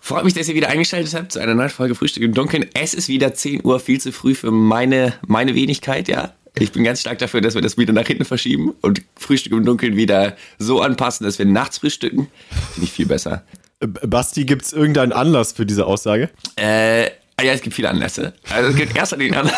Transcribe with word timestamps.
Freut 0.00 0.24
mich, 0.24 0.34
dass 0.34 0.48
ihr 0.48 0.54
wieder 0.54 0.68
eingeschaltet 0.68 1.14
habt 1.14 1.32
zu 1.32 1.38
einer 1.38 1.54
neuen 1.54 1.70
Folge 1.70 1.94
Frühstück 1.94 2.22
im 2.22 2.34
Dunkeln. 2.34 2.66
Es 2.74 2.92
ist 2.92 3.08
wieder 3.08 3.34
10 3.34 3.64
Uhr, 3.64 3.80
viel 3.80 4.00
zu 4.00 4.12
früh 4.12 4.34
für 4.34 4.50
meine, 4.50 5.14
meine 5.26 5.54
Wenigkeit, 5.54 6.08
ja. 6.08 6.34
Ich 6.58 6.72
bin 6.72 6.84
ganz 6.84 7.00
stark 7.00 7.18
dafür, 7.18 7.40
dass 7.40 7.54
wir 7.54 7.62
das 7.62 7.78
wieder 7.78 7.92
nach 7.92 8.06
hinten 8.06 8.24
verschieben 8.24 8.74
und 8.82 9.02
Frühstück 9.16 9.52
im 9.52 9.64
Dunkeln 9.64 9.96
wieder 9.96 10.36
so 10.58 10.82
anpassen, 10.82 11.24
dass 11.24 11.38
wir 11.38 11.46
nachts 11.46 11.78
frühstücken. 11.78 12.28
Finde 12.74 12.84
ich 12.84 12.92
viel 12.92 13.06
besser. 13.06 13.44
Äh, 13.80 13.86
Basti, 13.86 14.44
gibt 14.44 14.62
es 14.62 14.72
irgendeinen 14.72 15.12
Anlass 15.12 15.52
für 15.52 15.64
diese 15.64 15.86
Aussage? 15.86 16.30
Äh, 16.56 17.06
ah 17.36 17.42
ja, 17.42 17.52
es 17.52 17.62
gibt 17.62 17.74
viele 17.74 17.88
Anlässe. 17.88 18.34
Also 18.50 18.70
es 18.70 18.76
gibt 18.76 18.96
erst 18.96 19.12
den 19.12 19.34
Anlass. 19.34 19.54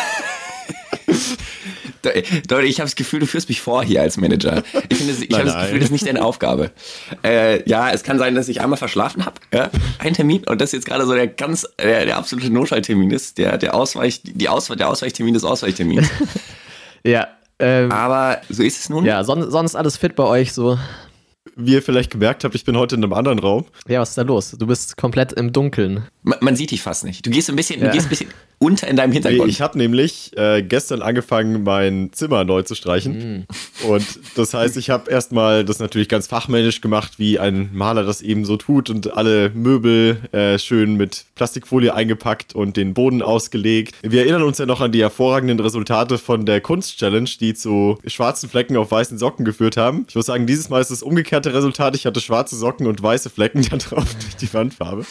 Leute, 2.49 2.67
ich 2.67 2.79
habe 2.79 2.85
das 2.85 2.95
Gefühl, 2.95 3.19
du 3.19 3.25
führst 3.25 3.49
mich 3.49 3.61
vor 3.61 3.83
hier 3.83 4.01
als 4.01 4.17
Manager. 4.17 4.63
Ich, 4.89 4.97
finde, 4.97 5.13
ich 5.13 5.33
habe 5.33 5.45
das 5.45 5.61
Gefühl, 5.63 5.79
das 5.79 5.85
ist 5.85 5.91
nicht 5.91 6.07
deine 6.07 6.23
Aufgabe. 6.23 6.71
Äh, 7.23 7.67
ja, 7.69 7.91
es 7.91 8.03
kann 8.03 8.19
sein, 8.19 8.35
dass 8.35 8.47
ich 8.47 8.61
einmal 8.61 8.77
verschlafen 8.77 9.25
habe, 9.25 9.35
ja, 9.53 9.69
ein 9.99 10.13
Termin, 10.13 10.43
und 10.47 10.61
das 10.61 10.71
jetzt 10.71 10.85
gerade 10.85 11.05
so 11.05 11.13
der 11.13 11.27
ganz, 11.27 11.67
der, 11.81 12.05
der 12.05 12.17
absolute 12.17 12.51
Notfalltermin 12.51 13.11
ist, 13.11 13.37
der, 13.37 13.57
der 13.57 13.75
Ausweich, 13.75 14.21
die 14.23 14.49
Auswe 14.49 14.75
der 14.75 14.89
Ausweichtermin 14.89 15.33
des 15.33 15.43
Ausweichtermins. 15.43 16.09
ja. 17.03 17.27
Ähm, 17.57 17.89
Aber 17.91 18.41
so 18.49 18.63
ist 18.63 18.79
es 18.79 18.89
nun. 18.89 19.05
Ja, 19.05 19.23
sonst, 19.23 19.51
sonst 19.51 19.75
alles 19.75 19.95
fit 19.95 20.15
bei 20.15 20.23
euch 20.23 20.51
so 20.51 20.77
wie 21.55 21.73
ihr 21.73 21.81
vielleicht 21.81 22.11
gemerkt 22.11 22.43
habt, 22.43 22.55
ich 22.55 22.65
bin 22.65 22.77
heute 22.77 22.95
in 22.95 23.03
einem 23.03 23.13
anderen 23.13 23.39
Raum. 23.39 23.65
Ja, 23.87 24.01
was 24.01 24.09
ist 24.09 24.17
da 24.17 24.23
los? 24.23 24.51
Du 24.51 24.67
bist 24.67 24.97
komplett 24.97 25.33
im 25.33 25.53
Dunkeln. 25.53 26.05
Man, 26.23 26.39
man 26.41 26.55
sieht 26.55 26.71
dich 26.71 26.81
fast 26.81 27.05
nicht. 27.05 27.25
Du 27.25 27.29
gehst 27.29 27.49
ein 27.49 27.55
bisschen, 27.55 27.79
ja. 27.79 27.87
du 27.87 27.93
gehst 27.93 28.07
ein 28.07 28.09
bisschen 28.09 28.29
unter 28.57 28.87
in 28.87 28.95
deinem 28.95 29.11
Hintergrund. 29.11 29.45
Nee, 29.45 29.51
ich 29.51 29.61
habe 29.61 29.77
nämlich 29.77 30.31
äh, 30.37 30.63
gestern 30.63 31.01
angefangen, 31.01 31.63
mein 31.63 32.09
Zimmer 32.13 32.43
neu 32.45 32.61
zu 32.61 32.75
streichen. 32.75 33.45
Mm. 33.83 33.87
Und 33.87 34.19
das 34.35 34.53
heißt, 34.53 34.77
ich 34.77 34.89
habe 34.89 35.09
erstmal 35.09 35.65
das 35.65 35.79
natürlich 35.79 36.09
ganz 36.09 36.27
fachmännisch 36.27 36.81
gemacht, 36.81 37.13
wie 37.17 37.37
ein 37.37 37.69
Maler 37.73 38.03
das 38.03 38.21
eben 38.21 38.45
so 38.45 38.57
tut 38.57 38.89
und 38.89 39.15
alle 39.15 39.51
Möbel 39.53 40.17
äh, 40.31 40.57
schön 40.57 40.95
mit 40.95 41.25
Plastikfolie 41.35 41.93
eingepackt 41.93 42.55
und 42.55 42.77
den 42.77 42.93
Boden 42.93 43.21
ausgelegt. 43.21 43.95
Wir 44.01 44.21
erinnern 44.21 44.43
uns 44.43 44.57
ja 44.57 44.65
noch 44.65 44.81
an 44.81 44.91
die 44.91 45.01
hervorragenden 45.01 45.59
Resultate 45.59 46.17
von 46.17 46.45
der 46.45 46.61
Kunst-Challenge, 46.61 47.29
die 47.39 47.53
zu 47.53 47.97
schwarzen 48.07 48.49
Flecken 48.49 48.77
auf 48.77 48.91
weißen 48.91 49.17
Socken 49.17 49.45
geführt 49.45 49.77
haben. 49.77 50.05
Ich 50.07 50.15
muss 50.15 50.25
sagen, 50.25 50.47
dieses 50.47 50.69
Mal 50.69 50.81
ist 50.81 50.91
das 50.91 51.03
umgekehrte 51.45 51.53
Resultat. 51.53 51.95
Ich 51.95 52.05
hatte 52.05 52.21
schwarze 52.21 52.55
Socken 52.55 52.87
und 52.87 53.01
weiße 53.01 53.29
Flecken 53.29 53.65
da 53.69 53.77
drauf 53.77 54.15
durch 54.19 54.35
die 54.35 54.53
Wandfarbe. 54.53 55.05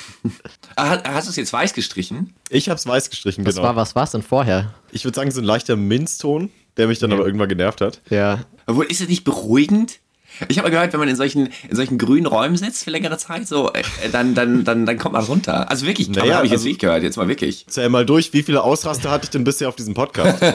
Ah, 0.76 0.98
hast 1.04 1.26
du 1.26 1.30
es 1.30 1.36
jetzt 1.36 1.52
weiß 1.52 1.74
gestrichen? 1.74 2.34
Ich 2.48 2.68
habe 2.68 2.78
es 2.78 2.86
weiß 2.86 3.10
gestrichen, 3.10 3.46
was 3.46 3.54
genau. 3.54 3.68
War, 3.68 3.76
was 3.76 3.94
war 3.94 4.04
es 4.04 4.10
denn 4.10 4.22
vorher? 4.22 4.74
Ich 4.92 5.04
würde 5.04 5.16
sagen, 5.16 5.30
so 5.30 5.40
ein 5.40 5.44
leichter 5.44 5.76
Minzton, 5.76 6.50
der 6.76 6.88
mich 6.88 6.98
dann 6.98 7.10
ja. 7.10 7.16
aber 7.16 7.26
irgendwann 7.26 7.48
genervt 7.48 7.80
hat. 7.80 8.00
Ja. 8.10 8.40
Obwohl, 8.66 8.86
ist 8.86 9.00
es 9.00 9.08
nicht 9.08 9.24
beruhigend? 9.24 10.00
Ich 10.48 10.58
habe 10.58 10.68
gehört, 10.68 10.92
wenn 10.92 10.98
man 10.98 11.08
in 11.08 11.14
solchen, 11.14 11.50
in 11.68 11.76
solchen 11.76 11.96
grünen 11.96 12.26
Räumen 12.26 12.56
sitzt 12.56 12.82
für 12.82 12.90
längere 12.90 13.16
Zeit, 13.18 13.46
so, 13.46 13.72
äh, 13.72 13.84
dann, 14.10 14.34
dann, 14.34 14.64
dann, 14.64 14.84
dann 14.84 14.98
kommt 14.98 15.12
man 15.12 15.24
runter. 15.24 15.70
Also 15.70 15.86
wirklich, 15.86 16.08
naja, 16.08 16.36
habe 16.36 16.46
ich 16.46 16.52
also, 16.52 16.64
jetzt 16.64 16.72
nicht 16.72 16.80
gehört, 16.80 17.04
jetzt 17.04 17.16
mal 17.16 17.28
wirklich. 17.28 17.66
Zähl 17.68 17.88
mal 17.88 18.04
durch, 18.04 18.32
wie 18.32 18.42
viele 18.42 18.64
Ausraster 18.64 19.12
hatte 19.12 19.24
ich 19.24 19.30
denn 19.30 19.44
bisher 19.44 19.68
auf 19.68 19.76
diesem 19.76 19.94
Podcast? 19.94 20.42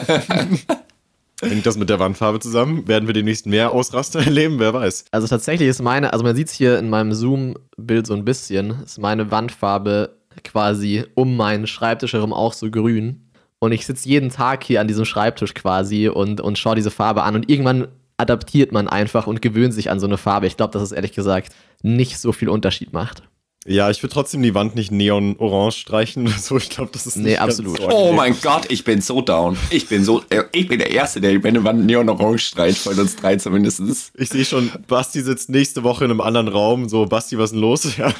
Hängt 1.40 1.66
das 1.66 1.76
mit 1.76 1.88
der 1.88 1.98
Wandfarbe 1.98 2.40
zusammen? 2.40 2.86
Werden 2.86 3.06
wir 3.06 3.14
demnächst 3.14 3.46
mehr 3.46 3.72
Ausraster 3.72 4.20
erleben? 4.24 4.58
Wer 4.58 4.74
weiß. 4.74 5.06
Also 5.10 5.26
tatsächlich 5.26 5.68
ist 5.68 5.82
meine, 5.82 6.12
also 6.12 6.24
man 6.24 6.36
sieht 6.36 6.48
es 6.48 6.54
hier 6.54 6.78
in 6.78 6.90
meinem 6.90 7.12
Zoom-Bild 7.12 8.06
so 8.06 8.14
ein 8.14 8.24
bisschen, 8.24 8.82
ist 8.84 8.98
meine 8.98 9.30
Wandfarbe 9.30 10.16
quasi 10.44 11.04
um 11.14 11.36
meinen 11.36 11.66
Schreibtisch 11.66 12.12
herum 12.12 12.32
auch 12.32 12.52
so 12.52 12.70
grün. 12.70 13.30
Und 13.58 13.72
ich 13.72 13.84
sitze 13.84 14.08
jeden 14.08 14.30
Tag 14.30 14.64
hier 14.64 14.80
an 14.80 14.88
diesem 14.88 15.04
Schreibtisch 15.04 15.54
quasi 15.54 16.08
und, 16.08 16.40
und 16.40 16.58
schaue 16.58 16.76
diese 16.76 16.90
Farbe 16.90 17.22
an. 17.22 17.34
Und 17.34 17.50
irgendwann 17.50 17.88
adaptiert 18.16 18.72
man 18.72 18.88
einfach 18.88 19.26
und 19.26 19.42
gewöhnt 19.42 19.74
sich 19.74 19.90
an 19.90 20.00
so 20.00 20.06
eine 20.06 20.18
Farbe. 20.18 20.46
Ich 20.46 20.56
glaube, 20.56 20.72
dass 20.72 20.82
es 20.82 20.92
ehrlich 20.92 21.12
gesagt 21.12 21.54
nicht 21.82 22.18
so 22.18 22.32
viel 22.32 22.48
Unterschied 22.48 22.92
macht. 22.92 23.22
Ja, 23.66 23.90
ich 23.90 24.02
würde 24.02 24.14
trotzdem 24.14 24.42
die 24.42 24.54
Wand 24.54 24.74
nicht 24.74 24.90
neon-orange 24.90 25.76
streichen 25.76 26.26
oder 26.26 26.38
so. 26.38 26.56
Ich 26.56 26.70
glaube, 26.70 26.90
das 26.92 27.06
ist 27.06 27.16
nicht 27.16 27.26
Nee, 27.26 27.36
absolut. 27.36 27.76
So 27.76 27.88
oh 27.90 28.12
mein 28.12 28.34
Gott, 28.40 28.64
ich 28.70 28.84
bin 28.84 29.02
so 29.02 29.20
down. 29.20 29.58
Ich 29.68 29.86
bin 29.86 30.02
so, 30.02 30.22
äh, 30.30 30.44
ich 30.52 30.66
bin 30.66 30.78
der 30.78 30.90
Erste, 30.90 31.20
der 31.20 31.38
meine 31.40 31.62
Wand 31.62 31.84
neon-orange 31.84 32.42
streicht, 32.42 32.78
von 32.78 32.98
uns 32.98 33.16
drei 33.16 33.36
zumindest. 33.36 33.82
Ich 34.14 34.30
sehe 34.30 34.46
schon, 34.46 34.72
Basti 34.88 35.20
sitzt 35.20 35.50
nächste 35.50 35.82
Woche 35.82 36.06
in 36.06 36.10
einem 36.10 36.22
anderen 36.22 36.48
Raum. 36.48 36.88
So, 36.88 37.04
Basti, 37.04 37.36
was 37.36 37.46
ist 37.46 37.52
denn 37.52 37.60
los? 37.60 37.86
Ja, 37.98 38.14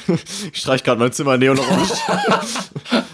ich 0.53 0.61
streich 0.61 0.85
gerade 0.85 1.01
mein 1.01 1.13
Zimmer 1.13 1.39
neon-orange. 1.39 1.93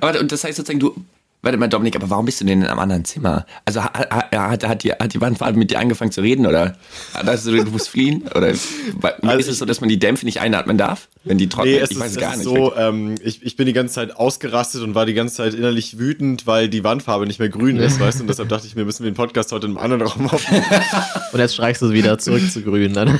Aber 0.00 0.20
und 0.20 0.30
das 0.30 0.44
heißt 0.44 0.58
sozusagen, 0.58 0.80
du 0.80 0.94
Warte 1.42 1.56
mal, 1.56 1.68
Dominik, 1.68 1.96
aber 1.96 2.10
warum 2.10 2.26
bist 2.26 2.40
du 2.42 2.44
denn 2.44 2.60
in 2.60 2.66
einem 2.66 2.78
anderen 2.78 3.04
Zimmer? 3.06 3.46
Also 3.64 3.82
hat, 3.82 4.30
hat, 4.30 4.68
hat, 4.68 4.84
die, 4.84 4.92
hat 4.92 5.14
die 5.14 5.20
Wandfarbe 5.22 5.58
mit 5.58 5.70
dir 5.70 5.78
angefangen 5.78 6.12
zu 6.12 6.20
reden 6.20 6.46
oder 6.46 6.76
hast 7.14 7.46
du, 7.46 7.64
du 7.64 7.70
musst 7.70 7.88
fliehen? 7.88 8.24
Oder 8.34 8.48
also 8.48 9.38
ist 9.38 9.48
es 9.48 9.58
so, 9.58 9.64
dass 9.64 9.80
man 9.80 9.88
die 9.88 9.98
Dämpfe 9.98 10.26
nicht 10.26 10.40
einatmen 10.40 10.76
darf, 10.76 11.08
wenn 11.24 11.38
die 11.38 11.48
trocknen? 11.48 11.76
Nee, 11.76 11.80
es 11.80 11.90
ich 11.90 11.96
ist, 11.96 12.02
weiß 12.02 12.10
es 12.12 12.18
gar 12.18 12.36
nicht. 12.36 12.44
so, 12.44 12.76
ähm, 12.76 13.14
ich, 13.24 13.42
ich 13.42 13.56
bin 13.56 13.64
die 13.64 13.72
ganze 13.72 13.94
Zeit 13.94 14.14
ausgerastet 14.14 14.82
und 14.82 14.94
war 14.94 15.06
die 15.06 15.14
ganze 15.14 15.36
Zeit 15.36 15.54
innerlich 15.54 15.98
wütend, 15.98 16.46
weil 16.46 16.68
die 16.68 16.84
Wandfarbe 16.84 17.26
nicht 17.26 17.38
mehr 17.38 17.48
grün 17.48 17.78
ist, 17.78 17.98
weißt 18.00 18.18
du? 18.18 18.24
Und 18.24 18.28
deshalb 18.28 18.50
dachte 18.50 18.66
ich 18.66 18.76
mir, 18.76 18.84
müssen 18.84 19.04
wir 19.04 19.10
den 19.10 19.16
Podcast 19.16 19.50
heute 19.52 19.66
in 19.66 19.78
einem 19.78 19.92
anderen 19.92 20.12
Raum 20.12 20.28
aufnehmen. 20.28 20.66
und 21.32 21.40
jetzt 21.40 21.54
streichst 21.54 21.80
du 21.80 21.86
es 21.86 21.92
wieder 21.92 22.18
zurück 22.18 22.50
zu 22.52 22.60
grün 22.60 22.92
dann. 22.92 23.18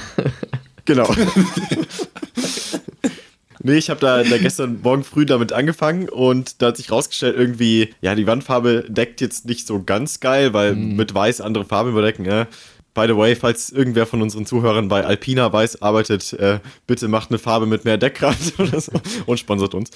Genau. 0.84 1.09
Nee, 3.62 3.76
ich 3.76 3.91
habe 3.91 4.00
da, 4.00 4.22
da 4.22 4.38
gestern 4.38 4.81
Morgen 4.82 5.04
früh 5.04 5.26
damit 5.26 5.53
angefangen 5.53 6.09
und 6.09 6.62
da 6.62 6.69
hat 6.69 6.78
sich 6.78 6.91
rausgestellt, 6.91 7.37
irgendwie, 7.37 7.91
ja, 8.00 8.15
die 8.15 8.26
Wandfarbe 8.26 8.87
deckt 8.88 9.21
jetzt 9.21 9.44
nicht 9.44 9.66
so 9.66 9.82
ganz 9.82 10.21
geil, 10.21 10.54
weil 10.54 10.75
mm. 10.75 10.97
mit 10.97 11.15
weiß 11.15 11.43
andere 11.43 11.66
Farben 11.66 11.91
überdecken, 11.91 12.25
ja. 12.25 12.47
By 12.92 13.06
the 13.06 13.16
way, 13.16 13.36
falls 13.36 13.70
irgendwer 13.70 14.04
von 14.04 14.20
unseren 14.20 14.46
Zuhörern 14.46 14.88
bei 14.88 15.04
Alpina 15.04 15.52
Weiß 15.52 15.80
arbeitet, 15.80 16.32
äh, 16.32 16.58
bitte 16.88 17.06
macht 17.06 17.30
eine 17.30 17.38
Farbe 17.38 17.66
mit 17.66 17.84
mehr 17.84 17.98
Deckkraft 17.98 18.54
oder 18.58 18.80
so 18.80 18.92
und 19.26 19.38
sponsert 19.38 19.74
uns. 19.74 19.90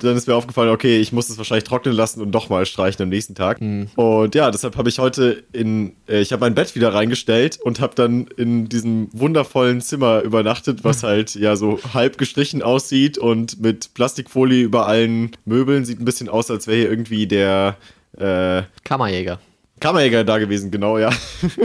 Dann 0.00 0.16
ist 0.16 0.26
mir 0.26 0.34
aufgefallen, 0.34 0.70
okay, 0.70 0.98
ich 0.98 1.12
muss 1.12 1.30
es 1.30 1.38
wahrscheinlich 1.38 1.64
trocknen 1.64 1.94
lassen 1.94 2.20
und 2.20 2.32
doch 2.32 2.48
mal 2.48 2.66
streichen 2.66 3.04
am 3.04 3.08
nächsten 3.08 3.36
Tag. 3.36 3.60
Mhm. 3.60 3.88
Und 3.94 4.34
ja, 4.34 4.50
deshalb 4.50 4.76
habe 4.76 4.88
ich 4.88 4.98
heute 4.98 5.44
in, 5.52 5.94
äh, 6.08 6.20
ich 6.20 6.32
habe 6.32 6.40
mein 6.40 6.54
Bett 6.54 6.74
wieder 6.74 6.92
reingestellt 6.92 7.58
und 7.62 7.80
habe 7.80 7.94
dann 7.94 8.26
in 8.36 8.68
diesem 8.68 9.08
wundervollen 9.12 9.80
Zimmer 9.80 10.22
übernachtet, 10.22 10.82
was 10.82 11.02
halt 11.04 11.36
ja 11.36 11.54
so 11.54 11.78
halb 11.94 12.18
gestrichen 12.18 12.62
aussieht 12.62 13.16
und 13.16 13.60
mit 13.60 13.94
Plastikfolie 13.94 14.64
über 14.64 14.86
allen 14.86 15.36
Möbeln. 15.44 15.84
Sieht 15.84 16.00
ein 16.00 16.04
bisschen 16.04 16.28
aus, 16.28 16.50
als 16.50 16.66
wäre 16.66 16.78
hier 16.78 16.90
irgendwie 16.90 17.26
der 17.26 17.76
äh, 18.18 18.62
Kammerjäger. 18.82 19.38
Kammerjäger 19.80 20.24
da 20.24 20.38
gewesen, 20.38 20.70
genau, 20.70 20.98
ja. 20.98 21.10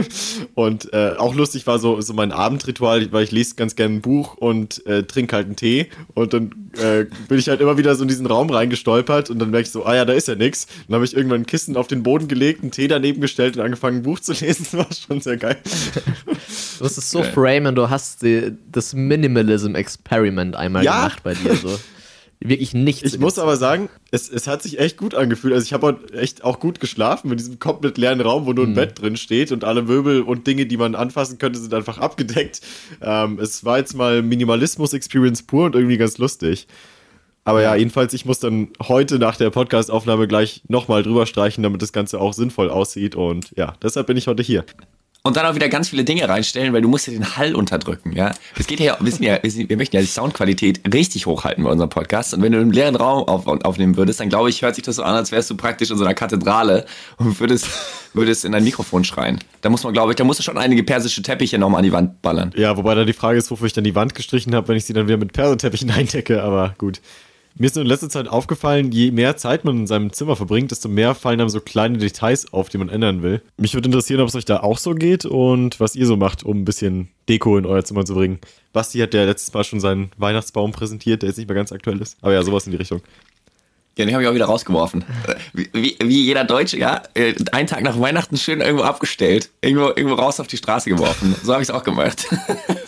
Und 0.54 0.92
äh, 0.92 1.12
auch 1.18 1.34
lustig 1.34 1.66
war 1.66 1.78
so, 1.78 2.00
so 2.00 2.14
mein 2.14 2.32
Abendritual, 2.32 3.12
weil 3.12 3.24
ich 3.24 3.30
lese 3.30 3.54
ganz 3.54 3.76
gerne 3.76 3.96
ein 3.96 4.00
Buch 4.00 4.34
und 4.34 4.84
äh, 4.86 5.04
trinke 5.04 5.36
halt 5.36 5.46
einen 5.46 5.56
Tee. 5.56 5.88
Und 6.14 6.32
dann 6.32 6.70
äh, 6.78 7.06
bin 7.28 7.38
ich 7.38 7.48
halt 7.48 7.60
immer 7.60 7.78
wieder 7.78 7.94
so 7.94 8.02
in 8.02 8.08
diesen 8.08 8.26
Raum 8.26 8.50
reingestolpert 8.50 9.30
und 9.30 9.38
dann 9.38 9.50
merke 9.50 9.66
ich 9.66 9.70
so, 9.70 9.84
ah 9.84 9.94
ja, 9.94 10.04
da 10.04 10.12
ist 10.12 10.28
ja 10.28 10.34
nichts. 10.34 10.66
Dann 10.88 10.96
habe 10.96 11.04
ich 11.04 11.16
irgendwann 11.16 11.42
ein 11.42 11.46
Kissen 11.46 11.76
auf 11.76 11.86
den 11.86 12.02
Boden 12.02 12.26
gelegt, 12.26 12.62
einen 12.62 12.70
Tee 12.70 12.88
daneben 12.88 13.20
gestellt 13.20 13.56
und 13.56 13.62
angefangen, 13.62 13.98
ein 13.98 14.02
Buch 14.02 14.20
zu 14.20 14.32
lesen. 14.32 14.66
Das 14.70 14.74
war 14.74 14.86
schon 14.92 15.20
sehr 15.20 15.36
geil. 15.36 15.56
Du 16.78 16.84
hast 16.84 16.98
es 16.98 17.10
so 17.10 17.20
okay. 17.20 17.32
framen, 17.32 17.74
du 17.74 17.88
hast 17.88 18.22
die, 18.22 18.52
das 18.70 18.94
Minimalism-Experiment 18.94 20.56
einmal 20.56 20.84
ja. 20.84 20.96
gemacht 20.96 21.22
bei 21.22 21.34
dir. 21.34 21.54
So 21.54 21.78
wirklich 22.48 22.74
nichts. 22.74 23.02
Ich 23.02 23.18
muss 23.18 23.38
aber 23.38 23.56
sagen, 23.56 23.88
es, 24.10 24.28
es 24.28 24.46
hat 24.46 24.62
sich 24.62 24.78
echt 24.78 24.96
gut 24.96 25.14
angefühlt. 25.14 25.54
Also 25.54 25.64
ich 25.64 25.72
habe 25.72 25.98
echt 26.12 26.44
auch 26.44 26.60
gut 26.60 26.80
geschlafen 26.80 27.30
in 27.30 27.36
diesem 27.36 27.58
komplett 27.58 27.98
leeren 27.98 28.20
Raum, 28.20 28.46
wo 28.46 28.52
nur 28.52 28.64
ein 28.64 28.70
mhm. 28.70 28.74
Bett 28.74 29.00
drin 29.00 29.16
steht 29.16 29.52
und 29.52 29.64
alle 29.64 29.82
Möbel 29.82 30.22
und 30.22 30.46
Dinge, 30.46 30.66
die 30.66 30.76
man 30.76 30.94
anfassen 30.94 31.38
könnte, 31.38 31.58
sind 31.58 31.74
einfach 31.74 31.98
abgedeckt. 31.98 32.60
Ähm, 33.00 33.38
es 33.40 33.64
war 33.64 33.78
jetzt 33.78 33.94
mal 33.94 34.22
Minimalismus-Experience 34.22 35.42
pur 35.44 35.66
und 35.66 35.74
irgendwie 35.74 35.96
ganz 35.96 36.18
lustig. 36.18 36.66
Aber 37.44 37.62
ja, 37.62 37.76
jedenfalls, 37.76 38.12
ich 38.12 38.24
muss 38.24 38.40
dann 38.40 38.70
heute 38.82 39.20
nach 39.20 39.36
der 39.36 39.50
Podcast-Aufnahme 39.50 40.26
gleich 40.26 40.62
nochmal 40.66 41.04
drüber 41.04 41.26
streichen, 41.26 41.62
damit 41.62 41.80
das 41.80 41.92
Ganze 41.92 42.20
auch 42.20 42.32
sinnvoll 42.32 42.70
aussieht. 42.70 43.14
Und 43.14 43.52
ja, 43.56 43.74
deshalb 43.82 44.08
bin 44.08 44.16
ich 44.16 44.26
heute 44.26 44.42
hier 44.42 44.64
und 45.26 45.36
dann 45.36 45.44
auch 45.44 45.56
wieder 45.56 45.68
ganz 45.68 45.88
viele 45.88 46.04
Dinge 46.04 46.28
reinstellen, 46.28 46.72
weil 46.72 46.82
du 46.82 46.88
musst 46.88 47.08
ja 47.08 47.12
den 47.12 47.36
Hall 47.36 47.54
unterdrücken, 47.54 48.12
ja. 48.12 48.32
Es 48.56 48.66
geht 48.66 48.78
ja, 48.78 48.96
wir, 49.00 49.10
sind 49.10 49.24
ja, 49.24 49.38
wir 49.42 49.76
möchten 49.76 49.96
ja 49.96 50.00
die 50.00 50.08
Soundqualität 50.08 50.80
richtig 50.92 51.26
hochhalten 51.26 51.64
bei 51.64 51.70
unserem 51.70 51.90
Podcast. 51.90 52.32
Und 52.32 52.42
wenn 52.42 52.52
du 52.52 52.60
einen 52.60 52.72
leeren 52.72 52.94
Raum 52.94 53.26
auf, 53.26 53.46
aufnehmen 53.46 53.96
würdest, 53.96 54.20
dann 54.20 54.28
glaube 54.28 54.50
ich, 54.50 54.62
hört 54.62 54.76
sich 54.76 54.84
das 54.84 54.96
so 54.96 55.02
an, 55.02 55.16
als 55.16 55.32
wärst 55.32 55.50
du 55.50 55.56
praktisch 55.56 55.90
in 55.90 55.98
so 55.98 56.04
einer 56.04 56.14
Kathedrale 56.14 56.86
und 57.16 57.40
würdest, 57.40 57.68
würdest 58.14 58.44
in 58.44 58.54
ein 58.54 58.62
Mikrofon 58.62 59.02
schreien. 59.02 59.40
Da 59.62 59.68
muss 59.68 59.82
man, 59.82 59.92
glaube 59.92 60.12
ich, 60.12 60.16
da 60.16 60.22
musst 60.22 60.38
du 60.38 60.44
schon 60.44 60.58
einige 60.58 60.84
persische 60.84 61.22
Teppiche 61.22 61.58
nochmal 61.58 61.80
an 61.80 61.84
die 61.84 61.92
Wand 61.92 62.22
ballern. 62.22 62.52
Ja, 62.54 62.76
wobei 62.76 62.94
da 62.94 63.04
die 63.04 63.12
Frage 63.12 63.38
ist, 63.38 63.50
wofür 63.50 63.66
ich 63.66 63.72
dann 63.72 63.84
die 63.84 63.96
Wand 63.96 64.14
gestrichen 64.14 64.54
habe, 64.54 64.68
wenn 64.68 64.76
ich 64.76 64.84
sie 64.84 64.92
dann 64.92 65.08
wieder 65.08 65.18
mit 65.18 65.32
Persenteppichen 65.32 65.90
eindecke, 65.96 66.42
aber 66.42 66.74
gut. 66.78 67.00
Mir 67.58 67.68
ist 67.68 67.76
in 67.78 67.86
letzter 67.86 68.10
Zeit 68.10 68.28
aufgefallen, 68.28 68.92
je 68.92 69.10
mehr 69.12 69.38
Zeit 69.38 69.64
man 69.64 69.78
in 69.78 69.86
seinem 69.86 70.12
Zimmer 70.12 70.36
verbringt, 70.36 70.72
desto 70.72 70.90
mehr 70.90 71.14
fallen 71.14 71.40
einem 71.40 71.48
so 71.48 71.60
kleine 71.60 71.96
Details 71.96 72.52
auf, 72.52 72.68
die 72.68 72.76
man 72.76 72.90
ändern 72.90 73.22
will. 73.22 73.40
Mich 73.56 73.72
würde 73.72 73.86
interessieren, 73.86 74.20
ob 74.20 74.28
es 74.28 74.34
euch 74.34 74.44
da 74.44 74.60
auch 74.60 74.76
so 74.76 74.94
geht 74.94 75.24
und 75.24 75.80
was 75.80 75.96
ihr 75.96 76.06
so 76.06 76.18
macht, 76.18 76.42
um 76.42 76.58
ein 76.58 76.64
bisschen 76.66 77.08
Deko 77.30 77.56
in 77.56 77.64
euer 77.64 77.82
Zimmer 77.82 78.04
zu 78.04 78.14
bringen. 78.14 78.40
Basti 78.74 78.98
hat 78.98 79.14
ja 79.14 79.24
letztes 79.24 79.54
Mal 79.54 79.64
schon 79.64 79.80
seinen 79.80 80.10
Weihnachtsbaum 80.18 80.72
präsentiert, 80.72 81.22
der 81.22 81.30
jetzt 81.30 81.38
nicht 81.38 81.48
mehr 81.48 81.54
ganz 81.56 81.72
aktuell 81.72 82.02
ist. 82.02 82.18
Aber 82.20 82.34
ja, 82.34 82.42
sowas 82.42 82.66
in 82.66 82.72
die 82.72 82.76
Richtung. 82.76 83.00
Ja, 83.98 84.04
den 84.04 84.12
habe 84.12 84.22
ich 84.22 84.28
auch 84.28 84.34
wieder 84.34 84.44
rausgeworfen. 84.44 85.06
Wie, 85.54 85.70
wie, 85.72 85.96
wie, 86.02 86.24
jeder 86.24 86.44
Deutsche, 86.44 86.78
ja, 86.78 87.02
äh, 87.14 87.34
einen 87.52 87.66
Tag 87.66 87.82
nach 87.82 87.98
Weihnachten 87.98 88.36
schön 88.36 88.60
irgendwo 88.60 88.84
abgestellt, 88.84 89.48
irgendwo, 89.62 89.86
irgendwo 89.86 90.14
raus 90.14 90.38
auf 90.38 90.46
die 90.48 90.58
Straße 90.58 90.90
geworfen. 90.90 91.34
So 91.42 91.54
habe 91.54 91.62
ich 91.62 91.70
es 91.70 91.74
auch 91.74 91.82
gemacht. 91.82 92.26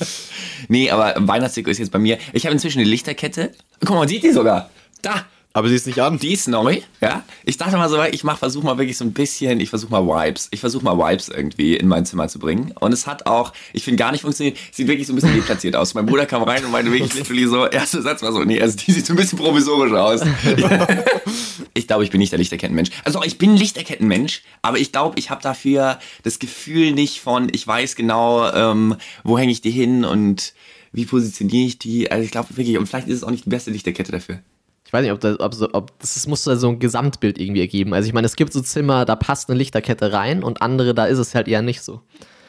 nee, 0.69 0.91
aber 0.91 1.15
Weihnachtsdeko 1.17 1.71
ist 1.71 1.79
jetzt 1.79 1.93
bei 1.93 1.99
mir. 1.99 2.19
Ich 2.35 2.45
habe 2.45 2.53
inzwischen 2.53 2.81
eine 2.81 2.89
Lichterkette. 2.91 3.53
Guck 3.81 3.91
mal, 3.91 4.01
man 4.01 4.09
sieht 4.09 4.23
die 4.23 4.33
sogar. 4.33 4.69
Da, 5.01 5.25
aber 5.55 5.69
sie 5.69 5.75
ist 5.75 5.87
nicht 5.87 6.01
an. 6.01 6.19
Die 6.19 6.33
ist 6.33 6.47
neu, 6.47 6.81
ja. 7.01 7.25
Ich 7.45 7.57
dachte 7.57 7.77
mal 7.77 7.89
so, 7.89 8.01
ich 8.03 8.23
mach, 8.23 8.39
versuche 8.39 8.65
mal 8.65 8.79
wirklich 8.79 8.97
so 8.97 9.05
ein 9.05 9.13
bisschen, 9.13 9.61
ich 9.61 9.71
versuche 9.71 9.91
mal 9.91 10.07
Vibes. 10.07 10.49
Ich 10.51 10.61
versuche 10.61 10.85
mal 10.85 10.97
Vibes 10.99 11.29
irgendwie 11.29 11.75
in 11.75 11.89
mein 11.89 12.05
Zimmer 12.05 12.29
zu 12.29 12.39
bringen. 12.39 12.73
Und 12.79 12.93
es 12.93 13.07
hat 13.07 13.27
auch, 13.27 13.53
ich 13.73 13.83
finde 13.83 13.97
gar 13.97 14.13
nicht 14.13 14.21
funktioniert, 14.21 14.59
sieht 14.71 14.87
wirklich 14.87 15.07
so 15.07 15.13
ein 15.13 15.17
bisschen 15.17 15.35
deplatziert 15.35 15.75
aus. 15.75 15.95
Mein 15.95 16.07
Bruder 16.07 16.27
kam 16.27 16.43
rein 16.43 16.65
und 16.65 16.71
meinte 16.71 16.93
wirklich 16.93 17.15
literally 17.15 17.47
so, 17.47 17.67
erster 17.71 18.03
Satz 18.03 18.23
war 18.23 18.33
so, 18.33 18.45
nee, 18.45 18.61
also 18.61 18.77
die 18.77 18.93
sieht 18.93 19.07
so 19.07 19.15
ein 19.15 19.17
bisschen 19.17 19.39
provisorisch 19.39 19.93
aus. 19.93 20.21
ich 21.75 21.87
glaube, 21.87 22.05
ich 22.05 22.11
bin 22.11 22.21
nicht 22.21 22.33
der 22.33 22.39
Lichterkettenmensch. 22.39 22.91
Also 23.05 23.23
ich 23.23 23.39
bin 23.39 23.57
Lichterkettenmensch, 23.57 24.43
aber 24.61 24.79
ich 24.79 24.93
glaube, 24.93 25.19
ich 25.19 25.31
habe 25.31 25.43
dafür 25.43 25.99
das 26.25 26.39
Gefühl 26.39 26.93
nicht 26.93 27.21
von, 27.21 27.49
ich 27.53 27.67
weiß 27.67 27.97
genau, 27.97 28.49
ähm, 28.53 28.97
wo 29.25 29.39
hänge 29.39 29.53
ich 29.53 29.63
die 29.63 29.71
hin 29.71 30.05
und 30.05 30.53
wie 30.93 31.07
positioniere 31.07 31.67
ich 31.67 31.79
die. 31.79 32.11
Also 32.11 32.23
ich 32.23 32.31
glaube 32.31 32.57
wirklich, 32.57 32.77
und 32.79 32.87
vielleicht 32.87 33.09
ist 33.09 33.17
es 33.17 33.25
auch 33.25 33.31
nicht 33.31 33.47
die 33.47 33.51
beste 33.51 33.71
Lichterkette 33.71 34.13
dafür 34.13 34.41
ich 34.89 34.93
weiß 34.95 35.03
nicht, 35.03 35.13
ob 35.13 35.21
das, 35.21 35.39
ob, 35.39 35.75
ob 35.75 35.99
das, 35.99 36.15
das 36.15 36.27
muss 36.27 36.45
so 36.45 36.69
ein 36.71 36.79
Gesamtbild 36.79 37.39
irgendwie 37.39 37.61
ergeben. 37.61 37.93
Also 37.93 38.07
ich 38.07 38.15
meine, 38.15 38.25
es 38.25 38.37
gibt 38.37 38.55
so 38.55 38.63
Zimmer, 38.63 39.05
da 39.05 39.17
passt 39.17 39.51
eine 39.51 39.59
Lichterkette 39.59 40.15
rein 40.15 40.43
und 40.43 40.63
andere, 40.63 40.95
da 40.95 41.05
ist 41.05 41.19
es 41.19 41.35
halt 41.35 41.47
eher 41.47 41.61
nicht 41.61 41.83
so. 41.83 42.01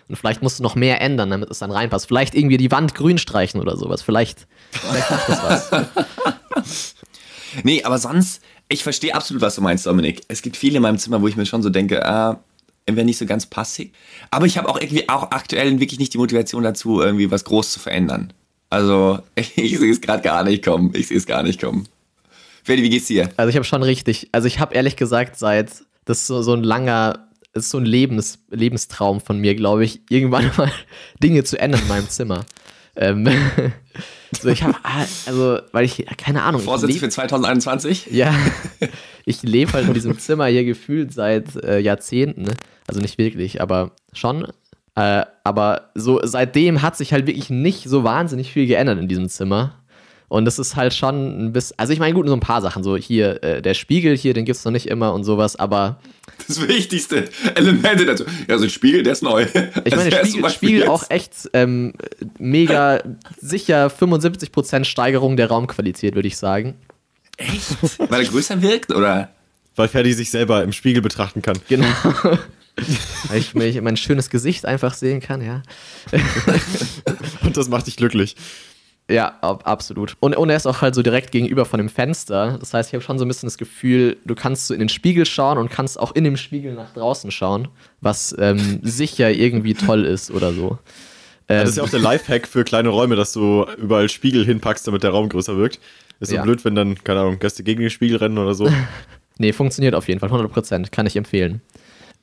Und 0.08 0.16
vielleicht 0.16 0.42
musst 0.42 0.58
du 0.58 0.64
noch 0.64 0.76
mehr 0.76 1.02
ändern, 1.02 1.32
damit 1.32 1.50
es 1.50 1.60
dann 1.60 1.70
reinpasst. 1.70 2.08
Vielleicht 2.08 2.36
irgendwie 2.36 2.56
die 2.56 2.72
Wand 2.72 2.96
grün 2.96 3.18
streichen 3.18 3.60
oder 3.60 3.76
sowas. 3.76 4.02
Vielleicht, 4.02 4.48
vielleicht 4.72 5.12
macht 5.12 5.28
das 5.28 5.44
was. 5.44 6.96
nee, 7.64 7.84
aber 7.84 7.98
sonst, 7.98 8.42
ich 8.70 8.84
verstehe 8.84 9.14
absolut, 9.14 9.42
was 9.42 9.56
du 9.56 9.62
meinst, 9.62 9.86
Dominik. 9.86 10.22
Es 10.30 10.42
gibt 10.42 10.56
viele 10.56 10.78
in 10.78 10.84
meinem 10.84 10.98
Zimmer, 10.98 11.22
wo 11.22 11.28
ich 11.28 11.36
mir 11.36 11.46
schon 11.46 11.62
so 11.62 11.70
denke, 11.70 12.06
ah, 12.06 12.40
wäre 12.88 13.06
nicht 13.06 13.18
so 13.18 13.26
ganz 13.26 13.48
passig. 13.48 13.92
Aber 14.32 14.46
ich 14.46 14.58
habe 14.58 14.70
auch 14.70 14.80
irgendwie 14.80 15.10
auch 15.10 15.32
aktuell 15.32 15.78
wirklich 15.82 16.00
nicht 16.00 16.14
die 16.14 16.18
Motivation 16.18 16.64
dazu, 16.64 17.02
irgendwie 17.02 17.32
was 17.32 17.44
groß 17.44 17.74
zu 17.74 17.82
verändern. 17.82 18.32
Also, 18.70 19.20
ich 19.36 19.78
sehe 19.78 19.92
es 19.92 20.00
gerade 20.00 20.24
gar 20.24 20.46
nicht 20.46 20.64
kommen. 20.64 20.94
Ich 20.96 21.10
sehe 21.10 21.18
es 21.18 21.26
gar 21.26 21.44
nicht 21.44 21.60
kommen. 21.60 21.86
Freddy, 22.70 22.84
wie 22.84 22.90
geht's 22.92 23.08
dir? 23.08 23.32
Also 23.36 23.50
ich 23.50 23.56
habe 23.56 23.66
schon 23.66 23.82
richtig, 23.82 24.30
also 24.32 24.48
ich 24.48 24.60
habe 24.60 24.76
ehrlich 24.76 24.96
gesagt 24.96 25.40
seit, 25.40 25.72
das 26.06 26.20
ist 26.20 26.28
so, 26.28 26.44
so 26.44 26.54
ein 26.54 26.62
langer, 26.62 27.28
das 27.52 27.64
ist 27.66 27.72
so 27.72 27.80
ein 27.80 27.86
Lebens, 27.86 28.46
Lebenstraum 28.52 29.22
von 29.22 29.40
mir, 29.40 29.56
glaube 29.56 29.84
ich, 29.84 30.02
irgendwann 30.12 30.52
mal 30.58 30.72
Dinge 31.18 31.44
zu 31.44 31.60
ändern 31.60 31.82
in 31.82 31.88
meinem 31.88 32.08
Zimmer. 32.08 32.46
Ähm, 32.96 33.28
so 34.40 34.50
ich 34.50 34.62
habe, 34.62 34.76
also, 35.26 35.58
weil 35.72 35.84
ich, 35.84 36.06
keine 36.18 36.44
Ahnung. 36.44 36.62
Vorsätze 36.62 37.00
für 37.00 37.10
2021? 37.10 38.10
Ja, 38.12 38.36
ich 39.26 39.42
lebe 39.42 39.74
halt 39.74 39.88
in 39.88 39.96
diesem 39.96 40.20
Zimmer 40.20 40.46
hier 40.46 40.64
gefühlt 40.64 41.12
seit 41.12 41.56
äh, 41.64 41.80
Jahrzehnten, 41.80 42.44
ne? 42.44 42.54
also 42.86 43.02
nicht 43.02 43.18
wirklich, 43.18 43.62
aber 43.62 43.94
schon. 44.14 44.46
Äh, 44.94 45.26
aber 45.44 45.90
so 45.96 46.20
seitdem 46.24 46.84
hat 46.84 46.98
sich 46.98 47.14
halt 47.14 47.26
wirklich 47.26 47.50
nicht 47.50 47.90
so 47.90 48.04
wahnsinnig 48.04 48.52
viel 48.52 48.68
geändert 48.68 49.00
in 49.00 49.08
diesem 49.08 49.28
Zimmer. 49.28 49.79
Und 50.30 50.46
das 50.46 50.60
ist 50.60 50.76
halt 50.76 50.94
schon 50.94 51.48
ein 51.48 51.54
bisschen, 51.54 51.78
also 51.80 51.92
ich 51.92 51.98
meine, 51.98 52.14
gut, 52.14 52.28
so 52.28 52.34
ein 52.34 52.40
paar 52.40 52.62
Sachen, 52.62 52.84
so 52.84 52.96
hier, 52.96 53.44
äh, 53.44 53.62
der 53.64 53.74
Spiegel 53.74 54.16
hier, 54.16 54.36
den 54.36 54.46
gibt 54.46 54.58
es 54.58 54.64
noch 54.64 54.72
nicht 54.72 54.86
immer 54.86 55.14
und 55.14 55.24
sowas, 55.24 55.56
aber. 55.56 56.00
Das 56.48 56.66
wichtigste 56.68 57.28
Elemente 57.56 58.06
dazu. 58.06 58.26
Ja, 58.48 58.60
so 58.60 58.66
ein 58.66 58.70
Spiegel, 58.70 59.02
der 59.02 59.14
ist 59.14 59.24
neu. 59.24 59.48
Ich 59.86 59.96
meine, 59.96 60.10
der 60.12 60.26
Spiegel, 60.26 60.50
Spiegel 60.52 60.88
auch 60.88 61.10
echt 61.10 61.34
ähm, 61.54 61.94
mega 62.38 63.02
sicher 63.42 63.88
75% 63.88 64.86
Steigerung 64.86 65.36
der 65.36 65.48
Raumqualität, 65.48 66.14
würde 66.14 66.28
ich 66.28 66.38
sagen. 66.38 66.76
Echt? 67.38 67.78
Weil 67.98 68.22
er 68.22 68.28
größer 68.28 68.62
wirkt, 68.62 68.94
oder? 68.94 69.30
Weil 69.76 69.88
Ferdi 69.88 70.14
sich 70.14 70.30
selber 70.30 70.64
im 70.64 70.74
Spiegel 70.74 71.02
betrachten 71.02 71.42
kann. 71.42 71.58
Genau. 71.68 71.88
Weil 73.28 73.40
ich 73.40 73.82
mein 73.82 73.98
schönes 73.98 74.30
Gesicht 74.30 74.66
einfach 74.66 74.94
sehen 74.94 75.20
kann, 75.20 75.42
ja. 75.42 75.64
und 77.44 77.58
das 77.58 77.68
macht 77.68 77.88
dich 77.88 77.98
glücklich. 77.98 78.36
Ja, 79.10 79.40
absolut. 79.42 80.16
Und, 80.20 80.38
und 80.38 80.50
er 80.52 80.56
ist 80.56 80.68
auch 80.68 80.82
halt 80.82 80.94
so 80.94 81.02
direkt 81.02 81.32
gegenüber 81.32 81.66
von 81.66 81.80
dem 81.80 81.90
Fenster. 81.90 82.58
Das 82.60 82.76
heißt, 82.76 82.90
ich 82.90 82.94
habe 82.94 83.04
schon 83.04 83.18
so 83.18 83.26
ein 83.26 83.28
bisschen 83.28 83.48
das 83.48 83.58
Gefühl, 83.58 84.18
du 84.24 84.36
kannst 84.36 84.68
so 84.68 84.74
in 84.74 84.80
den 84.80 84.90
Spiegel 84.90 85.26
schauen 85.26 85.58
und 85.58 85.72
kannst 85.72 86.00
auch 86.00 86.14
in 86.14 86.24
dem 86.24 86.38
Spiegel 86.38 86.76
nach 86.76 86.94
draußen 86.94 87.32
schauen, 87.32 87.70
was 88.02 88.36
ähm, 88.38 88.80
sicher 88.84 89.32
irgendwie 89.32 89.74
toll 89.74 90.06
ist 90.06 90.30
oder 90.30 90.54
so. 90.54 90.78
Ja, 91.50 91.62
das 91.62 91.72
ist 91.72 91.78
ja 91.78 91.84
auch 91.84 91.90
der 91.90 92.00
Lifehack 92.00 92.48
für 92.48 92.64
kleine 92.64 92.90
Räume, 92.90 93.16
dass 93.16 93.34
du 93.34 93.66
überall 93.80 94.08
Spiegel 94.10 94.46
hinpackst, 94.46 94.88
damit 94.88 95.02
der 95.02 95.10
Raum 95.10 95.28
größer 95.28 95.58
wirkt. 95.58 95.80
Ist 96.20 96.30
so 96.30 96.36
ja. 96.36 96.44
blöd, 96.44 96.64
wenn 96.64 96.76
dann, 96.76 97.04
keine 97.04 97.22
Ahnung, 97.22 97.40
Gäste 97.40 97.64
gegen 97.64 97.82
den 97.82 97.90
Spiegel 97.90 98.18
rennen 98.18 98.38
oder 98.38 98.54
so. 98.54 98.70
nee, 99.40 99.54
funktioniert 99.54 99.96
auf 99.96 100.08
jeden 100.08 100.20
Fall, 100.20 100.30
100%, 100.30 100.92
kann 100.92 101.08
ich 101.08 101.16
empfehlen. 101.16 101.62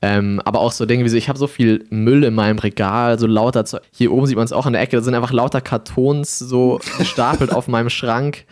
Ähm, 0.06 0.40
aber 0.44 0.60
auch 0.60 0.70
so 0.70 0.86
Dinge 0.86 1.04
wie 1.04 1.08
so, 1.08 1.16
ich 1.16 1.28
habe 1.28 1.36
so 1.36 1.48
viel 1.48 1.84
Müll 1.90 2.22
in 2.22 2.34
meinem 2.34 2.60
Regal, 2.60 3.18
so 3.18 3.26
lauter 3.26 3.64
Zeug. 3.64 3.82
Hier 3.90 4.12
oben 4.12 4.26
sieht 4.26 4.36
man 4.36 4.44
es 4.44 4.52
auch 4.52 4.66
in 4.66 4.72
der 4.72 4.82
Ecke, 4.82 4.96
da 4.96 5.02
sind 5.02 5.16
einfach 5.16 5.32
lauter 5.32 5.60
Kartons 5.60 6.38
so 6.38 6.80
gestapelt 6.98 7.52
auf 7.52 7.66
meinem 7.66 7.90
Schrank. 7.90 8.44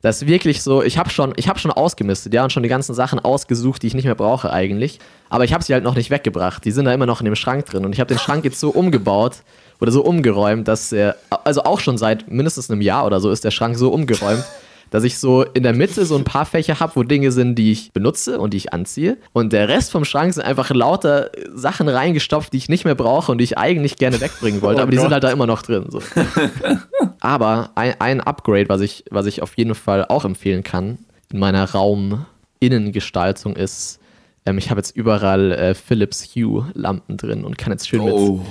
Das 0.00 0.22
ist 0.22 0.26
wirklich 0.26 0.60
so, 0.60 0.82
ich 0.82 0.98
habe 0.98 1.08
schon, 1.10 1.34
hab 1.34 1.60
schon 1.60 1.70
ausgemistet, 1.70 2.34
ja, 2.34 2.42
und 2.42 2.52
schon 2.52 2.64
die 2.64 2.68
ganzen 2.68 2.94
Sachen 2.94 3.20
ausgesucht, 3.20 3.82
die 3.82 3.86
ich 3.86 3.94
nicht 3.94 4.06
mehr 4.06 4.16
brauche 4.16 4.52
eigentlich. 4.52 4.98
Aber 5.30 5.44
ich 5.44 5.52
habe 5.52 5.62
sie 5.62 5.72
halt 5.72 5.84
noch 5.84 5.94
nicht 5.94 6.10
weggebracht. 6.10 6.64
Die 6.64 6.72
sind 6.72 6.86
da 6.86 6.92
immer 6.92 7.06
noch 7.06 7.20
in 7.20 7.26
dem 7.26 7.36
Schrank 7.36 7.66
drin. 7.66 7.84
Und 7.84 7.92
ich 7.92 8.00
habe 8.00 8.08
den 8.08 8.18
Schrank 8.18 8.44
jetzt 8.44 8.58
so 8.58 8.70
umgebaut 8.74 9.36
oder 9.80 9.92
so 9.92 10.02
umgeräumt, 10.02 10.66
dass 10.66 10.90
er, 10.90 11.14
also 11.44 11.62
auch 11.62 11.78
schon 11.78 11.96
seit 11.96 12.28
mindestens 12.28 12.68
einem 12.68 12.80
Jahr 12.80 13.06
oder 13.06 13.20
so 13.20 13.30
ist 13.30 13.44
der 13.44 13.52
Schrank 13.52 13.76
so 13.76 13.90
umgeräumt, 13.90 14.44
dass 14.92 15.04
ich 15.04 15.18
so 15.18 15.42
in 15.42 15.62
der 15.62 15.74
Mitte 15.74 16.04
so 16.04 16.16
ein 16.16 16.24
paar 16.24 16.44
Fächer 16.44 16.78
habe, 16.78 16.92
wo 16.96 17.02
Dinge 17.02 17.32
sind, 17.32 17.54
die 17.56 17.72
ich 17.72 17.92
benutze 17.92 18.38
und 18.38 18.52
die 18.52 18.58
ich 18.58 18.74
anziehe. 18.74 19.16
Und 19.32 19.54
der 19.54 19.66
Rest 19.66 19.90
vom 19.90 20.04
Schrank 20.04 20.34
sind 20.34 20.44
einfach 20.44 20.68
lauter 20.70 21.30
Sachen 21.54 21.88
reingestopft, 21.88 22.52
die 22.52 22.58
ich 22.58 22.68
nicht 22.68 22.84
mehr 22.84 22.94
brauche 22.94 23.32
und 23.32 23.38
die 23.38 23.44
ich 23.44 23.56
eigentlich 23.56 23.96
gerne 23.96 24.20
wegbringen 24.20 24.60
wollte, 24.60 24.80
oh 24.80 24.82
aber 24.82 24.90
die 24.90 24.98
sind 24.98 25.10
halt 25.10 25.24
da 25.24 25.30
immer 25.30 25.46
noch 25.46 25.62
drin. 25.62 25.86
So. 25.88 26.02
aber 27.20 27.70
ein, 27.74 27.94
ein 28.00 28.20
Upgrade, 28.20 28.68
was 28.68 28.82
ich, 28.82 29.04
was 29.10 29.24
ich 29.24 29.40
auf 29.40 29.56
jeden 29.56 29.74
Fall 29.74 30.04
auch 30.04 30.26
empfehlen 30.26 30.62
kann 30.62 30.98
in 31.32 31.38
meiner 31.38 31.64
Rauminnengestaltung 31.70 33.56
ist, 33.56 33.98
ähm, 34.44 34.58
ich 34.58 34.68
habe 34.68 34.80
jetzt 34.80 34.94
überall 34.94 35.52
äh, 35.52 35.74
Philips 35.74 36.34
Hue 36.34 36.70
Lampen 36.74 37.16
drin 37.16 37.44
und 37.44 37.56
kann 37.56 37.72
jetzt 37.72 37.88
schön 37.88 38.00
oh. 38.00 38.36
mit 38.36 38.46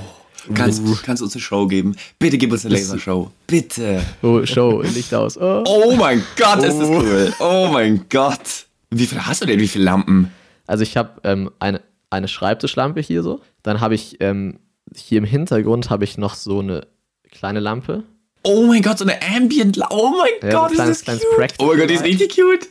Kannst, 0.54 0.82
kannst 1.04 1.22
uns 1.22 1.34
eine 1.34 1.42
Show 1.42 1.68
geben? 1.68 1.96
Bitte 2.20 2.38
gib 2.38 2.52
uns 2.52 2.66
eine 2.66 2.76
Lasershow. 2.76 3.32
Bitte. 3.48 4.02
Oh, 4.22 4.46
Show, 4.46 4.82
Licht 4.82 5.14
aus. 5.14 5.38
Oh, 5.38 5.64
oh 5.66 5.96
mein 5.96 6.24
Gott, 6.36 6.60
oh. 6.60 6.64
ist 6.64 6.80
das 6.80 6.90
cool. 6.90 7.34
Oh 7.40 7.70
mein 7.72 8.06
Gott. 8.10 8.66
Wie 8.90 9.06
viele 9.06 9.26
hast 9.26 9.42
du 9.42 9.46
denn? 9.46 9.60
Wie 9.60 9.68
viele 9.68 9.86
Lampen? 9.86 10.32
Also 10.68 10.84
ich 10.84 10.98
habe 10.98 11.22
ähm, 11.24 11.52
eine, 11.60 11.82
eine 12.10 12.28
Schreibtischlampe 12.28 13.02
hier 13.02 13.24
so. 13.24 13.42
Dann 13.64 13.80
habe 13.80 13.96
ich 13.96 14.18
ähm, 14.20 14.60
hier 14.96 15.18
im 15.18 15.26
Hintergrund 15.26 15.90
habe 15.90 16.04
ich 16.04 16.18
noch 16.18 16.36
so 16.36 16.60
eine 16.60 16.88
kleine 17.32 17.60
Lampe. 17.60 18.04
Oh 18.44 18.66
mein 18.66 18.82
Gott, 18.82 18.98
so 18.98 19.06
eine 19.06 19.20
Ambient-Lampe. 19.22 19.96
Oh 19.96 20.12
mein 20.18 20.50
ja, 20.50 20.60
Gott, 20.60 20.70
so 20.70 20.76
kleines, 20.76 20.98
ist 20.98 21.08
das 21.08 21.20
cute. 21.20 21.54
Oh 21.60 21.68
mein 21.68 21.80
Gott, 21.80 21.90
die 21.90 21.94
ist 21.94 22.04
richtig 22.04 22.36
cute. 22.36 22.68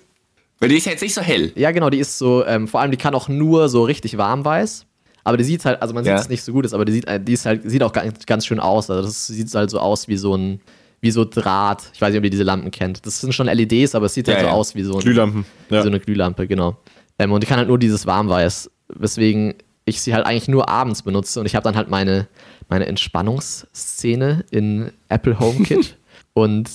Weil 0.58 0.68
die 0.68 0.76
ist 0.76 0.84
ja 0.84 0.92
jetzt 0.92 1.00
nicht 1.00 1.14
so 1.14 1.22
hell. 1.22 1.52
Ja, 1.54 1.70
genau, 1.70 1.88
die 1.88 1.98
ist 1.98 2.18
so, 2.18 2.44
ähm, 2.44 2.68
vor 2.68 2.80
allem 2.80 2.90
die 2.90 2.98
kann 2.98 3.14
auch 3.14 3.28
nur 3.28 3.68
so 3.68 3.84
richtig 3.84 4.18
warm 4.18 4.44
weiß. 4.44 4.84
Aber 5.24 5.36
die 5.36 5.44
sieht 5.44 5.64
halt, 5.64 5.80
also 5.82 5.94
man 5.94 6.04
sieht 6.04 6.14
es 6.14 6.28
nicht 6.28 6.42
so 6.42 6.52
gut 6.52 6.64
ist, 6.64 6.72
aber 6.72 6.84
die 6.84 6.92
sieht, 6.92 7.06
die 7.26 7.32
ist 7.32 7.46
halt, 7.46 7.68
sieht 7.68 7.82
auch 7.82 7.92
ganz, 7.92 8.26
ganz 8.26 8.46
schön 8.46 8.60
aus. 8.60 8.90
Also 8.90 9.02
das 9.02 9.26
sieht 9.26 9.54
halt 9.54 9.70
so 9.70 9.78
aus 9.78 10.08
wie 10.08 10.16
so 10.16 10.36
ein, 10.36 10.60
wie 11.00 11.10
so 11.10 11.24
Draht. 11.24 11.90
Ich 11.94 12.00
weiß 12.00 12.10
nicht, 12.10 12.18
ob 12.18 12.24
ihr 12.24 12.30
diese 12.30 12.42
Lampen 12.42 12.70
kennt. 12.70 13.04
Das 13.06 13.20
sind 13.20 13.34
schon 13.34 13.46
LEDs, 13.46 13.94
aber 13.94 14.06
es 14.06 14.14
sieht 14.14 14.28
ja, 14.28 14.34
halt 14.34 14.44
so 14.44 14.48
ja. 14.48 14.52
aus 14.52 14.74
wie 14.74 14.82
so, 14.82 14.94
ein, 14.94 15.00
Glühlampen. 15.00 15.44
Ja. 15.68 15.82
so 15.82 15.88
eine 15.88 16.00
Glühlampe, 16.00 16.46
genau. 16.46 16.78
Ähm, 17.18 17.32
und 17.32 17.42
die 17.42 17.46
kann 17.46 17.58
halt 17.58 17.68
nur 17.68 17.78
dieses 17.78 18.06
Warmweiß, 18.06 18.70
weswegen 18.88 19.54
ich 19.84 20.00
sie 20.00 20.14
halt 20.14 20.24
eigentlich 20.24 20.48
nur 20.48 20.68
abends 20.68 21.02
benutze 21.02 21.40
und 21.40 21.46
ich 21.46 21.54
habe 21.54 21.64
dann 21.64 21.76
halt 21.76 21.90
meine, 21.90 22.28
meine 22.68 22.86
Entspannungsszene 22.86 24.44
in 24.50 24.92
Apple 25.08 25.38
HomeKit 25.38 25.96
und 26.32 26.70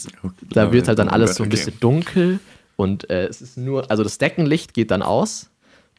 da 0.52 0.72
wird 0.72 0.88
halt 0.88 1.00
dann 1.00 1.08
alles 1.08 1.36
so 1.36 1.44
ein 1.44 1.50
bisschen 1.50 1.80
dunkel 1.80 2.40
und 2.76 3.10
äh, 3.10 3.26
es 3.28 3.42
ist 3.42 3.58
nur, 3.58 3.90
also 3.90 4.04
das 4.04 4.18
Deckenlicht 4.18 4.74
geht 4.74 4.92
dann 4.92 5.02
aus 5.02 5.50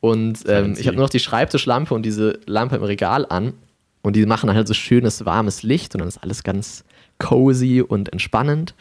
und 0.00 0.45
ähm, 0.47 0.75
ich 0.79 0.87
habe 0.87 0.97
nur 0.97 1.05
noch 1.05 1.11
die 1.11 1.21
Schreibtischlampe 1.21 1.95
und 1.95 2.03
diese 2.03 2.41
Lampe 2.47 2.76
im 2.76 2.83
Regal 2.83 3.26
an. 3.29 3.55
Und 4.03 4.15
die 4.15 4.25
machen 4.25 4.53
halt 4.53 4.69
so 4.69 4.75
schönes, 4.75 5.25
warmes 5.25 5.62
Licht 5.62 5.95
und 5.95 6.00
dann 6.00 6.09
ist 6.09 6.19
alles 6.19 6.45
ganz 6.45 6.85
cozy 7.19 7.83
und 7.83 8.12
entspannend. 8.12 8.75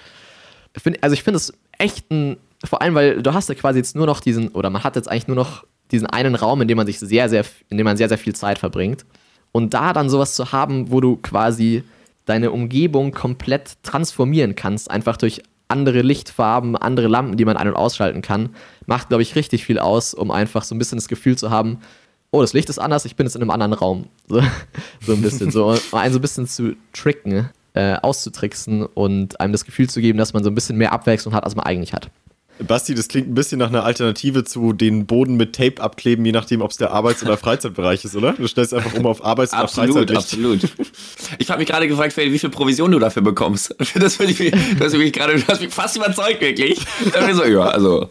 also 1.01 1.13
ich 1.13 1.23
finde 1.23 1.37
es 1.37 1.53
echt 1.79 2.11
ein, 2.11 2.37
vor 2.63 2.81
allem, 2.81 2.93
weil 2.93 3.23
du 3.23 3.33
hast 3.33 3.49
ja 3.49 3.55
quasi 3.55 3.79
jetzt 3.79 3.95
nur 3.95 4.05
noch 4.05 4.19
diesen, 4.19 4.49
oder 4.49 4.69
man 4.69 4.83
hat 4.83 4.95
jetzt 4.95 5.09
eigentlich 5.09 5.27
nur 5.27 5.35
noch 5.35 5.65
diesen 5.91 6.07
einen 6.07 6.35
Raum, 6.35 6.61
in 6.61 6.67
dem 6.67 6.77
man 6.77 6.85
sich 6.85 6.99
sehr, 6.99 7.29
sehr, 7.29 7.43
in 7.69 7.77
dem 7.77 7.85
man 7.85 7.97
sehr, 7.97 8.09
sehr 8.09 8.17
viel 8.17 8.35
Zeit 8.35 8.59
verbringt. 8.59 9.05
Und 9.51 9.73
da 9.73 9.93
dann 9.93 10.09
sowas 10.09 10.35
zu 10.35 10.51
haben, 10.51 10.91
wo 10.91 11.01
du 11.01 11.17
quasi 11.17 11.83
deine 12.25 12.51
Umgebung 12.51 13.11
komplett 13.11 13.81
transformieren 13.83 14.55
kannst, 14.55 14.91
einfach 14.91 15.17
durch 15.17 15.41
andere 15.67 16.01
Lichtfarben, 16.01 16.75
andere 16.75 17.07
Lampen, 17.07 17.37
die 17.37 17.45
man 17.45 17.57
ein- 17.57 17.67
und 17.67 17.75
ausschalten 17.75 18.21
kann, 18.21 18.49
macht, 18.85 19.09
glaube 19.09 19.23
ich, 19.23 19.35
richtig 19.35 19.65
viel 19.65 19.79
aus, 19.79 20.13
um 20.13 20.31
einfach 20.31 20.63
so 20.63 20.75
ein 20.75 20.79
bisschen 20.79 20.97
das 20.97 21.07
Gefühl 21.07 21.37
zu 21.37 21.49
haben, 21.49 21.79
oh, 22.31 22.41
das 22.41 22.53
Licht 22.53 22.69
ist 22.69 22.79
anders, 22.79 23.05
ich 23.05 23.15
bin 23.15 23.25
jetzt 23.25 23.35
in 23.35 23.41
einem 23.41 23.51
anderen 23.51 23.73
Raum. 23.73 24.07
So, 24.27 24.41
so 25.01 25.13
ein 25.13 25.21
bisschen, 25.21 25.51
so, 25.51 25.67
um 25.67 25.99
einen 25.99 26.13
so 26.13 26.19
ein 26.19 26.21
bisschen 26.21 26.47
zu 26.47 26.75
tricken, 26.91 27.49
äh, 27.73 27.95
auszutricksen 27.95 28.83
und 28.83 29.39
einem 29.39 29.51
das 29.51 29.65
Gefühl 29.65 29.89
zu 29.89 30.01
geben, 30.01 30.17
dass 30.17 30.33
man 30.33 30.43
so 30.43 30.49
ein 30.49 30.55
bisschen 30.55 30.77
mehr 30.77 30.91
Abwechslung 30.93 31.33
hat, 31.33 31.43
als 31.43 31.55
man 31.55 31.65
eigentlich 31.65 31.93
hat. 31.93 32.09
Basti, 32.59 32.95
das 32.95 33.07
klingt 33.09 33.27
ein 33.29 33.33
bisschen 33.35 33.59
nach 33.59 33.67
einer 33.67 33.83
Alternative 33.83 34.43
zu 34.45 34.71
den 34.71 35.05
Boden 35.05 35.35
mit 35.35 35.53
Tape 35.55 35.81
abkleben, 35.81 36.23
je 36.25 36.31
nachdem, 36.31 36.61
ob 36.61 36.71
es 36.71 36.77
der 36.77 36.91
Arbeits- 36.91 37.21
oder 37.23 37.37
Freizeitbereich 37.37 38.05
ist, 38.05 38.15
oder? 38.15 38.33
Du 38.33 38.47
stellst 38.47 38.73
einfach 38.73 38.93
um 38.93 39.05
auf 39.05 39.23
Arbeits- 39.25 39.51
oder 39.53 39.63
Absolut, 39.63 40.09
Freizeit. 40.09 40.17
absolut. 40.17 40.61
Ich 41.37 41.49
habe 41.49 41.59
mich 41.59 41.67
gerade 41.67 41.87
gefragt, 41.87 42.13
Freddy, 42.13 42.31
wie 42.31 42.39
viel 42.39 42.49
Provision 42.49 42.91
du 42.91 42.99
dafür 42.99 43.21
bekommst. 43.21 43.75
Das 43.95 44.15
finde 44.17 44.31
ich, 44.33 44.51
du 44.51 44.83
hast 44.83 44.95
mich 44.97 45.11
gerade, 45.13 45.35
du 45.35 45.47
hast 45.47 45.61
mich 45.61 45.73
fast 45.73 45.97
überzeugt, 45.97 46.41
wirklich. 46.41 46.79
Dann 47.13 47.25
bin 47.25 47.29
ich 47.31 47.35
so, 47.35 47.45
ja, 47.45 47.61
also, 47.61 48.09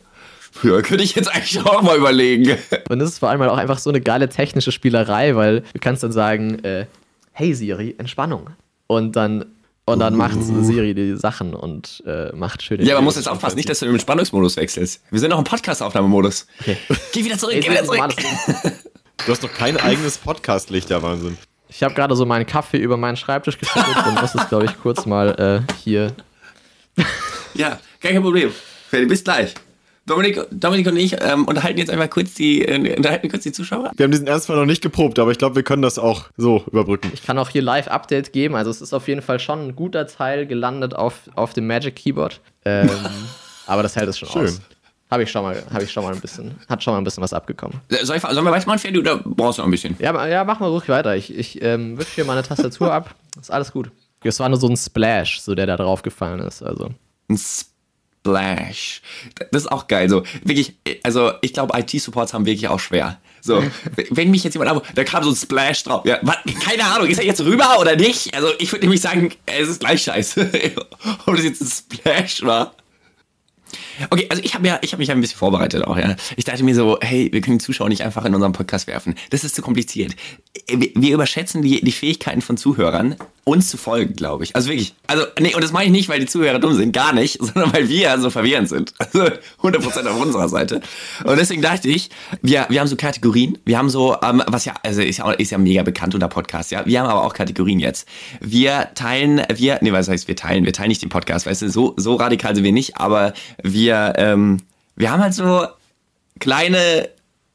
ja, 0.63 0.81
könnte 0.83 1.05
ich 1.05 1.15
jetzt 1.15 1.35
eigentlich 1.35 1.61
auch 1.65 1.83
mal 1.83 1.97
überlegen. 1.97 2.57
Und 2.89 2.99
das 2.99 3.11
ist 3.11 3.19
vor 3.19 3.31
allem 3.31 3.41
halt 3.41 3.51
auch 3.51 3.57
einfach 3.59 3.79
so 3.79 3.91
eine 3.91 4.01
geile 4.01 4.29
technische 4.29 4.73
Spielerei, 4.73 5.37
weil 5.37 5.61
du 5.61 5.81
kannst 5.81 6.03
dann 6.03 6.13
sagen, 6.13 6.63
äh, 6.65 6.87
hey 7.33 7.55
Siri, 7.55 7.95
Entspannung. 7.99 8.51
Und 8.87 9.17
dann, 9.17 9.47
und 9.87 9.99
dann 9.99 10.17
macht 10.17 10.43
Siri 10.43 10.95
die 10.95 11.17
Sachen 11.17 11.55
und 11.55 12.03
äh, 12.07 12.35
macht 12.35 12.63
schöne 12.63 12.85
Ja, 12.85 12.95
man 12.95 13.05
muss 13.05 13.17
jetzt 13.17 13.29
aufpassen, 13.29 13.57
nicht, 13.57 13.69
dass 13.69 13.81
du 13.81 13.87
in 13.87 13.93
den 13.93 14.01
Spannungsmodus 14.01 14.57
wechselst. 14.57 15.03
Wir 15.11 15.21
sind 15.21 15.31
noch 15.31 15.39
im 15.39 15.45
Podcast-Aufnahmemodus. 15.45 16.47
Okay. 16.61 16.77
Geh 17.13 17.25
wieder 17.25 17.39
zurück, 17.39 17.57
geh 17.61 17.71
wieder 17.71 17.85
zurück. 17.85 18.01
Du 19.27 19.33
hast 19.33 19.45
doch 19.45 19.53
kein 19.53 19.77
eigenes 19.79 20.19
Podcast-Licht, 20.19 20.91
ja 20.91 21.01
Wahnsinn. 21.01 21.39
Ich 21.69 21.83
habe 21.83 21.95
gerade 21.95 22.15
so 22.15 22.27
meinen 22.27 22.47
Kaffee 22.47 22.79
über 22.79 22.97
meinen 22.97 23.17
Schreibtisch 23.17 23.59
geschüttet 23.59 23.97
und 24.07 24.21
muss 24.21 24.35
es, 24.35 24.49
glaube 24.49 24.65
ich, 24.67 24.79
kurz 24.81 25.07
mal 25.07 25.65
äh, 25.67 25.73
hier. 25.83 26.13
Ja, 27.55 27.79
kein 28.01 28.21
Problem. 28.21 28.53
Freddy, 28.91 29.07
bis 29.07 29.25
gleich. 29.25 29.55
Dominik, 30.07 30.39
Dominik 30.51 30.87
und 30.87 30.97
ich 30.97 31.17
ähm, 31.23 31.47
unterhalten 31.47 31.79
jetzt 31.79 31.91
einfach 31.91 32.11
kurz 32.11 32.35
die, 32.35 32.63
äh, 32.63 32.97
unterhalten 32.97 33.31
kurz 33.31 33.43
die 33.43 33.53
Zuschauer. 33.53 33.91
Wir 33.97 34.05
haben 34.05 34.11
diesen 34.11 34.27
Ernstfall 34.27 34.57
noch 34.57 34.67
nicht 34.67 34.83
geprobt, 34.83 35.19
aber 35.19 35.31
ich 35.31 35.39
glaube, 35.39 35.57
wir 35.57 35.63
können 35.63 35.81
das 35.81 35.99
auch 35.99 36.25
so 36.37 36.63
überbrücken. 36.71 37.11
Ich 37.15 37.23
kann 37.23 37.39
auch 37.39 37.49
hier 37.49 37.63
Live-Update 37.63 38.33
geben. 38.33 38.55
Also 38.55 38.71
es 38.71 38.83
ist 38.83 38.93
auf 38.93 39.09
jeden 39.09 39.23
Fall 39.23 39.41
schon 39.41 39.69
ein 39.69 39.77
guter 39.77 40.07
Teil 40.07 40.47
gelandet 40.47 40.95
auf, 40.95 41.31
auf 41.37 41.55
dem 41.55 41.67
Magic 41.67 41.97
Keyboard. 41.97 42.41
Ähm, 42.67 42.91
aber 43.67 43.83
das 43.83 43.97
hält 43.97 44.09
es 44.11 44.19
schon 44.19 44.29
Schön. 44.29 44.45
aus. 44.45 44.61
Habe 45.11 45.23
ich 45.23 45.31
schon 45.31 45.43
mal, 45.43 45.63
habe 45.73 45.85
ich 45.85 45.93
schon 45.93 46.03
mal 46.03 46.13
ein 46.13 46.21
bisschen, 46.21 46.55
hat 46.69 46.83
schon 46.83 46.93
mal 46.93 46.99
ein 46.99 47.05
bisschen 47.05 47.23
was 47.23 47.33
abgekommen. 47.33 47.81
Äh, 47.89 48.05
Soll 48.05 48.17
ich, 48.17 48.23
sollen 48.23 48.45
wir 48.45 48.51
weitermachen, 48.51 48.81
Freddy, 48.81 48.99
oder 48.99 49.19
brauchst 49.19 49.59
du 49.59 49.63
noch 49.63 49.69
ein 49.69 49.71
bisschen? 49.71 49.97
Ja, 50.01 50.27
ja 50.27 50.45
mach 50.45 50.61
mal 50.61 50.69
ruhig 50.69 50.89
weiter. 50.89 51.17
Ich, 51.17 51.35
ich 51.35 51.63
ähm, 51.63 51.97
wische 51.97 52.17
hier 52.17 52.25
meine 52.27 52.43
Tastatur 52.43 52.93
ab. 52.93 53.15
Ist 53.41 53.51
alles 53.51 53.73
gut. 53.73 53.91
Es 54.23 54.41
war 54.41 54.49
nur 54.49 54.59
so 54.59 54.69
ein 54.69 54.77
Splash, 54.77 55.41
so 55.41 55.55
der 55.55 55.67
da 55.67 55.77
drauf 55.77 56.03
gefallen 56.03 56.41
ist. 56.41 56.63
Also. 56.63 56.91
Ein 57.29 57.39
Splash. 57.39 57.74
Das 59.53 59.63
ist 59.63 59.73
auch 59.73 59.87
geil. 59.87 60.09
So, 60.09 60.25
wirklich, 60.43 60.75
also 61.03 61.33
ich 61.43 61.53
glaube, 61.53 61.79
IT-Supports 61.79 62.35
haben 62.35 62.47
wirklich 62.47 62.69
auch 62.69 62.81
schwer. 62.81 63.19
So, 63.41 63.63
wenn 64.11 64.31
mich 64.31 64.43
jetzt 64.43 64.55
jemand 64.55 64.71
ab, 64.71 64.87
da 64.95 65.05
kam 65.05 65.23
so 65.23 65.31
ein 65.31 65.37
Splash 65.37 65.85
drauf. 65.85 66.05
Ja, 66.07 66.19
was, 66.23 66.37
keine 66.65 66.85
Ahnung, 66.85 67.09
ist 67.09 67.19
er 67.19 67.27
jetzt 67.27 67.43
rüber 67.43 67.79
oder 67.79 67.95
nicht? 67.97 68.35
Also 68.35 68.49
ich 68.59 68.73
würde 68.73 68.87
nämlich 68.87 69.03
sagen, 69.03 69.33
es 69.47 69.69
ist 69.69 69.81
gleich 69.81 70.03
scheiße. 70.03 70.51
Ob 71.27 71.37
das 71.37 71.45
jetzt 71.45 71.61
ein 71.61 71.69
Splash 71.69 72.43
war. 72.43 72.75
Okay, 74.11 74.27
also 74.29 74.43
ich 74.43 74.55
habe 74.55 74.67
ja, 74.67 74.79
ich 74.83 74.93
habe 74.93 75.01
mich 75.01 75.09
ja 75.09 75.15
ein 75.15 75.21
bisschen 75.21 75.39
vorbereitet 75.39 75.85
auch, 75.85 75.97
ja. 75.97 76.17
Ich 76.37 76.45
dachte 76.45 76.63
mir 76.65 76.75
so, 76.75 76.99
hey, 77.01 77.31
wir 77.33 77.41
können 77.41 77.59
die 77.59 77.65
Zuschauer 77.65 77.89
nicht 77.89 78.03
einfach 78.03 78.25
in 78.25 78.35
unseren 78.35 78.53
Podcast 78.53 78.87
werfen. 78.87 79.15
Das 79.31 79.45
ist 79.45 79.55
zu 79.55 79.63
kompliziert. 79.63 80.15
Wir, 80.69 80.91
wir 80.95 81.15
überschätzen 81.15 81.63
die, 81.63 81.81
die 81.83 81.93
Fähigkeiten 81.93 82.41
von 82.41 82.57
Zuhörern, 82.57 83.17
uns 83.45 83.69
zu 83.69 83.77
folgen, 83.77 84.15
glaube 84.17 84.45
ich. 84.45 84.57
Also 84.57 84.69
wirklich. 84.69 84.95
Also, 85.07 85.25
nee, 85.39 85.55
und 85.55 85.63
das 85.63 85.71
meine 85.73 85.87
ich 85.87 85.93
nicht, 85.93 86.09
weil 86.09 86.19
die 86.19 86.27
Zuhörer 86.27 86.59
dumm 86.59 86.75
sind, 86.75 86.93
gar 86.93 87.13
nicht, 87.13 87.39
sondern 87.41 87.73
weil 87.73 87.89
wir 87.89 88.19
so 88.19 88.31
verwirrend 88.31 88.69
sind. 88.69 88.95
Also 88.99 89.25
100% 89.63 90.07
auf 90.07 90.21
unserer 90.21 90.49
Seite. 90.49 90.81
Und 91.25 91.37
deswegen 91.37 91.61
dachte 91.61 91.89
ich, 91.89 92.09
wir, 92.41 92.67
wir 92.71 92.81
haben 92.81 92.89
so 92.89 92.97
Kategorien. 92.97 93.59
Wir 93.65 93.79
haben 93.79 93.91
so, 93.91 94.17
ähm, 94.23 94.43
was 94.47 94.65
ja, 94.65 94.75
also 94.83 95.03
ist 95.03 95.19
ja, 95.19 95.31
ist 95.33 95.51
ja 95.51 95.59
mega 95.59 95.83
bekannt 95.83 96.15
unter 96.15 96.29
Podcast, 96.29 96.71
ja. 96.71 96.87
Wir 96.87 97.01
haben 97.01 97.09
aber 97.09 97.23
auch 97.23 97.35
Kategorien 97.35 97.81
jetzt. 97.81 98.09
Wir 98.41 98.89
teilen, 98.95 99.43
wir, 99.55 99.79
nee, 99.83 99.93
was 99.93 100.09
heißt 100.09 100.27
wir 100.27 100.37
teilen? 100.37 100.65
Wir 100.65 100.73
teilen 100.73 100.89
nicht 100.89 101.03
den 101.03 101.11
Podcast, 101.11 101.47
weißt 101.47 101.63
du, 101.63 101.71
so, 101.71 101.95
so 101.97 102.15
radikal 102.15 102.55
sind 102.55 102.65
wir 102.65 102.73
nicht, 102.73 102.97
aber 102.97 103.35
wir, 103.63 103.84
ähm, 103.93 104.61
wir 104.97 105.11
haben 105.11 105.23
halt 105.23 105.35
so 105.35 105.67
kleine 106.39 107.09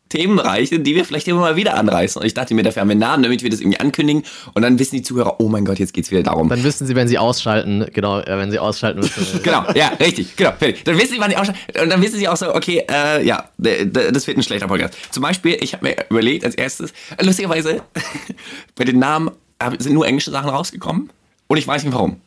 Themenbereiche, 0.09 0.79
die 0.79 0.95
wir 0.95 1.05
vielleicht 1.05 1.27
immer 1.27 1.41
mal 1.41 1.55
wieder 1.55 1.75
anreißen. 1.75 2.19
Und 2.19 2.25
ich 2.25 2.33
dachte 2.33 2.55
mir, 2.55 2.63
dafür 2.63 2.81
haben 2.81 2.89
wir 2.89 2.93
einen 2.93 2.99
Namen, 2.99 3.23
damit 3.23 3.43
wir 3.43 3.49
das 3.49 3.61
irgendwie 3.61 3.79
ankündigen. 3.79 4.23
Und 4.53 4.63
dann 4.63 4.79
wissen 4.79 4.95
die 4.95 5.03
Zuhörer, 5.03 5.39
oh 5.39 5.47
mein 5.49 5.65
Gott, 5.65 5.77
jetzt 5.77 5.93
geht's 5.93 6.09
wieder 6.09 6.23
darum. 6.23 6.49
Dann 6.49 6.63
wissen 6.63 6.87
sie, 6.87 6.95
wenn 6.95 7.07
sie 7.07 7.19
ausschalten, 7.19 7.85
genau, 7.93 8.19
äh, 8.19 8.37
wenn 8.37 8.49
sie 8.49 8.59
ausschalten 8.59 8.99
müssen. 8.99 9.39
Genau, 9.43 9.65
ja, 9.73 9.89
richtig, 9.99 10.35
genau, 10.35 10.51
fertig. 10.57 10.83
Dann 10.83 10.97
wissen 10.97 11.13
sie, 11.13 11.19
wann 11.19 11.29
die 11.29 11.37
ausschalten. 11.37 11.61
Und 11.81 11.89
dann 11.89 12.01
wissen 12.01 12.17
sie 12.17 12.27
auch 12.27 12.35
so, 12.35 12.53
okay, 12.53 12.83
äh, 12.89 13.23
ja, 13.25 13.49
das 13.57 14.27
wird 14.27 14.37
ein 14.37 14.43
schlechter 14.43 14.67
Podcast. 14.67 14.95
Zum 15.11 15.21
Beispiel, 15.21 15.57
ich 15.61 15.73
habe 15.73 15.87
mir 15.87 15.95
überlegt, 16.09 16.43
als 16.43 16.55
erstes, 16.55 16.91
lustigerweise, 17.21 17.81
bei 18.75 18.83
den 18.83 18.99
Namen 18.99 19.31
sind 19.77 19.93
nur 19.93 20.07
englische 20.07 20.31
Sachen 20.31 20.49
rausgekommen. 20.49 21.09
Und 21.47 21.57
ich 21.57 21.67
weiß 21.67 21.83
nicht 21.83 21.93
warum. 21.93 22.19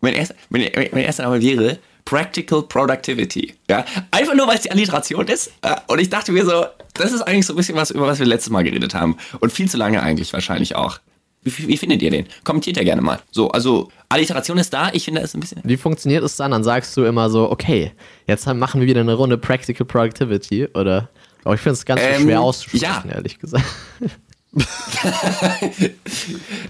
Mein 0.00 0.14
erster, 0.14 0.34
mein, 0.48 0.70
mein 0.74 1.04
erster 1.04 1.24
Name 1.24 1.40
wäre 1.40 1.78
Practical 2.04 2.62
Productivity. 2.62 3.54
Ja? 3.70 3.84
Einfach 4.10 4.34
nur, 4.34 4.46
weil 4.46 4.56
es 4.56 4.62
die 4.62 4.70
Alliteration 4.70 5.26
ist. 5.28 5.50
Äh, 5.62 5.74
Und 5.86 6.00
ich 6.00 6.10
dachte 6.10 6.32
mir 6.32 6.44
so, 6.44 6.64
das 6.94 7.12
ist 7.12 7.22
eigentlich 7.22 7.46
so 7.46 7.54
ein 7.54 7.56
bisschen 7.56 7.76
was, 7.76 7.90
über 7.90 8.06
was 8.06 8.18
wir 8.18 8.26
letztes 8.26 8.50
Mal 8.50 8.62
geredet 8.64 8.94
haben. 8.94 9.16
Und 9.40 9.52
viel 9.52 9.68
zu 9.70 9.76
lange 9.76 10.02
eigentlich 10.02 10.32
wahrscheinlich 10.32 10.76
auch. 10.76 10.98
Wie, 11.42 11.68
wie 11.68 11.76
findet 11.76 12.00
ihr 12.02 12.10
den? 12.10 12.26
Kommentiert 12.44 12.76
ja 12.78 12.84
gerne 12.84 13.02
mal. 13.02 13.20
So, 13.30 13.50
also 13.50 13.90
Alliteration 14.08 14.56
ist 14.58 14.72
da. 14.72 14.90
Ich 14.92 15.04
finde, 15.04 15.20
ist 15.20 15.34
ein 15.34 15.40
bisschen. 15.40 15.60
Wie 15.64 15.76
funktioniert 15.76 16.24
es 16.24 16.36
dann? 16.36 16.52
Dann 16.52 16.64
sagst 16.64 16.96
du 16.96 17.04
immer 17.04 17.28
so, 17.28 17.50
okay, 17.50 17.92
jetzt 18.26 18.46
machen 18.46 18.80
wir 18.80 18.88
wieder 18.88 19.00
eine 19.02 19.14
Runde 19.14 19.36
Practical 19.36 19.86
Productivity 19.86 20.68
oder. 20.74 21.08
Aber 21.44 21.54
ich 21.54 21.60
finde 21.60 21.74
es 21.74 21.84
ganz 21.84 22.00
Ähm, 22.02 22.22
schwer 22.22 22.40
auszusprechen, 22.40 23.08
ja. 23.10 23.14
ehrlich 23.14 23.38
gesagt. 23.38 23.64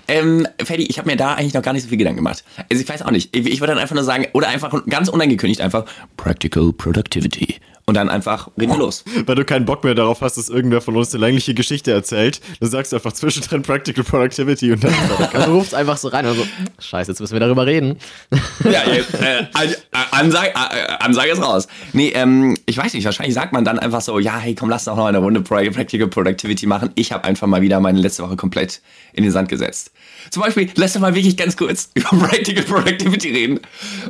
Ähm, 0.06 0.46
Ferdi, 0.62 0.84
ich 0.84 0.98
habe 0.98 1.08
mir 1.08 1.16
da 1.16 1.34
eigentlich 1.34 1.54
noch 1.54 1.62
gar 1.62 1.72
nicht 1.72 1.82
so 1.82 1.88
viel 1.88 1.98
Gedanken 1.98 2.18
gemacht. 2.18 2.44
Also 2.70 2.82
ich 2.82 2.88
weiß 2.88 3.02
auch 3.02 3.10
nicht. 3.10 3.34
Ich, 3.34 3.46
ich 3.46 3.60
würde 3.60 3.72
dann 3.72 3.78
einfach 3.78 3.94
nur 3.94 4.04
sagen, 4.04 4.26
oder 4.32 4.48
einfach 4.48 4.84
ganz 4.86 5.08
unangekündigt 5.08 5.60
einfach 5.60 5.84
Practical 6.16 6.72
Productivity. 6.72 7.56
Und 7.86 7.94
dann 7.98 8.08
einfach 8.08 8.48
reden 8.58 8.72
wir 8.72 8.78
los. 8.78 9.04
Weil 9.26 9.34
du 9.34 9.44
keinen 9.44 9.66
Bock 9.66 9.84
mehr 9.84 9.94
darauf 9.94 10.22
hast, 10.22 10.38
dass 10.38 10.48
irgendwer 10.48 10.80
von 10.80 10.96
uns 10.96 11.14
eine 11.14 11.20
längliche 11.26 11.52
Geschichte 11.52 11.92
erzählt, 11.92 12.40
dann 12.60 12.70
sagst 12.70 12.92
du 12.92 12.96
einfach 12.96 13.12
zwischendrin 13.12 13.60
Practical 13.62 14.02
Productivity 14.04 14.72
und 14.72 14.82
dann 14.82 14.94
Du 15.44 15.52
rufst 15.52 15.74
einfach 15.74 15.98
so 15.98 16.08
rein 16.08 16.24
und 16.24 16.34
so, 16.36 16.46
scheiße, 16.78 17.10
jetzt 17.10 17.20
müssen 17.20 17.34
wir 17.34 17.40
darüber 17.40 17.66
reden. 17.66 17.98
Ja, 18.64 18.82
äh, 18.84 19.44
An- 19.52 19.74
Ansage, 20.12 20.48
äh, 20.54 20.92
Ansage 21.00 21.32
ist 21.32 21.42
raus. 21.42 21.68
Nee, 21.92 22.08
ähm, 22.14 22.56
ich 22.64 22.78
weiß 22.78 22.94
nicht, 22.94 23.04
wahrscheinlich 23.04 23.34
sagt 23.34 23.52
man 23.52 23.64
dann 23.66 23.78
einfach 23.78 24.00
so, 24.00 24.18
ja, 24.18 24.38
hey, 24.38 24.54
komm, 24.54 24.70
lass 24.70 24.84
doch 24.84 24.96
noch 24.96 25.04
eine 25.06 25.18
Runde 25.18 25.42
Practical 25.42 26.08
Productivity 26.08 26.66
machen. 26.66 26.90
Ich 26.94 27.12
habe 27.12 27.24
einfach 27.24 27.46
mal 27.46 27.60
wieder 27.60 27.80
meine 27.80 28.00
letzte 28.00 28.22
Woche 28.22 28.36
komplett 28.36 28.80
in 29.12 29.22
den 29.24 29.32
Sand 29.32 29.50
gesetzt. 29.50 29.90
Zum 30.30 30.42
Beispiel, 30.42 30.70
lass 30.76 30.94
doch 30.94 31.00
mal 31.00 31.14
wirklich 31.14 31.36
ganz 31.36 31.56
kurz 31.58 31.90
über 31.94 32.08
Practical 32.08 32.64
Productivity 32.64 33.28
reden. 33.30 33.60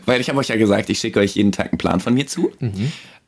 Weil 0.07 0.21
ich 0.21 0.29
habe 0.29 0.39
euch 0.39 0.49
ja 0.49 0.57
gesagt, 0.57 0.89
ich 0.91 1.01
schicke 1.01 1.19
euch 1.19 1.35
jeden 1.35 1.51
Tag 1.51 1.73
einen 1.73 1.79
Plan 1.79 1.99
von 1.99 2.15
mir 2.15 2.27
zu. 2.29 2.53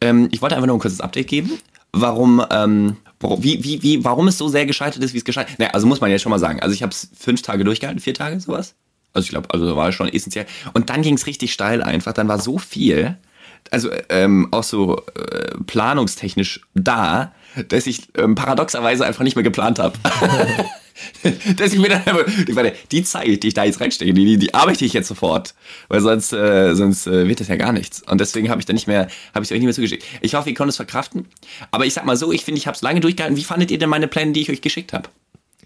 Ähm, 0.01 0.29
ich 0.37 0.43
wollte 0.43 0.55
einfach 0.55 0.67
nur 0.67 0.77
ein 0.77 0.81
kurzes 0.81 1.01
Update 1.01 1.29
geben, 1.29 1.59
warum, 1.93 2.45
ähm, 2.51 2.99
wie, 3.39 3.65
wie, 3.65 3.83
wie, 3.83 4.05
warum 4.05 4.29
es 4.29 4.37
so 4.37 4.49
sehr 4.49 4.67
gescheitert 4.67 5.03
ist, 5.03 5.15
wie 5.15 5.19
es 5.19 5.25
gescheitert 5.25 5.53
ist. 5.53 5.59
Naja, 5.59 5.71
also 5.73 5.87
muss 5.87 6.03
man 6.03 6.11
ja 6.11 6.19
schon 6.19 6.29
mal 6.29 6.39
sagen. 6.39 6.61
Also 6.61 6.75
ich 6.75 6.83
habe 6.83 6.93
es 6.93 7.09
fünf 7.19 7.41
Tage 7.41 7.65
durchgehalten, 7.65 8.01
vier 8.01 8.13
Tage, 8.13 8.39
sowas. 8.39 8.75
Also 9.15 9.25
ich 9.25 9.31
glaube, 9.31 9.49
also 9.51 9.77
war 9.77 9.91
schon 9.93 10.09
essentiell. 10.09 10.45
Und 10.75 10.91
dann 10.91 11.01
ging 11.01 11.15
es 11.15 11.27
richtig 11.27 11.55
steil 11.55 11.83
einfach. 11.83 12.13
Dann 12.13 12.29
war 12.29 12.39
so 12.39 12.59
viel, 12.59 13.17
also 13.71 13.89
ähm, 14.11 14.49
auch 14.51 14.63
so 14.63 15.03
äh, 15.15 15.55
planungstechnisch 15.67 16.61
da, 16.75 17.33
dass 17.69 17.87
ich 17.87 18.09
ähm, 18.19 18.35
paradoxerweise 18.35 19.07
einfach 19.07 19.25
nicht 19.25 19.37
mehr 19.37 19.43
geplant 19.43 19.79
habe. 19.79 19.99
dass 21.57 21.73
ich 21.73 21.79
mir 21.79 21.89
dann 21.89 22.03
einfach, 22.05 22.27
ich 22.47 22.55
meine, 22.55 22.73
die 22.91 23.03
Zeit, 23.03 23.43
die 23.43 23.49
ich 23.49 23.55
da 23.55 23.65
jetzt 23.65 23.81
reinstecke, 23.81 24.13
die, 24.13 24.25
die, 24.25 24.37
die 24.39 24.55
arbeite 24.55 24.85
ich 24.85 24.93
jetzt 24.93 25.09
sofort, 25.09 25.55
weil 25.89 26.01
sonst, 26.01 26.33
äh, 26.33 26.75
sonst 26.75 27.07
äh, 27.07 27.29
wird 27.29 27.41
das 27.41 27.49
ja 27.49 27.57
gar 27.57 27.73
nichts. 27.73 28.03
Und 28.03 28.21
deswegen 28.21 28.51
habe 28.51 28.61
ich 28.61 28.67
dann 28.67 28.75
nicht 28.75 28.87
mehr, 28.87 29.09
habe 29.35 29.45
ich 29.45 29.53
euch 29.53 29.59
nicht 29.59 29.67
mehr 29.67 29.75
zugeschickt. 29.75 30.05
Ich 30.21 30.35
hoffe, 30.35 30.49
ihr 30.51 30.57
konntet 30.57 30.71
es 30.71 30.77
verkraften. 30.77 31.27
Aber 31.71 31.87
ich 31.87 31.95
sag 31.95 32.05
mal 32.05 32.17
so, 32.17 32.33
ich 32.33 32.45
finde, 32.45 32.59
ich 32.59 32.67
habe 32.67 32.75
es 32.75 32.83
lange 32.83 33.01
durchgehalten. 33.01 33.37
Wie 33.37 33.45
fandet 33.45 33.71
ihr 33.71 33.79
denn 33.79 33.89
meine 33.89 34.09
Pläne, 34.09 34.33
die 34.33 34.43
ich 34.43 34.51
euch 34.51 34.61
geschickt 34.61 34.93
habe? 34.93 35.09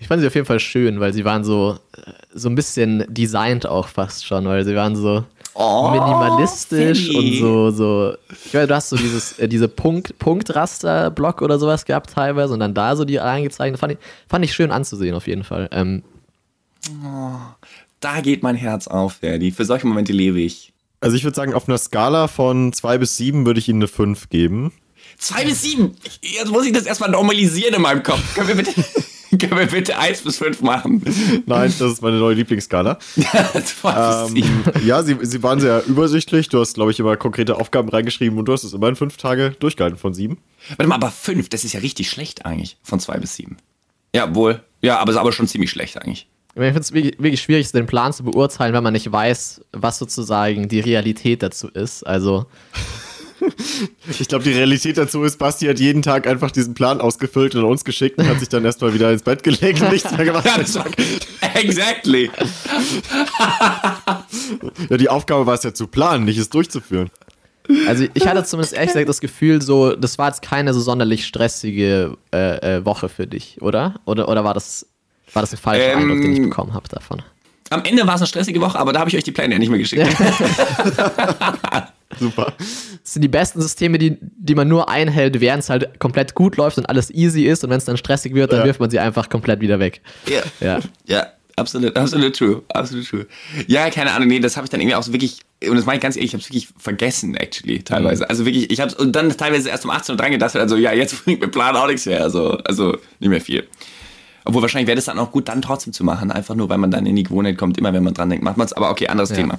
Ich 0.01 0.09
fand 0.09 0.21
sie 0.23 0.27
auf 0.27 0.35
jeden 0.35 0.47
Fall 0.47 0.59
schön, 0.61 0.99
weil 0.99 1.13
sie 1.13 1.25
waren 1.25 1.45
so, 1.45 1.79
äh, 1.97 2.11
so 2.35 2.49
ein 2.49 2.55
bisschen 2.55 3.05
designt 3.09 3.67
auch 3.67 3.87
fast 3.89 4.27
schon, 4.27 4.47
weil 4.47 4.65
sie 4.65 4.75
waren 4.75 4.97
so 4.97 5.25
Oh, 5.55 5.91
minimalistisch 5.91 7.09
Freddy. 7.09 7.19
und 7.19 7.39
so, 7.41 7.71
so. 7.71 8.15
Ich 8.47 8.55
meine, 8.55 8.67
du 8.69 8.75
hast 8.75 8.89
so 8.89 8.97
dieses, 8.97 9.39
äh, 9.39 9.49
diese 9.49 9.69
Punkt, 9.69 10.19
Punktraster-Block 10.19 11.43
oder 11.43 11.59
sowas 11.59 11.85
gehabt 11.85 12.11
teilweise 12.15 12.55
und 12.55 12.61
dann 12.61 12.73
da 12.73 12.97
so 12.97 13.05
die 13.05 13.17
reingezeichnet. 13.17 13.79
Fand 13.79 13.93
ich, 13.95 13.99
fand 14.29 14.45
ich 14.45 14.53
schön 14.55 14.71
anzusehen 14.71 15.15
auf 15.15 15.27
jeden 15.27 15.45
Fall. 15.45 15.69
Ähm, 15.73 16.03
Da 18.01 18.21
geht 18.23 18.43
mein 18.43 18.55
Herz 18.57 18.87
auf, 18.89 19.15
Ferdi. 19.15 19.51
Für 19.51 19.65
solche 19.65 19.87
Momente 19.87 20.13
lebe 20.13 20.41
ich. 20.41 20.73
Also 21.01 21.17
ich 21.17 21.25
würde 21.25 21.35
sagen, 21.35 21.53
auf 21.55 21.69
einer 21.69 21.79
Skala 21.79 22.29
von 22.29 22.73
2 22.73 22.99
bis 22.99 23.17
7 23.17 23.45
würde 23.45 23.59
ich 23.61 23.69
Ihnen 23.69 23.81
eine 23.81 23.89
5 23.89 24.29
geben. 24.31 24.73
Zwei 25.19 25.45
bis 25.45 25.63
sieben. 25.63 25.97
Jetzt 26.23 26.51
muss 26.51 26.65
ich 26.65 26.73
das 26.73 26.87
erstmal 26.87 27.11
normalisieren 27.11 27.75
in 27.75 27.83
meinem 27.83 28.03
Kopf. 28.03 28.35
Können 28.35 28.49
wir 28.49 28.55
bitte, 28.55 28.73
können 29.39 29.57
wir 29.57 29.67
bitte 29.67 29.97
eins 29.97 30.23
bis 30.23 30.39
fünf 30.39 30.61
machen? 30.61 31.03
Nein, 31.47 31.73
das 31.79 31.93
ist 31.93 32.03
meine 32.03 32.19
neue 32.19 32.35
Lieblingsskala. 32.35 32.99
Zwei 33.65 34.25
bis 34.25 34.33
sieben. 34.33 34.65
Ähm, 34.75 34.87
ja, 34.87 35.03
sie, 35.03 35.17
sie 35.23 35.43
waren 35.43 35.61
sehr 35.61 35.85
übersichtlich. 35.87 36.49
Du 36.49 36.59
hast, 36.61 36.75
glaube 36.75 36.91
ich, 36.91 36.99
immer 36.99 37.17
konkrete 37.17 37.57
Aufgaben 37.57 37.89
reingeschrieben 37.89 38.39
und 38.39 38.47
du 38.47 38.53
hast 38.53 38.65
es 38.65 38.73
immerhin 38.73 38.97
fünf 38.97 39.17
Tage 39.17 39.53
durchgehalten 39.61 39.99
von 39.99 40.15
sieben. 40.15 40.39
Warte 40.77 40.89
mal, 40.89 40.97
aber 40.97 41.11
fünf, 41.11 41.49
das 41.49 41.65
ist 41.65 41.75
ja 41.75 41.81
richtig 41.81 42.11
schlecht 42.11 42.45
eigentlich. 42.45 42.77
Von 42.83 42.99
zwei 42.99 43.19
bis 43.19 43.37
sieben. 43.37 43.57
Ja, 44.15 44.35
wohl. 44.35 44.63
Ja, 44.83 44.99
aber 44.99 45.13
ist 45.13 45.19
aber 45.19 45.33
schon 45.33 45.47
ziemlich 45.47 45.71
schlecht 45.71 45.97
eigentlich. 45.97 46.27
ich 46.55 46.61
finde 46.61 46.81
es 46.81 46.93
wirklich, 46.93 47.15
wirklich 47.19 47.41
schwierig, 47.41 47.71
den 47.71 47.87
Plan 47.87 48.13
zu 48.13 48.25
beurteilen, 48.25 48.75
wenn 48.75 48.83
man 48.83 48.93
nicht 48.93 49.11
weiß, 49.11 49.61
was 49.73 49.99
sozusagen 49.99 50.69
die 50.69 50.81
Realität 50.81 51.43
dazu 51.43 51.69
ist. 51.69 52.03
Also, 52.05 52.47
Ich 54.19 54.29
glaube, 54.29 54.45
die 54.45 54.53
Realität 54.53 54.99
dazu 54.99 55.23
ist, 55.23 55.39
Basti 55.39 55.67
hat 55.67 55.79
jeden 55.81 56.03
Tag 56.03 56.27
einfach 56.27 56.51
diesen 56.51 56.75
Plan 56.75 57.01
ausgefüllt 57.01 57.55
und 57.55 57.65
uns 57.65 57.85
geschickt 57.85 58.19
und 58.19 58.29
hat 58.29 58.39
sich 58.41 58.49
dann 58.49 58.65
erstmal 58.65 58.93
wieder 58.95 59.11
ins 59.13 59.23
Bett 59.23 59.43
gelegt 59.43 59.81
und 59.81 59.91
nichts 59.93 60.11
mehr 60.15 60.25
gemacht. 60.25 60.45
Ja, 60.47 60.59
das 60.59 60.75
war- 60.75 60.87
exactly. 61.55 62.31
Ja, 64.89 64.97
die 64.97 65.09
Aufgabe 65.09 65.47
war 65.47 65.55
es 65.55 65.63
ja 65.63 65.73
zu 65.75 65.87
planen, 65.87 66.25
nicht 66.25 66.39
es 66.39 66.51
durchzuführen. 66.51 67.11
Also 67.87 68.05
ich 68.15 68.27
hatte 68.27 68.43
zumindest 68.45 68.75
ehrlich 68.75 68.89
gesagt 68.93 69.09
das 69.09 69.21
Gefühl, 69.21 69.63
so, 69.63 69.95
das 69.95 70.19
war 70.19 70.29
jetzt 70.29 70.43
keine 70.43 70.75
so 70.75 70.81
sonderlich 70.81 71.25
stressige 71.25 72.17
äh, 72.35 72.79
äh, 72.79 72.85
Woche 72.85 73.09
für 73.09 73.27
dich, 73.29 73.59
oder? 73.63 74.01
Oder, 74.07 74.29
oder 74.29 74.43
war 74.45 74.55
das, 74.55 74.87
war 75.33 75.43
das 75.43 75.53
ein 75.53 75.59
falscher 75.59 75.93
Ähm, 75.93 75.99
Eindruck, 76.01 76.21
den 76.23 76.33
ich 76.33 76.43
bekommen 76.43 76.75
habe 76.75 76.89
davon? 76.89 77.23
Am 77.71 77.85
Ende 77.85 78.05
war 78.09 78.17
es 78.17 78.21
eine 78.23 78.27
stressige 78.27 78.61
Woche, 78.61 78.77
aber 78.77 78.93
da 78.93 78.99
habe 79.01 79.11
ich 79.11 79.17
euch 79.17 79.23
die 79.23 79.31
Pläne 79.31 79.53
ja 79.55 79.59
nicht 79.61 79.69
mehr 79.71 79.79
geschickt. 79.79 80.05
Super. 82.19 82.53
Das 82.59 83.13
sind 83.15 83.23
die 83.23 83.29
besten 83.29 83.61
Systeme, 83.61 83.99
die, 83.99 84.17
die 84.21 84.55
man 84.55 84.69
nur 84.69 84.89
einhält, 84.89 85.41
während 85.41 85.63
es 85.63 85.71
halt 85.71 85.99
komplett 86.01 86.35
gut 86.35 86.57
läuft 86.57 86.77
und 86.79 86.87
alles 86.89 87.11
easy 87.11 87.45
ist. 87.47 87.63
Und 87.65 87.71
wenn 87.71 87.79
es 87.79 87.85
dann 87.85 87.97
stressig 87.97 88.35
wird, 88.35 88.53
dann 88.53 88.61
Ja. 88.61 88.65
wirft 88.67 88.81
man 88.81 88.91
sie 88.91 88.99
einfach 88.99 89.29
komplett 89.29 89.61
wieder 89.61 89.79
weg. 89.79 90.01
Ja. 90.29 90.43
Ja. 90.61 90.81
Ja, 91.07 91.27
absolut, 91.57 91.97
absolut 91.97 92.37
true, 92.37 92.63
absolut 92.69 93.07
true. 93.09 93.27
Ja, 93.69 93.89
keine 93.91 94.13
Ahnung, 94.13 94.29
nee, 94.29 94.41
das 94.41 94.57
habe 94.57 94.65
ich 94.67 94.71
dann 94.71 94.81
irgendwie 94.81 94.97
auch 94.97 95.03
so 95.03 95.13
wirklich, 95.13 95.39
und 95.69 95.77
das 95.77 95.87
meine 95.87 95.97
ich 95.99 96.03
ganz 96.03 96.17
ehrlich, 96.17 96.31
ich 96.31 96.35
habe 96.35 96.43
es 96.43 96.49
wirklich 96.49 96.69
vergessen, 96.79 97.35
actually, 97.37 97.83
teilweise. 97.83 98.29
Also 98.29 98.45
wirklich, 98.45 98.71
ich 98.71 98.81
habe 98.81 98.95
und 98.97 99.13
dann 99.15 99.31
teilweise 99.37 99.69
erst 99.69 99.85
um 99.85 99.91
18 99.91 100.15
Uhr 100.15 100.17
dran 100.17 100.33
gedacht, 100.33 100.57
also 100.57 100.77
ja, 100.77 100.93
jetzt 100.93 101.25
bringt 101.25 101.41
mir 101.41 101.49
Plan 101.49 101.77
auch 101.77 101.87
nichts 101.87 102.07
mehr, 102.07 102.23
also, 102.23 102.59
also 102.65 102.97
nicht 103.21 103.29
mehr 103.31 103.41
viel. 103.41 103.67
Obwohl 104.45 104.63
wahrscheinlich 104.63 104.89
wäre 104.89 104.97
das 104.97 105.05
dann 105.05 105.19
auch 105.19 105.31
gut, 105.33 105.49
dann 105.49 105.61
trotzdem 105.63 105.93
zu 105.93 106.03
machen, 106.03 106.31
einfach 106.33 106.55
nur, 106.55 106.69
weil 106.71 106.79
man 106.79 106.91
dann 106.91 107.05
in 107.07 107.15
die 107.15 107.23
Gewohnheit 107.25 107.57
kommt, 107.59 107.77
immer 107.79 107.93
wenn 107.93 108.03
man 108.03 108.15
dran 108.15 108.31
denkt, 108.31 108.43
macht 108.45 108.57
man 108.57 108.67
es, 108.67 108.73
aber 108.73 108.91
okay, 108.91 109.07
anderes 109.09 109.31
Ja. 109.31 109.37
Thema. 109.37 109.59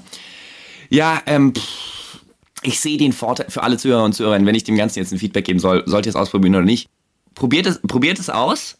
Ja, 0.89 1.21
ähm, 1.25 1.53
pff, 1.55 1.61
ich 2.63 2.79
sehe 2.79 2.97
den 2.97 3.13
Vorteil 3.13 3.47
für 3.49 3.63
alle 3.63 3.77
Zuhörer 3.77 4.03
und 4.03 4.13
Zuhörerinnen, 4.13 4.47
wenn 4.47 4.55
ich 4.55 4.63
dem 4.63 4.75
Ganzen 4.75 4.99
jetzt 4.99 5.11
ein 5.11 5.19
Feedback 5.19 5.45
geben 5.45 5.59
soll, 5.59 5.83
sollt 5.85 6.05
ihr 6.05 6.11
es 6.11 6.15
ausprobieren 6.15 6.55
oder 6.55 6.65
nicht. 6.65 6.87
Probiert 7.35 7.65
es, 7.65 7.79
probiert 7.81 8.19
es 8.19 8.29
aus. 8.29 8.77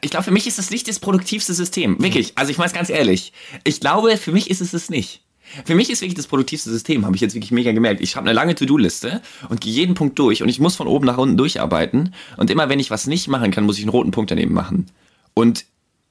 Ich 0.00 0.10
glaube, 0.10 0.24
für 0.24 0.30
mich 0.30 0.46
ist 0.46 0.58
das 0.58 0.70
nicht 0.70 0.88
das 0.88 0.98
produktivste 0.98 1.54
System. 1.54 2.00
Wirklich. 2.00 2.32
Also 2.36 2.50
ich 2.50 2.58
meine 2.58 2.68
es 2.68 2.72
ganz 2.72 2.88
ehrlich. 2.88 3.32
Ich 3.64 3.80
glaube, 3.80 4.16
für 4.16 4.32
mich 4.32 4.50
ist 4.50 4.60
es 4.60 4.72
es 4.72 4.90
nicht. 4.90 5.22
Für 5.64 5.74
mich 5.74 5.90
ist 5.90 6.00
wirklich 6.00 6.16
das 6.16 6.26
produktivste 6.26 6.70
System, 6.70 7.06
habe 7.06 7.14
ich 7.14 7.22
jetzt 7.22 7.34
wirklich 7.34 7.52
mega 7.52 7.70
gemerkt. 7.72 8.00
Ich 8.00 8.16
habe 8.16 8.26
eine 8.26 8.34
lange 8.34 8.54
To-Do-Liste 8.54 9.22
und 9.48 9.60
gehe 9.60 9.72
jeden 9.72 9.94
Punkt 9.94 10.18
durch 10.18 10.42
und 10.42 10.48
ich 10.48 10.58
muss 10.58 10.74
von 10.74 10.88
oben 10.88 11.06
nach 11.06 11.18
unten 11.18 11.36
durcharbeiten. 11.36 12.14
Und 12.36 12.50
immer 12.50 12.68
wenn 12.68 12.80
ich 12.80 12.90
was 12.90 13.06
nicht 13.06 13.28
machen 13.28 13.52
kann, 13.52 13.64
muss 13.64 13.78
ich 13.78 13.84
einen 13.84 13.90
roten 13.90 14.10
Punkt 14.10 14.30
daneben 14.30 14.54
machen. 14.54 14.86
Und 15.34 15.64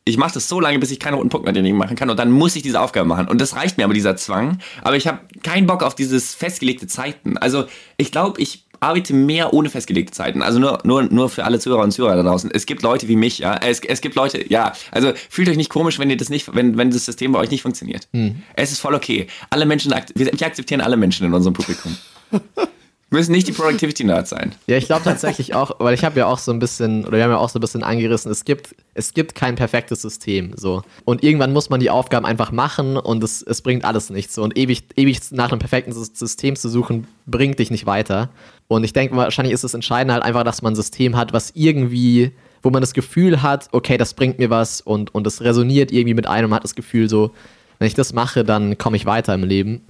ich 0.07 0.17
mache 0.17 0.35
das 0.35 0.47
so 0.47 0.59
lange, 0.59 0.77
bis 0.77 0.91
ich 0.91 0.99
keinen 0.99 1.15
roten 1.15 1.29
Punkt 1.29 1.45
mehr 1.45 1.53
daneben 1.53 1.79
machen 1.79 1.95
kann 1.95 2.11
und 2.11 2.17
dann 2.17 2.29
muss 2.29 2.55
ich 2.55 2.61
diese 2.61 2.79
Aufgabe 2.79 3.07
machen. 3.07 3.27
Und 3.27 3.41
das 3.41 3.55
reicht 3.55 3.77
mir 3.77 3.85
aber, 3.85 3.95
dieser 3.95 4.15
Zwang. 4.15 4.59
Aber 4.83 4.95
ich 4.95 5.07
habe 5.07 5.19
keinen 5.41 5.65
Bock 5.65 5.81
auf 5.81 5.95
dieses 5.95 6.35
festgelegte 6.35 6.85
Zeiten. 6.85 7.37
Also 7.37 7.65
ich 7.97 8.11
glaube, 8.11 8.39
ich 8.39 8.65
arbeite 8.79 9.15
mehr 9.15 9.51
ohne 9.53 9.69
festgelegte 9.69 10.13
Zeiten. 10.13 10.43
Also 10.43 10.59
nur, 10.59 10.79
nur, 10.83 11.03
nur 11.03 11.29
für 11.29 11.43
alle 11.43 11.59
Zuhörer 11.59 11.81
und 11.81 11.91
Zuhörer 11.91 12.17
da 12.17 12.23
draußen. 12.23 12.51
Es 12.51 12.67
gibt 12.67 12.83
Leute 12.83 13.07
wie 13.07 13.15
mich, 13.15 13.39
ja. 13.39 13.55
Es, 13.55 13.79
es 13.79 14.01
gibt 14.01 14.15
Leute, 14.15 14.47
ja. 14.47 14.73
Also 14.91 15.11
fühlt 15.29 15.49
euch 15.49 15.57
nicht 15.57 15.71
komisch, 15.71 15.97
wenn 15.97 16.11
ihr 16.11 16.17
das 16.17 16.29
nicht, 16.29 16.53
wenn, 16.53 16.77
wenn 16.77 16.91
das 16.91 17.05
System 17.05 17.31
bei 17.31 17.39
euch 17.39 17.49
nicht 17.49 17.63
funktioniert. 17.63 18.07
Es 18.55 18.71
ist 18.71 18.79
voll 18.79 18.93
okay. 18.93 19.25
Alle 19.49 19.65
Menschen, 19.65 19.91
wir 20.13 20.47
akzeptieren 20.47 20.81
alle 20.81 20.97
Menschen 20.97 21.25
in 21.25 21.33
unserem 21.33 21.55
Publikum. 21.55 21.97
müssen 23.11 23.31
nicht 23.31 23.47
die 23.47 23.51
Productivity-Nerds 23.51 24.31
sein. 24.31 24.55
Ja, 24.67 24.77
ich 24.77 24.87
glaube 24.87 25.03
tatsächlich 25.03 25.53
auch, 25.53 25.79
weil 25.79 25.93
ich 25.93 26.03
habe 26.03 26.19
ja 26.19 26.25
auch 26.25 26.39
so 26.39 26.51
ein 26.51 26.59
bisschen, 26.59 27.05
oder 27.05 27.17
wir 27.17 27.23
haben 27.23 27.31
ja 27.31 27.37
auch 27.37 27.49
so 27.49 27.59
ein 27.59 27.61
bisschen 27.61 27.83
angerissen, 27.83 28.31
es 28.31 28.45
gibt, 28.45 28.75
es 28.93 29.13
gibt 29.13 29.35
kein 29.35 29.55
perfektes 29.55 30.01
System. 30.01 30.53
So. 30.55 30.81
Und 31.05 31.23
irgendwann 31.23 31.53
muss 31.53 31.69
man 31.69 31.79
die 31.79 31.89
Aufgaben 31.89 32.25
einfach 32.25 32.51
machen 32.51 32.97
und 32.97 33.23
es, 33.23 33.41
es 33.41 33.61
bringt 33.61 33.85
alles 33.85 34.09
nichts. 34.09 34.35
So. 34.35 34.43
Und 34.43 34.57
ewig, 34.57 34.83
ewig 34.95 35.19
nach 35.31 35.51
einem 35.51 35.59
perfekten 35.59 35.93
Sys- 35.93 36.17
System 36.17 36.55
zu 36.55 36.67
suchen, 36.67 37.07
bringt 37.25 37.59
dich 37.59 37.71
nicht 37.71 37.85
weiter. 37.85 38.29
Und 38.67 38.83
ich 38.83 38.93
denke, 38.93 39.15
wahrscheinlich 39.15 39.53
ist 39.53 39.63
es 39.63 39.73
entscheidend 39.73 40.11
halt 40.11 40.23
einfach, 40.23 40.43
dass 40.43 40.61
man 40.61 40.73
ein 40.73 40.75
System 40.75 41.15
hat, 41.15 41.31
was 41.31 41.51
irgendwie, 41.53 42.31
wo 42.63 42.71
man 42.71 42.81
das 42.81 42.93
Gefühl 42.93 43.43
hat, 43.43 43.69
okay, 43.71 43.97
das 43.97 44.15
bringt 44.15 44.39
mir 44.39 44.49
was 44.49 44.81
und, 44.81 45.13
und 45.13 45.25
das 45.25 45.41
resoniert 45.41 45.91
irgendwie 45.91 46.15
mit 46.15 46.27
einem, 46.27 46.49
man 46.49 46.57
hat 46.57 46.63
das 46.63 46.75
Gefühl 46.75 47.07
so, 47.07 47.31
wenn 47.77 47.87
ich 47.87 47.93
das 47.93 48.13
mache, 48.13 48.43
dann 48.43 48.77
komme 48.77 48.97
ich 48.97 49.05
weiter 49.05 49.33
im 49.35 49.43
Leben 49.43 49.81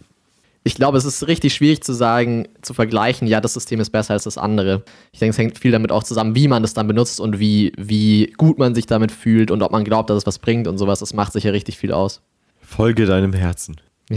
ich 0.68 0.74
glaube, 0.74 0.98
es 0.98 1.06
ist 1.06 1.28
richtig 1.28 1.54
schwierig 1.54 1.84
zu 1.84 1.94
sagen, 1.94 2.48
zu 2.64 2.74
vergleichen, 2.74 3.28
ja, 3.28 3.40
das 3.40 3.54
System 3.54 3.80
ist 3.80 3.92
besser 3.92 4.14
als 4.14 4.24
das 4.24 4.40
andere. 4.40 4.84
Ich 5.12 5.20
denke, 5.20 5.30
es 5.30 5.38
hängt 5.38 5.60
viel 5.60 5.72
damit 5.72 5.92
auch 5.92 6.04
zusammen, 6.04 6.34
wie 6.34 6.48
man 6.48 6.64
das 6.64 6.74
dann 6.74 6.88
benutzt 6.88 7.20
und 7.20 7.40
wie, 7.40 7.72
wie 7.78 8.34
gut 8.36 8.58
man 8.58 8.74
sich 8.74 8.88
damit 8.88 9.12
fühlt 9.12 9.52
und 9.52 9.62
ob 9.62 9.72
man 9.72 9.84
glaubt, 9.84 10.10
dass 10.10 10.18
es 10.18 10.26
was 10.26 10.40
bringt 10.40 10.68
und 10.68 10.80
sowas. 10.80 11.02
Das 11.02 11.14
macht 11.14 11.34
sicher 11.34 11.54
richtig 11.54 11.78
viel 11.78 11.92
aus. 11.92 12.24
Folge 12.60 13.06
deinem 13.06 13.32
Herzen. 13.32 13.80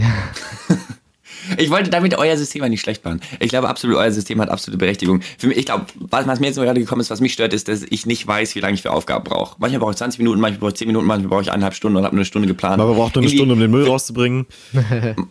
Ich 1.57 1.69
wollte 1.69 1.89
damit 1.89 2.17
euer 2.17 2.37
System 2.37 2.63
ja 2.63 2.69
nicht 2.69 2.81
schlecht 2.81 3.03
machen. 3.05 3.21
Ich 3.39 3.49
glaube 3.49 3.69
absolut, 3.69 3.97
euer 3.97 4.11
System 4.11 4.41
hat 4.41 4.49
absolute 4.49 4.77
Berechtigung. 4.77 5.21
Für 5.37 5.47
mich, 5.47 5.57
ich 5.57 5.65
glaube, 5.65 5.85
was, 5.95 6.27
was 6.27 6.39
mir 6.39 6.47
jetzt 6.47 6.55
gerade 6.55 6.79
gekommen 6.79 7.01
ist, 7.01 7.09
was 7.09 7.21
mich 7.21 7.33
stört, 7.33 7.53
ist, 7.53 7.67
dass 7.67 7.83
ich 7.83 8.05
nicht 8.05 8.25
weiß, 8.25 8.55
wie 8.55 8.59
lange 8.59 8.73
ich 8.75 8.81
für 8.81 8.91
Aufgaben 8.91 9.23
brauche. 9.23 9.55
Manchmal 9.59 9.79
brauche 9.79 9.91
ich 9.91 9.97
20 9.97 10.19
Minuten, 10.19 10.39
manchmal 10.39 10.59
brauche 10.59 10.71
ich 10.71 10.77
10 10.77 10.87
Minuten, 10.87 11.05
manchmal 11.05 11.29
brauche 11.29 11.41
ich 11.41 11.51
eineinhalb 11.51 11.73
Stunden 11.73 11.97
und 11.97 12.05
habe 12.05 12.15
eine 12.15 12.25
Stunde 12.25 12.47
geplant. 12.47 12.81
Aber 12.81 12.89
man 12.89 12.97
braucht 12.97 13.15
nur 13.15 13.23
eine 13.23 13.31
Stunde, 13.31 13.53
um 13.53 13.59
den 13.59 13.71
Müll 13.71 13.85
rauszubringen. 13.85 14.45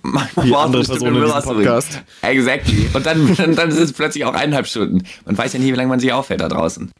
Manchmal 0.03 0.47
braucht 0.47 0.65
andere 0.65 0.83
eine 0.83 0.85
Stunde, 0.85 1.07
um 1.07 1.15
diesem 1.15 1.31
rauszubringen. 1.31 1.65
Podcast. 1.65 2.03
Exactly. 2.23 2.91
Und 2.93 3.07
dann, 3.07 3.35
dann, 3.37 3.55
dann 3.55 3.69
ist 3.69 3.79
es 3.79 3.93
plötzlich 3.93 4.25
auch 4.25 4.35
eineinhalb 4.35 4.67
Stunden. 4.67 5.03
Man 5.25 5.37
weiß 5.37 5.53
ja 5.53 5.59
nie, 5.59 5.73
wie 5.73 5.77
lange 5.77 5.89
man 5.89 6.01
sich 6.01 6.13
aufhält 6.13 6.41
da 6.41 6.49
draußen. 6.49 6.91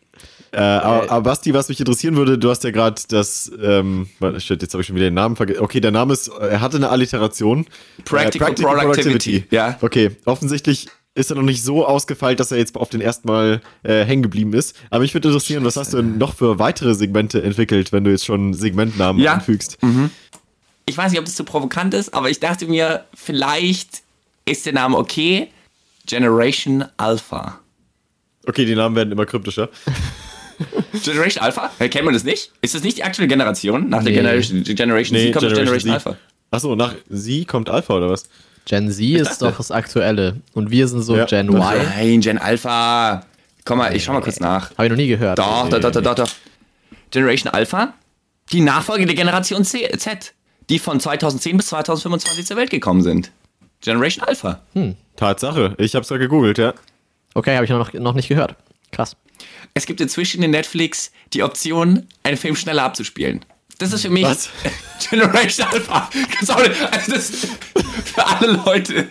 Äh, 0.53 0.59
aber, 0.59 1.11
aber 1.11 1.21
Basti, 1.23 1.53
was 1.55 1.69
mich 1.69 1.79
interessieren 1.81 2.17
würde, 2.17 2.39
du 2.39 2.51
hast 2.51 2.65
ja 2.65 2.71
gerade 2.71 3.01
das, 3.09 3.51
ähm, 3.63 4.09
shit, 4.39 4.63
jetzt 4.63 4.73
habe 4.73 4.81
ich 4.81 4.87
schon 4.87 4.97
wieder 4.97 5.07
den 5.09 5.15
Namen 5.15 5.37
vergessen. 5.37 5.61
Okay, 5.61 5.81
der 5.81 5.91
Name 5.91 6.13
ist, 6.15 6.29
er 6.29 6.61
hatte 6.61 6.77
eine 6.79 6.89
Alliteration. 6.89 7.67
Practical 8.05 8.55
Productivity, 8.55 9.45
ja. 9.51 9.77
Okay, 9.81 10.13
offensichtlich 10.25 10.87
ist 11.15 11.31
er 11.31 11.37
noch 11.37 11.43
nicht 11.43 11.63
so 11.65 11.85
ausgefeilt, 11.85 12.39
dass 12.39 12.53
er 12.53 12.59
jetzt 12.59 12.77
auf 12.77 12.91
den 12.91 13.01
ersten 13.01 13.27
Mal 13.29 13.61
äh, 13.83 14.05
hängen 14.05 14.23
geblieben 14.23 14.53
ist. 14.53 14.77
Aber 14.91 15.01
mich 15.01 15.13
würde 15.15 15.29
interessieren, 15.29 15.65
was 15.65 15.77
hast 15.77 15.93
du 15.93 15.97
denn 15.99 16.17
noch 16.17 16.35
für 16.37 16.59
weitere 16.59 16.95
Segmente 16.95 17.43
entwickelt, 17.43 17.93
wenn 17.93 18.05
du 18.05 18.11
jetzt 18.11 18.25
schon 18.25 18.55
Segmentnamen 18.55 19.21
Ja. 19.21 19.35
anfügst? 19.35 19.79
Ich 20.87 20.97
weiß 20.97 21.11
nicht, 21.11 21.19
ob 21.19 21.25
das 21.27 21.35
zu 21.35 21.45
provokant 21.45 21.93
ist, 21.95 22.15
aber 22.15 22.31
ich 22.31 22.39
dachte 22.41 22.67
mir, 22.67 23.05
vielleicht 23.15 24.03
ist 24.45 24.65
der 24.65 24.73
Name 24.73 24.97
okay. 24.97 25.49
Generation 26.07 26.85
Alpha. 26.97 27.59
Okay, 28.47 28.65
die 28.65 28.75
Namen 28.75 28.97
werden 28.97 29.13
immer 29.13 29.27
kryptischer. 29.27 29.69
Generation 31.05 31.43
Alpha? 31.43 31.71
Hey, 31.79 31.89
kennt 31.89 32.05
man 32.05 32.15
das 32.15 32.25
nicht? 32.25 32.53
Ist 32.61 32.75
das 32.75 32.83
nicht 32.83 32.99
die 32.99 33.05
aktuelle 33.05 33.29
Generation? 33.29 33.89
Nach 33.89 34.03
der 34.03 34.11
Nee. 34.13 34.17
Generation, 34.19 34.65
Generation 34.65 35.19
Z 35.19 35.33
kommt 35.33 35.49
Generation, 35.55 35.79
Z. 35.81 35.91
Alpha. 35.93 36.17
Achso, 36.51 36.75
nach 36.77 36.95
sie 37.09 37.45
kommt 37.45 37.69
Alpha 37.71 37.95
oder 37.95 38.11
was? 38.11 38.25
Gen 38.65 38.91
Z 38.91 39.01
ist 39.05 39.27
dachte- 39.31 39.45
doch 39.47 39.57
das 39.59 39.71
Aktuelle. 39.71 40.37
Und 40.55 40.71
wir 40.71 40.89
sind 40.89 41.03
so 41.03 41.17
Ja. 41.17 41.25
Gen 41.27 41.49
Y. 41.49 41.59
Nein, 41.59 42.21
Gen 42.21 42.39
Alpha. 42.39 43.25
Komm 43.65 43.79
mal, 43.79 43.95
ich 43.95 44.05
schau 44.05 44.13
mal 44.15 44.21
kurz 44.23 44.41
nach. 44.41 44.71
ich 44.73 44.79
noch 44.89 44.97
nie 44.97 45.09
gehört. 45.09 45.39
Doch, 45.39 45.69
doch, 45.69 45.79
doch, 45.81 45.91
doch, 45.93 46.03
doch, 46.03 46.15
doch. 46.15 46.31
Generation 47.11 47.53
Alpha? 47.53 47.95
Die 48.53 48.61
Nachfolge 48.61 49.07
der 49.07 49.15
Generation 49.15 49.65
C, 49.65 49.89
Z. 49.97 50.33
Die 50.71 50.79
von 50.79 51.01
2010 51.01 51.57
bis 51.59 51.67
2025 51.69 52.47
zur 52.47 52.57
Welt 52.57 52.71
gekommen 52.71 53.03
sind. 53.03 53.31
Generation 53.81 54.27
Alpha. 54.27 54.61
Tatsache, 55.17 55.75
ich 55.79 55.95
hab's 55.95 56.09
ja 56.11 56.17
gegoogelt, 56.17 56.59
ja. 56.59 56.75
Okay, 57.35 57.55
habe 57.55 57.65
ich 57.65 57.71
noch, 57.71 57.93
noch 57.95 58.15
nicht 58.15 58.29
gehört. 58.29 58.55
Krass. 58.93 59.17
Es 59.75 59.87
gibt 59.87 60.01
inzwischen 60.01 60.43
in 60.43 60.51
Netflix 60.51 61.11
die 61.33 61.43
Option, 61.43 62.07
einen 62.23 62.37
Film 62.37 62.57
schneller 62.57 62.85
abzuspielen. 62.85 63.45
Das 63.79 63.93
ist 63.93 64.03
für 64.03 64.11
mich 64.11 64.25
Was? 64.25 64.51
Generation 65.11 65.69
Alpha. 65.69 66.11
Sorry, 66.43 66.71
also 66.91 67.13
das 67.13 67.31
für 68.05 68.27
alle 68.27 68.61
Leute, 68.65 69.09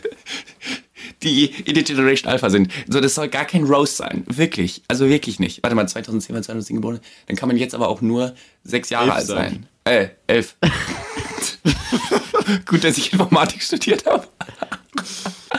die 1.23 1.45
in 1.45 1.73
der 1.73 1.83
Generation 1.83 2.31
Alpha 2.31 2.49
sind. 2.49 2.71
So, 2.87 2.99
das 2.99 3.15
soll 3.15 3.29
gar 3.29 3.45
kein 3.45 3.63
Roast 3.63 3.97
sein. 3.97 4.23
Wirklich. 4.27 4.83
Also 4.89 5.07
wirklich 5.09 5.39
nicht. 5.39 5.63
Warte 5.63 5.75
mal, 5.75 5.87
2010 5.87 6.35
war 6.35 6.41
2010 6.41 6.75
geboren. 6.75 6.99
Dann 7.27 7.37
kann 7.37 7.47
man 7.47 7.57
jetzt 7.57 7.73
aber 7.73 7.87
auch 7.87 8.01
nur 8.01 8.35
sechs 8.63 8.89
Jahre 8.89 9.05
Elf 9.05 9.15
alt 9.15 9.27
sein. 9.27 9.67
sein. 9.85 9.93
Äh, 9.93 10.09
elf. 10.27 10.55
Gut, 12.65 12.83
dass 12.83 12.97
ich 12.97 13.13
Informatik 13.13 13.63
studiert 13.63 14.05
habe. 14.05 14.27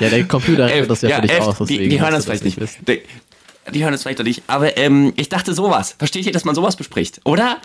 Ja, 0.01 0.11
der 0.11 0.29
Computer 0.29 0.67
rechnet 0.67 0.81
Elf. 0.81 0.89
das 0.89 1.03
ja, 1.03 1.17
für 1.17 1.23
dich 1.23 1.33
elf. 1.33 1.61
aus. 1.61 1.69
Die, 1.69 1.89
die 1.89 2.01
hören 2.01 2.13
das 2.13 2.25
vielleicht 2.27 2.45
nicht. 2.45 2.61
wissen. 2.61 2.85
Die, 3.73 3.83
hören 3.83 3.93
das 3.93 4.03
vielleicht 4.03 4.19
noch 4.19 4.27
nicht. 4.27 4.43
Aber 4.47 4.77
ähm, 4.77 5.13
ich 5.17 5.29
dachte 5.29 5.55
sowas. 5.55 5.95
Versteht 5.99 6.27
ihr, 6.27 6.33
dass 6.33 6.45
man 6.45 6.55
sowas 6.55 6.77
bespricht? 6.77 7.21
Oder? 7.25 7.59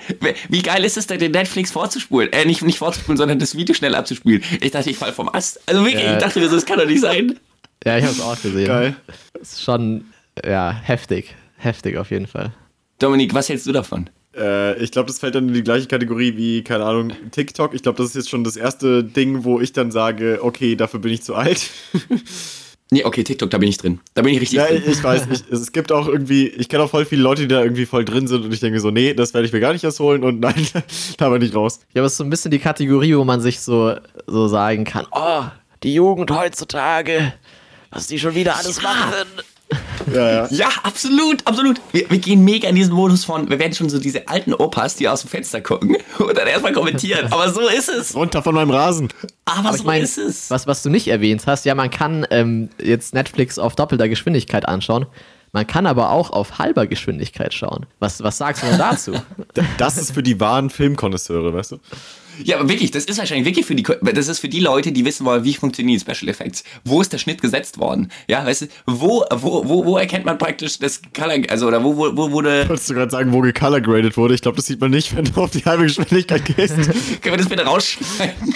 Wie- 0.49 0.61
geil 0.61 0.83
ist 0.85 0.97
es 0.97 1.07
denn, 1.07 1.19
den 1.19 1.31
Netflix 1.31 1.71
vorzuspulen? 1.71 2.31
Äh, 2.31 2.45
nicht, 2.45 2.61
nicht 2.61 2.77
vorzuspulen, 2.77 3.17
sondern 3.17 3.39
das 3.39 3.55
Video 3.55 3.73
schnell 3.75 3.95
abzuspielen. 3.95 4.43
Ich 4.61 4.71
dachte, 4.71 4.89
ich 4.89 4.97
fall 4.97 5.13
vom 5.13 5.29
Ast. 5.29 5.59
Also 5.67 5.83
wirklich, 5.85 6.03
Ja. 6.03 6.13
ich 6.13 6.19
dachte 6.23 6.39
mir 6.39 6.49
so, 6.49 6.55
das 6.55 6.65
kann 6.65 6.79
doch 6.79 6.85
nicht 6.87 7.01
sein. 7.01 7.39
Ja, 7.85 7.97
ich 7.97 8.03
habe 8.03 8.13
es 8.13 8.21
auch 8.21 8.41
gesehen. 8.41 8.65
Geil. 8.67 8.95
Das 9.33 9.53
ist 9.53 9.63
schon, 9.63 10.05
ja, 10.45 10.71
heftig. 10.71 11.35
Heftig 11.57 11.97
auf 11.97 12.11
jeden 12.11 12.27
Fall. 12.27 12.53
Dominik, 12.99 13.33
was 13.33 13.49
hältst 13.49 13.65
du 13.67 13.71
davon? 13.71 14.09
Äh, 14.35 14.81
ich 14.81 14.91
glaube, 14.91 15.07
das 15.07 15.19
fällt 15.19 15.35
dann 15.35 15.47
in 15.49 15.53
die 15.53 15.63
gleiche 15.63 15.87
Kategorie 15.87 16.35
wie, 16.37 16.63
keine 16.63 16.85
Ahnung, 16.85 17.11
TikTok. 17.31 17.73
Ich 17.73 17.83
glaube, 17.83 17.97
das 17.97 18.07
ist 18.09 18.15
jetzt 18.15 18.29
schon 18.29 18.43
das 18.43 18.55
erste 18.55 19.03
Ding, 19.03 19.43
wo 19.43 19.59
ich 19.59 19.73
dann 19.73 19.91
sage, 19.91 20.39
okay, 20.41 20.75
dafür 20.75 20.99
bin 20.99 21.11
ich 21.13 21.21
zu 21.23 21.35
alt. 21.35 21.69
Nee, 22.91 23.03
okay, 23.05 23.23
TikTok, 23.23 23.49
da 23.49 23.57
bin 23.57 23.69
ich 23.69 23.77
drin. 23.77 23.99
Da 24.13 24.21
bin 24.21 24.33
ich 24.33 24.41
richtig 24.41 24.57
ja, 24.57 24.67
drin. 24.67 24.83
ich, 24.85 24.91
ich 24.91 25.03
weiß, 25.03 25.27
ich, 25.31 25.43
es 25.51 25.71
gibt 25.71 25.91
auch 25.91 26.07
irgendwie, 26.07 26.47
ich 26.47 26.69
kenne 26.69 26.83
auch 26.83 26.89
voll 26.89 27.05
viele 27.05 27.23
Leute, 27.23 27.43
die 27.43 27.47
da 27.47 27.63
irgendwie 27.63 27.85
voll 27.85 28.05
drin 28.05 28.27
sind 28.27 28.45
und 28.45 28.53
ich 28.53 28.59
denke 28.59 28.79
so, 28.79 28.91
nee, 28.91 29.13
das 29.13 29.33
werde 29.33 29.47
ich 29.47 29.53
mir 29.53 29.59
gar 29.59 29.73
nicht 29.73 29.83
erst 29.83 29.99
holen 29.99 30.23
und 30.23 30.39
nein, 30.41 30.67
da 31.17 31.29
bin 31.29 31.41
ich 31.41 31.55
raus. 31.55 31.79
Ja, 31.93 32.01
aber 32.01 32.07
es 32.07 32.13
ist 32.13 32.17
so 32.17 32.23
ein 32.23 32.29
bisschen 32.29 32.51
die 32.51 32.59
Kategorie, 32.59 33.15
wo 33.15 33.23
man 33.23 33.41
sich 33.41 33.61
so, 33.61 33.95
so 34.27 34.47
sagen 34.47 34.83
kann, 34.83 35.07
oh, 35.11 35.43
die 35.81 35.95
Jugend 35.95 36.31
heutzutage, 36.31 37.33
Was 37.89 38.07
die 38.07 38.19
schon 38.19 38.35
wieder 38.35 38.57
alles 38.57 38.81
machen. 38.81 39.27
Ja, 40.13 40.29
ja. 40.29 40.47
Ja, 40.49 40.69
absolut, 40.83 41.45
absolut. 41.45 41.79
Wir, 41.91 42.09
wir 42.09 42.19
gehen 42.19 42.43
mega 42.43 42.67
in 42.69 42.75
diesen 42.75 42.93
Modus 42.93 43.25
von, 43.25 43.49
wir 43.49 43.59
werden 43.59 43.73
schon 43.73 43.89
so 43.89 43.99
diese 43.99 44.27
alten 44.27 44.53
Opas, 44.53 44.95
die 44.95 45.07
aus 45.07 45.21
dem 45.21 45.29
Fenster 45.29 45.61
gucken 45.61 45.97
und 46.19 46.37
dann 46.37 46.47
erstmal 46.47 46.73
kommentieren. 46.73 47.31
Aber 47.31 47.51
so 47.51 47.67
ist 47.67 47.89
es. 47.89 48.15
Runter 48.15 48.43
von 48.43 48.55
meinem 48.55 48.71
Rasen. 48.71 49.09
Aber, 49.45 49.59
Aber 49.59 49.69
so 49.69 49.75
ich 49.77 49.83
meine, 49.83 50.03
ist 50.03 50.17
es. 50.17 50.49
was, 50.51 50.67
was 50.67 50.83
du 50.83 50.89
nicht 50.89 51.07
erwähnt 51.07 51.43
hast, 51.47 51.65
ja, 51.65 51.75
man 51.75 51.89
kann 51.89 52.25
ähm, 52.31 52.69
jetzt 52.81 53.13
Netflix 53.13 53.57
auf 53.57 53.75
doppelter 53.75 54.09
Geschwindigkeit 54.09 54.67
anschauen. 54.67 55.05
Man 55.51 55.67
kann 55.67 55.85
aber 55.85 56.09
auch 56.09 56.31
auf 56.31 56.57
halber 56.57 56.87
Geschwindigkeit 56.87 57.53
schauen. 57.53 57.85
Was, 57.99 58.23
was 58.23 58.39
sagst 58.39 58.63
du 58.63 58.67
denn 58.67 58.79
dazu? 58.79 59.13
Das 59.77 59.97
ist 59.97 60.11
für 60.11 60.23
die 60.23 60.39
wahren 60.39 60.71
Filmkonnoisseure, 60.71 61.53
weißt 61.53 61.73
du? 61.73 61.77
Ja, 62.43 62.59
aber 62.59 62.69
wirklich, 62.69 62.91
das 62.91 63.05
ist 63.05 63.17
wahrscheinlich 63.17 63.45
wirklich 63.45 63.65
für 63.65 63.75
die, 63.75 63.83
das 63.83 64.27
ist 64.27 64.39
für 64.39 64.49
die 64.49 64.59
Leute, 64.59 64.91
die 64.91 65.05
wissen 65.05 65.25
wollen, 65.25 65.43
wie 65.43 65.53
funktionieren 65.53 65.99
Special 65.99 66.29
Effects. 66.29 66.63
Wo 66.83 67.01
ist 67.01 67.13
der 67.13 67.17
Schnitt 67.17 67.41
gesetzt 67.41 67.77
worden? 67.79 68.09
Ja, 68.27 68.45
weißt 68.45 68.63
du, 68.63 68.67
wo, 68.85 69.25
wo, 69.31 69.67
wo, 69.67 69.85
wo 69.85 69.97
erkennt 69.97 70.25
man 70.25 70.37
praktisch 70.37 70.79
das 70.79 71.01
Color, 71.15 71.43
also, 71.49 71.67
oder 71.67 71.83
wo, 71.83 71.95
wo, 71.95 72.15
wo 72.15 72.31
wurde, 72.31 72.67
Wolltest 72.67 72.89
du 72.89 72.93
gerade 72.95 73.11
sagen, 73.11 73.31
wo 73.33 73.41
gecolorgraded 73.41 74.17
wurde? 74.17 74.35
Ich 74.35 74.41
glaube, 74.41 74.57
das 74.57 74.65
sieht 74.65 74.81
man 74.81 74.91
nicht, 74.91 75.15
wenn 75.15 75.25
du 75.25 75.41
auf 75.41 75.51
die 75.51 75.63
halbe 75.63 75.83
Geschwindigkeit 75.83 76.43
gehst. 76.45 76.75
können 77.21 77.33
wir 77.33 77.37
das 77.37 77.49
bitte 77.49 77.65
rausschneiden? 77.65 78.55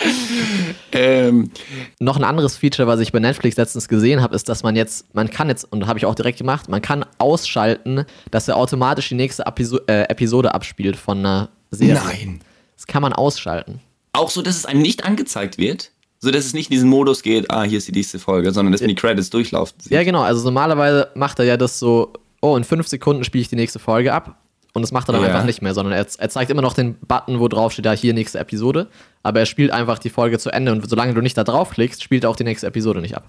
ähm, 0.92 1.50
Noch 1.98 2.16
ein 2.16 2.24
anderes 2.24 2.56
Feature, 2.56 2.88
was 2.88 3.00
ich 3.00 3.12
bei 3.12 3.18
Netflix 3.18 3.56
letztens 3.56 3.88
gesehen 3.88 4.22
habe, 4.22 4.34
ist, 4.34 4.48
dass 4.48 4.62
man 4.62 4.76
jetzt, 4.76 5.14
man 5.14 5.30
kann 5.30 5.48
jetzt, 5.48 5.64
und 5.70 5.86
habe 5.86 5.98
ich 5.98 6.06
auch 6.06 6.14
direkt 6.14 6.38
gemacht, 6.38 6.68
man 6.68 6.82
kann 6.82 7.04
ausschalten, 7.18 8.04
dass 8.30 8.48
er 8.48 8.56
automatisch 8.56 9.08
die 9.08 9.14
nächste 9.14 9.44
Episo 9.46 9.78
äh, 9.86 10.04
Episode 10.04 10.54
abspielt 10.54 10.96
von 10.96 11.18
einer 11.18 11.50
Serie. 11.70 11.94
nein. 11.94 12.40
Das 12.76 12.86
kann 12.86 13.02
man 13.02 13.12
ausschalten. 13.12 13.80
Auch 14.12 14.30
so, 14.30 14.42
dass 14.42 14.56
es 14.56 14.66
einem 14.66 14.82
nicht 14.82 15.04
angezeigt 15.04 15.58
wird, 15.58 15.90
so 16.18 16.30
dass 16.30 16.44
es 16.46 16.52
nicht 16.54 16.70
in 16.70 16.74
diesen 16.74 16.88
Modus 16.88 17.22
geht, 17.22 17.50
ah, 17.50 17.62
hier 17.62 17.78
ist 17.78 17.88
die 17.88 17.92
nächste 17.92 18.18
Folge, 18.18 18.52
sondern 18.52 18.72
dass 18.72 18.80
man 18.80 18.88
die 18.88 18.94
Credits 18.94 19.30
durchlaufen 19.30 19.78
sieht. 19.80 19.92
Ja, 19.92 20.02
genau. 20.02 20.22
Also 20.22 20.42
normalerweise 20.44 21.08
macht 21.14 21.38
er 21.38 21.44
ja 21.44 21.56
das 21.56 21.78
so, 21.78 22.12
oh, 22.40 22.56
in 22.56 22.64
fünf 22.64 22.88
Sekunden 22.88 23.22
spiele 23.24 23.42
ich 23.42 23.48
die 23.48 23.56
nächste 23.56 23.78
Folge 23.78 24.12
ab. 24.12 24.36
Und 24.72 24.82
das 24.82 24.92
macht 24.92 25.08
er 25.08 25.12
dann 25.12 25.22
Ja. 25.22 25.28
einfach 25.28 25.44
nicht 25.44 25.62
mehr, 25.62 25.74
sondern 25.74 25.92
er, 25.94 26.06
er 26.18 26.28
zeigt 26.30 26.48
immer 26.50 26.62
noch 26.62 26.74
den 26.74 26.94
Button, 26.94 27.40
wo 27.40 27.48
drauf 27.48 27.72
steht, 27.72 27.86
da 27.86 27.92
hier 27.92 28.14
nächste 28.14 28.38
Episode. 28.38 28.86
Aber 29.24 29.40
er 29.40 29.46
spielt 29.46 29.72
einfach 29.72 29.98
die 29.98 30.10
Folge 30.10 30.38
zu 30.38 30.50
Ende 30.50 30.70
und 30.72 30.88
solange 30.88 31.12
du 31.12 31.20
nicht 31.22 31.36
da 31.36 31.42
draufklickst, 31.44 32.02
spielt 32.02 32.22
er 32.24 32.30
auch 32.30 32.36
die 32.36 32.44
nächste 32.44 32.68
Episode 32.68 33.00
nicht 33.00 33.16
ab. 33.16 33.24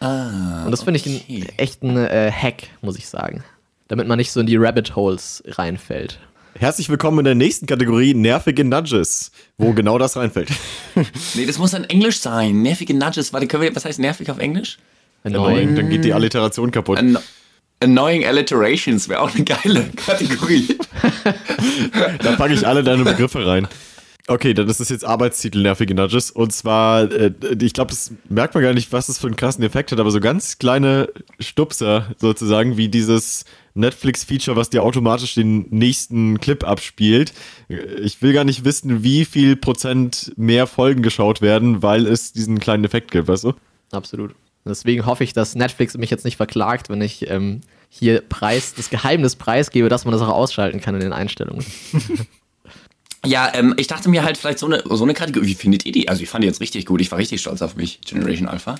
Ah, 0.00 0.64
Und 0.64 0.70
das 0.70 0.84
finde 0.84 1.00
ich 1.00 1.06
okay. 1.06 1.22
einen 1.28 1.58
echten 1.58 1.96
äh, 1.96 2.30
Hack, 2.30 2.68
muss 2.82 2.96
ich 2.98 3.08
sagen. 3.08 3.42
Damit 3.88 4.06
man 4.06 4.16
nicht 4.16 4.30
so 4.30 4.40
in 4.40 4.46
die 4.46 4.56
Rabbit 4.56 4.94
Holes 4.94 5.42
reinfällt. 5.46 6.18
Herzlich 6.58 6.88
willkommen 6.88 7.18
in 7.18 7.24
der 7.26 7.34
nächsten 7.34 7.66
Kategorie 7.66 8.14
nervige 8.14 8.64
Nudges, 8.64 9.30
wo 9.58 9.72
genau 9.72 9.98
das 9.98 10.16
reinfällt. 10.16 10.48
Nee, 11.34 11.44
das 11.44 11.58
muss 11.58 11.72
dann 11.72 11.84
Englisch 11.84 12.20
sein. 12.20 12.62
Nervige 12.62 12.94
Nudges. 12.94 13.34
Warte, 13.34 13.46
können 13.46 13.62
wir, 13.62 13.76
was 13.76 13.84
heißt 13.84 13.98
nervig 13.98 14.30
auf 14.30 14.38
Englisch? 14.38 14.78
Annoying. 15.24 15.76
Dann 15.76 15.90
geht 15.90 16.04
die 16.04 16.14
Alliteration 16.14 16.70
kaputt. 16.70 16.96
An 16.98 17.18
Annoying 17.80 18.24
Alliterations 18.24 19.06
wäre 19.10 19.20
auch 19.20 19.34
eine 19.34 19.44
geile 19.44 19.90
Kategorie. 19.96 20.66
Da 22.22 22.36
packe 22.36 22.54
ich 22.54 22.66
alle 22.66 22.82
deine 22.82 23.04
Begriffe 23.04 23.46
rein. 23.46 23.68
Okay, 24.28 24.54
dann 24.54 24.68
ist 24.68 24.80
das 24.80 24.88
jetzt 24.88 25.04
Arbeitstitel 25.04 25.60
nervige 25.62 25.94
Nudges. 25.94 26.30
Und 26.30 26.52
zwar, 26.52 27.10
äh, 27.12 27.32
ich 27.60 27.74
glaube, 27.74 27.90
das 27.90 28.12
merkt 28.28 28.54
man 28.54 28.62
gar 28.62 28.72
nicht, 28.72 28.92
was 28.92 29.06
das 29.06 29.18
für 29.18 29.26
einen 29.26 29.36
krassen 29.36 29.62
Effekt 29.62 29.92
hat, 29.92 30.00
aber 30.00 30.10
so 30.10 30.20
ganz 30.20 30.58
kleine 30.58 31.08
Stupser 31.38 32.14
sozusagen, 32.18 32.76
wie 32.76 32.88
dieses 32.88 33.44
Netflix-Feature, 33.76 34.56
was 34.56 34.70
dir 34.70 34.82
automatisch 34.82 35.34
den 35.34 35.66
nächsten 35.70 36.40
Clip 36.40 36.64
abspielt. 36.64 37.32
Ich 38.02 38.22
will 38.22 38.32
gar 38.32 38.44
nicht 38.44 38.64
wissen, 38.64 39.02
wie 39.02 39.24
viel 39.24 39.56
Prozent 39.56 40.32
mehr 40.36 40.66
Folgen 40.66 41.02
geschaut 41.02 41.42
werden, 41.42 41.82
weil 41.82 42.06
es 42.06 42.32
diesen 42.32 42.58
kleinen 42.58 42.84
Effekt 42.84 43.10
gibt, 43.10 43.28
weißt 43.28 43.44
du? 43.44 43.52
Absolut. 43.92 44.34
Deswegen 44.64 45.06
hoffe 45.06 45.22
ich, 45.24 45.32
dass 45.32 45.54
Netflix 45.54 45.96
mich 45.96 46.10
jetzt 46.10 46.24
nicht 46.24 46.36
verklagt, 46.36 46.88
wenn 46.88 47.00
ich 47.00 47.30
ähm, 47.30 47.60
hier 47.88 48.20
Preis, 48.20 48.74
das 48.74 48.90
Geheimnis 48.90 49.36
preisgebe, 49.36 49.88
dass 49.88 50.04
man 50.04 50.12
das 50.12 50.22
auch 50.22 50.28
ausschalten 50.28 50.80
kann 50.80 50.94
in 50.94 51.00
den 51.00 51.12
Einstellungen. 51.12 51.64
Ja, 53.24 53.50
ähm, 53.54 53.74
ich 53.76 53.88
dachte 53.88 54.08
mir 54.08 54.22
halt 54.22 54.36
vielleicht 54.36 54.58
so 54.58 54.66
eine, 54.66 54.82
so 54.84 55.02
eine 55.02 55.14
Kategorie. 55.14 55.48
Wie 55.48 55.54
findet 55.54 55.84
ihr 55.84 55.92
die? 55.92 56.08
Also 56.08 56.22
ich 56.22 56.28
fand 56.28 56.44
die 56.44 56.46
jetzt 56.48 56.60
richtig 56.60 56.86
gut. 56.86 57.00
Ich 57.00 57.10
war 57.10 57.18
richtig 57.18 57.40
stolz 57.40 57.60
auf 57.60 57.76
mich, 57.76 58.00
Generation 58.02 58.48
Alpha. 58.48 58.76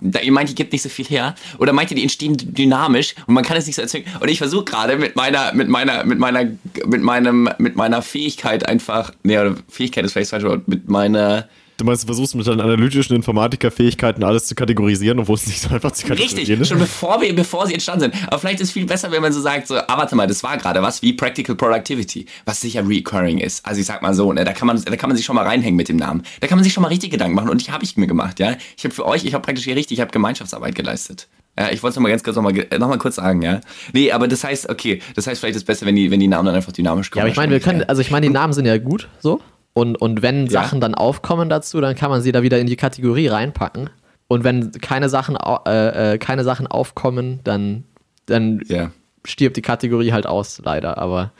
Ihr 0.00 0.32
meint, 0.32 0.48
die 0.48 0.54
gibt 0.54 0.72
nicht 0.72 0.82
so 0.82 0.88
viel 0.88 1.06
her? 1.06 1.34
Oder 1.58 1.72
meint 1.72 1.90
ihr, 1.90 1.96
die 1.96 2.02
entstehen 2.02 2.36
dynamisch 2.36 3.14
und 3.26 3.34
man 3.34 3.44
kann 3.44 3.56
es 3.56 3.66
nicht 3.66 3.76
so 3.76 3.82
erzwingen? 3.82 4.08
Und 4.20 4.28
ich 4.28 4.38
versuche 4.38 4.64
gerade 4.64 4.96
mit 4.96 5.16
meiner, 5.16 5.52
mit 5.54 5.68
meiner, 5.68 6.04
mit 6.04 6.18
meiner, 6.18 6.44
mit 6.86 7.02
meinem, 7.02 7.50
mit 7.58 7.74
meiner 7.74 8.02
Fähigkeit 8.02 8.66
einfach, 8.66 9.12
nee, 9.24 9.38
oder 9.38 9.56
Fähigkeit 9.68 10.04
ist 10.04 10.12
vielleicht 10.12 10.42
Wort, 10.44 10.68
mit 10.68 10.88
meiner, 10.88 11.48
Du 11.78 11.84
meinst, 11.84 12.02
du 12.02 12.06
versuchst 12.06 12.34
mit 12.34 12.44
deinen 12.44 12.60
analytischen 12.60 13.14
Informatikerfähigkeiten 13.14 14.24
alles 14.24 14.46
zu 14.46 14.56
kategorisieren, 14.56 15.20
obwohl 15.20 15.36
es 15.36 15.46
nicht 15.46 15.60
so 15.60 15.68
einfach 15.72 15.92
zu 15.92 16.08
kategorisieren 16.08 16.38
Richtig, 16.40 16.60
ist? 16.60 16.68
schon 16.68 16.78
bevor 16.80 17.20
wir, 17.20 17.32
bevor 17.36 17.68
sie 17.68 17.74
entstanden 17.74 18.00
sind. 18.00 18.14
Aber 18.26 18.40
vielleicht 18.40 18.58
ist 18.58 18.68
es 18.68 18.72
viel 18.72 18.84
besser, 18.84 19.12
wenn 19.12 19.22
man 19.22 19.32
so 19.32 19.40
sagt, 19.40 19.68
so, 19.68 19.76
ah, 19.76 19.96
warte 19.96 20.16
mal, 20.16 20.26
das 20.26 20.42
war 20.42 20.56
gerade 20.56 20.82
was 20.82 21.02
wie 21.02 21.12
Practical 21.12 21.54
Productivity, 21.54 22.26
was 22.46 22.60
sicher 22.60 22.82
recurring 22.86 23.38
ist. 23.38 23.64
Also 23.64 23.80
ich 23.80 23.86
sag 23.86 24.02
mal 24.02 24.12
so, 24.12 24.32
ne, 24.32 24.42
da 24.42 24.52
kann 24.54 24.66
man, 24.66 24.82
da 24.82 24.96
kann 24.96 25.08
man 25.08 25.16
sich 25.16 25.24
schon 25.24 25.36
mal 25.36 25.46
reinhängen 25.46 25.76
mit 25.76 25.88
dem 25.88 25.98
Namen. 25.98 26.24
Da 26.40 26.48
kann 26.48 26.58
man 26.58 26.64
sich 26.64 26.72
schon 26.72 26.82
mal 26.82 26.88
richtig 26.88 27.12
Gedanken 27.12 27.36
machen 27.36 27.48
und 27.48 27.64
die 27.64 27.70
habe 27.70 27.84
ich 27.84 27.96
mir 27.96 28.08
gemacht, 28.08 28.40
ja. 28.40 28.56
Ich 28.76 28.82
habe 28.82 28.92
für 28.92 29.06
euch, 29.06 29.24
ich 29.24 29.32
habe 29.34 29.44
praktisch 29.44 29.64
hier 29.64 29.76
richtig, 29.76 29.98
ich 29.98 30.00
habe 30.00 30.10
Gemeinschaftsarbeit 30.10 30.74
geleistet. 30.74 31.28
Ja, 31.56 31.70
ich 31.70 31.80
wollte 31.84 31.92
es 31.92 31.96
nochmal 31.96 32.10
ganz 32.10 32.24
kurz 32.24 32.34
nochmal 32.34 32.54
noch 32.54 32.88
mal 32.88 32.98
kurz 32.98 33.14
sagen, 33.14 33.40
ja. 33.42 33.60
Nee, 33.92 34.10
aber 34.10 34.26
das 34.26 34.42
heißt, 34.42 34.68
okay, 34.68 35.00
das 35.14 35.28
heißt 35.28 35.38
vielleicht 35.38 35.54
ist 35.54 35.62
es 35.62 35.66
besser, 35.66 35.86
wenn 35.86 35.94
die, 35.94 36.10
wenn 36.10 36.18
die 36.18 36.26
Namen 36.26 36.46
dann 36.46 36.56
einfach 36.56 36.72
dynamisch 36.72 37.12
kommen. 37.12 37.20
Ja, 37.20 37.22
aber 37.22 37.30
ich 37.30 37.36
meine, 37.36 37.52
wir 37.52 37.60
können, 37.60 37.84
also 37.84 38.02
ich 38.02 38.10
meine, 38.10 38.26
die 38.26 38.32
Namen 38.32 38.52
sind 38.52 38.66
ja 38.66 38.78
gut, 38.78 39.06
so. 39.20 39.40
Und, 39.78 39.94
und 39.96 40.22
wenn 40.22 40.46
Ja. 40.46 40.62
Sachen 40.62 40.80
dann 40.80 40.94
aufkommen 40.96 41.48
dazu, 41.48 41.80
dann 41.80 41.94
kann 41.94 42.10
man 42.10 42.20
sie 42.20 42.32
da 42.32 42.42
wieder 42.42 42.58
in 42.58 42.66
die 42.66 42.74
Kategorie 42.74 43.28
reinpacken. 43.28 43.90
Und 44.26 44.42
wenn 44.42 44.72
keine 44.72 45.08
Sachen, 45.08 45.36
äh, 45.36 46.14
äh, 46.14 46.18
keine 46.18 46.42
Sachen 46.42 46.66
aufkommen, 46.66 47.38
dann, 47.44 47.84
dann 48.26 48.60
Ja. 48.66 48.90
stirbt 49.24 49.56
die 49.56 49.62
Kategorie 49.62 50.12
halt 50.12 50.26
aus, 50.26 50.60
leider. 50.64 50.98
Aber 50.98 51.32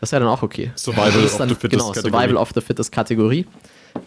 das 0.00 0.10
ja 0.10 0.18
dann 0.18 0.26
auch 0.28 0.42
okay. 0.42 0.72
Survival 0.74 1.24
of 1.24 1.36
dann, 1.38 1.48
the 1.48 1.54
fittest 1.54 1.70
Genau, 1.80 1.92
Kategorie. 1.92 2.10
Survival 2.22 2.36
of 2.42 2.50
the 2.56 2.60
fittest 2.60 2.90
Kategorie. 2.90 3.46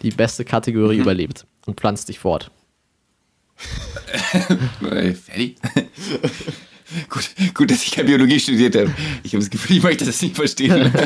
Die 0.02 0.10
beste 0.10 0.44
Kategorie 0.44 0.96
Mhm. 0.96 1.02
überlebt 1.02 1.46
und 1.66 1.80
pflanzt 1.80 2.06
sich 2.08 2.18
fort. 2.18 2.50
Äh, 4.90 5.12
fertig? 5.14 5.56
gut, 7.08 7.30
gut, 7.54 7.70
dass 7.70 7.82
ich 7.82 7.92
keine 7.92 8.08
Biologie 8.08 8.38
studiert 8.40 8.76
habe. 8.76 8.90
Ich 9.22 9.32
habe 9.32 9.42
das 9.42 9.50
Gefühl, 9.50 9.76
ich 9.78 9.82
möchte 9.82 10.04
das 10.04 10.20
nicht 10.22 10.36
verstehen. 10.36 10.92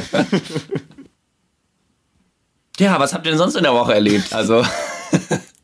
ja, 2.78 2.98
was 2.98 3.14
habt 3.14 3.26
ihr 3.26 3.32
denn 3.32 3.38
sonst 3.38 3.56
in 3.56 3.62
der 3.62 3.72
Woche 3.72 3.94
erlebt? 3.94 4.32
Also, 4.32 4.64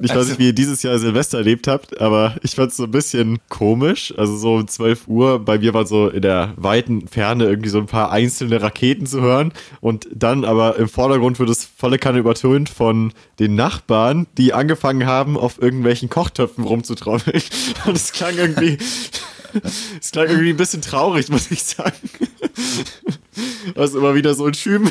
Ich 0.00 0.14
weiß 0.14 0.28
nicht, 0.28 0.38
wie 0.38 0.46
ihr 0.46 0.52
dieses 0.52 0.82
Jahr 0.82 0.98
Silvester 0.98 1.38
erlebt 1.38 1.66
habt, 1.66 2.00
aber 2.00 2.36
ich 2.42 2.54
fand 2.54 2.70
es 2.70 2.76
so 2.76 2.84
ein 2.84 2.90
bisschen 2.90 3.38
komisch. 3.48 4.14
Also 4.16 4.36
so 4.36 4.54
um 4.54 4.68
12 4.68 5.08
Uhr, 5.08 5.38
bei 5.44 5.58
mir 5.58 5.74
war 5.74 5.86
so 5.86 6.08
in 6.08 6.22
der 6.22 6.52
weiten 6.56 7.08
Ferne 7.08 7.44
irgendwie 7.44 7.68
so 7.68 7.78
ein 7.78 7.86
paar 7.86 8.12
einzelne 8.12 8.62
Raketen 8.62 9.06
zu 9.06 9.20
hören 9.20 9.52
und 9.80 10.08
dann 10.14 10.44
aber 10.44 10.76
im 10.76 10.88
Vordergrund 10.88 11.38
wird 11.38 11.50
es 11.50 11.64
volle 11.64 11.98
Kanne 11.98 12.18
übertönt 12.18 12.68
von 12.68 13.12
den 13.38 13.54
Nachbarn, 13.54 14.26
die 14.36 14.52
angefangen 14.52 15.06
haben, 15.06 15.36
auf 15.36 15.60
irgendwelchen 15.60 16.08
Kochtöpfen 16.08 16.64
rumzutrommeln. 16.64 17.42
Und 17.86 17.96
es 17.96 18.12
klang 18.12 18.36
irgendwie, 18.36 18.78
es 20.00 20.10
klang 20.12 20.28
irgendwie 20.28 20.50
ein 20.50 20.56
bisschen 20.56 20.82
traurig, 20.82 21.28
muss 21.28 21.50
ich 21.50 21.62
sagen. 21.62 22.10
Also 23.74 23.98
immer 23.98 24.14
wieder 24.14 24.34
so 24.34 24.46
ein 24.46 24.54
Schüben. 24.54 24.90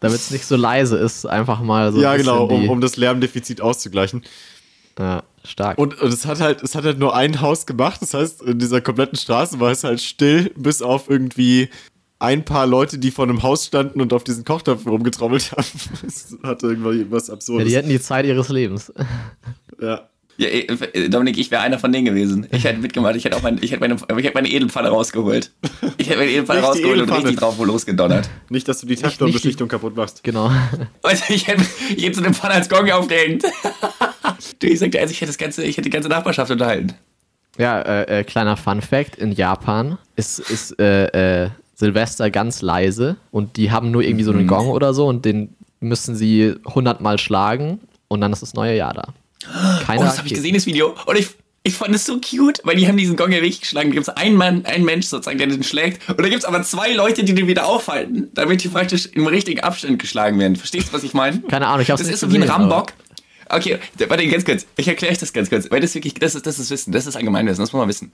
Damit 0.00 0.18
es 0.18 0.30
nicht 0.30 0.44
so 0.44 0.56
leise 0.56 0.96
ist, 0.96 1.26
einfach 1.26 1.60
mal 1.60 1.92
so. 1.92 2.00
Ja, 2.00 2.16
genau, 2.16 2.44
um, 2.46 2.68
um 2.68 2.80
das 2.80 2.96
Lärmdefizit 2.96 3.60
auszugleichen. 3.60 4.22
ja, 4.98 5.22
stark. 5.44 5.78
Und, 5.78 6.00
und 6.00 6.12
es 6.12 6.26
hat 6.26 6.40
halt, 6.40 6.62
es 6.62 6.74
hat 6.74 6.84
halt 6.84 6.98
nur 6.98 7.16
ein 7.16 7.40
Haus 7.40 7.66
gemacht. 7.66 8.00
Das 8.00 8.14
heißt, 8.14 8.42
in 8.42 8.58
dieser 8.58 8.80
kompletten 8.80 9.18
Straße 9.18 9.58
war 9.60 9.70
es 9.70 9.84
halt 9.84 10.00
still, 10.00 10.52
bis 10.56 10.82
auf 10.82 11.10
irgendwie 11.10 11.68
ein 12.20 12.44
paar 12.44 12.66
Leute, 12.66 12.98
die 12.98 13.10
vor 13.10 13.24
einem 13.24 13.42
Haus 13.42 13.66
standen 13.66 14.00
und 14.00 14.12
auf 14.12 14.24
diesen 14.24 14.44
Kochtöpfen 14.44 14.90
rumgetrommelt 14.90 15.52
haben. 15.52 15.66
Das 16.02 16.36
hatte 16.42 16.68
irgendwie 16.68 17.10
was 17.10 17.28
ja, 17.28 17.34
Absurdes. 17.34 17.68
die 17.68 17.76
hätten 17.76 17.88
die 17.88 18.00
Zeit 18.00 18.24
ihres 18.26 18.48
Lebens. 18.48 18.92
Ja. 19.80 20.08
Ja, 20.38 20.46
äh, 20.48 21.08
Dominik, 21.08 21.36
ich 21.38 21.50
wäre 21.50 21.62
einer 21.62 21.78
von 21.78 21.92
denen 21.92 22.04
gewesen. 22.04 22.46
Ich 22.52 22.64
hätte 22.64 22.78
mitgemacht, 22.80 23.16
ich 23.16 23.24
hätte 23.24 23.36
auch 23.36 23.42
mein, 23.42 23.58
ich 23.60 23.70
hätte 23.72 23.80
meine, 23.80 23.94
ich 23.96 24.24
hätte 24.24 24.34
meine 24.34 24.48
Edelpfanne 24.48 24.88
rausgeholt. 24.88 25.50
Ich 25.98 26.08
hätte 26.08 26.18
meine 26.18 26.30
Edelpfanne 26.30 26.60
Nicht 26.60 26.68
rausgeholt 26.68 26.92
und 26.92 26.98
Edelpfanne. 27.04 27.24
richtig 27.24 27.40
drauf 27.40 27.58
losgedonnert. 27.58 28.30
Nicht, 28.48 28.68
dass 28.68 28.80
du 28.80 28.86
die 28.86 28.96
Teflonbeschichtung 28.96 29.68
kaputt 29.68 29.96
machst. 29.96 30.22
Genau. 30.24 30.50
Also 31.02 31.24
ich 31.28 31.46
hätte, 31.48 31.62
ich 31.96 32.04
hätte 32.04 32.16
so 32.18 32.24
eine 32.24 32.32
Pfanne 32.34 32.54
als 32.54 32.68
Gong 32.68 32.90
aufgehängt. 32.90 33.42
du, 34.60 34.66
ich 34.66 34.78
sagte, 34.78 35.00
also 35.00 35.10
ich 35.12 35.20
hätte 35.20 35.30
das 35.30 35.38
ganze, 35.38 35.64
ich 35.64 35.76
hätte 35.76 35.88
die 35.88 35.90
ganze 35.90 36.08
Nachbarschaft 36.08 36.50
unterhalten. 36.50 36.94
Ja, 37.56 37.80
äh, 37.80 38.20
äh, 38.20 38.24
kleiner 38.24 38.56
Fun 38.56 38.80
Fact: 38.82 39.16
In 39.16 39.32
Japan 39.32 39.98
ist, 40.16 40.38
ist 40.38 40.78
äh, 40.78 41.44
äh, 41.44 41.50
Silvester 41.74 42.30
ganz 42.30 42.62
leise 42.62 43.16
und 43.30 43.56
die 43.56 43.70
haben 43.72 43.90
nur 43.90 44.02
irgendwie 44.02 44.24
so 44.24 44.32
Mhm. 44.32 44.38
einen 44.40 44.48
Gong 44.48 44.68
oder 44.68 44.94
so 44.94 45.06
und 45.06 45.24
den 45.24 45.54
müssen 45.80 46.14
sie 46.16 46.54
100 46.66 47.00
Mal 47.00 47.18
schlagen 47.18 47.80
und 48.08 48.20
dann 48.20 48.32
ist 48.32 48.42
das 48.42 48.54
neue 48.54 48.76
Jahr 48.76 48.94
da. 48.94 49.12
Keine 49.88 50.00
Oh, 50.02 50.04
das 50.04 50.18
habe 50.18 50.28
ich 50.28 50.34
gesehen, 50.34 50.54
das 50.54 50.66
Video. 50.66 50.94
Und 51.06 51.18
ich, 51.18 51.28
ich 51.62 51.74
fand 51.74 51.94
es 51.94 52.04
so 52.04 52.20
cute, 52.20 52.60
weil 52.64 52.76
die 52.76 52.86
haben 52.86 52.96
diesen 52.98 53.16
Gong 53.16 53.32
ja 53.32 53.38
wirklich 53.38 53.60
geschlagen. 53.62 53.88
Da 53.88 53.94
gibt 53.94 54.06
es 54.06 54.14
einen 54.14 54.36
Mann, 54.36 54.64
einen 54.66 54.84
Mensch 54.84 55.06
sozusagen, 55.06 55.38
der 55.38 55.46
den 55.46 55.62
schlägt. 55.62 56.06
Und 56.08 56.20
da 56.20 56.28
gibt 56.28 56.40
es 56.40 56.44
aber 56.44 56.62
zwei 56.62 56.92
Leute, 56.92 57.24
die 57.24 57.34
den 57.34 57.46
wieder 57.46 57.66
aufhalten, 57.66 58.28
damit 58.34 58.62
die 58.62 58.68
praktisch 58.68 59.06
im 59.06 59.26
richtigen 59.26 59.60
Abstand 59.60 59.98
geschlagen 59.98 60.38
werden. 60.38 60.56
Verstehst 60.56 60.88
du, 60.88 60.92
was 60.92 61.02
ich 61.04 61.14
meine? 61.14 61.40
Keine 61.40 61.66
Ahnung, 61.66 61.80
ich 61.80 61.90
hab's 61.90 62.00
Das 62.00 62.06
nicht 62.06 62.14
ist 62.14 62.20
so 62.20 62.30
wie 62.30 62.36
ein 62.36 62.42
Rambock. 62.42 62.92
Okay, 63.48 63.78
warte, 64.08 64.28
ganz 64.28 64.44
kurz. 64.44 64.66
Ich 64.76 64.86
erkläre 64.88 65.12
euch 65.12 65.18
das 65.18 65.32
ganz 65.32 65.48
kurz. 65.48 65.70
Weil 65.70 65.80
das 65.80 65.94
wirklich, 65.94 66.14
das 66.14 66.34
ist, 66.34 66.46
das 66.46 66.58
ist 66.58 66.70
Wissen, 66.70 66.92
das 66.92 67.06
ist 67.06 67.16
Allgemeinwissen, 67.16 67.62
das 67.62 67.72
muss 67.72 67.80
man 67.80 67.88
wissen. 67.88 68.12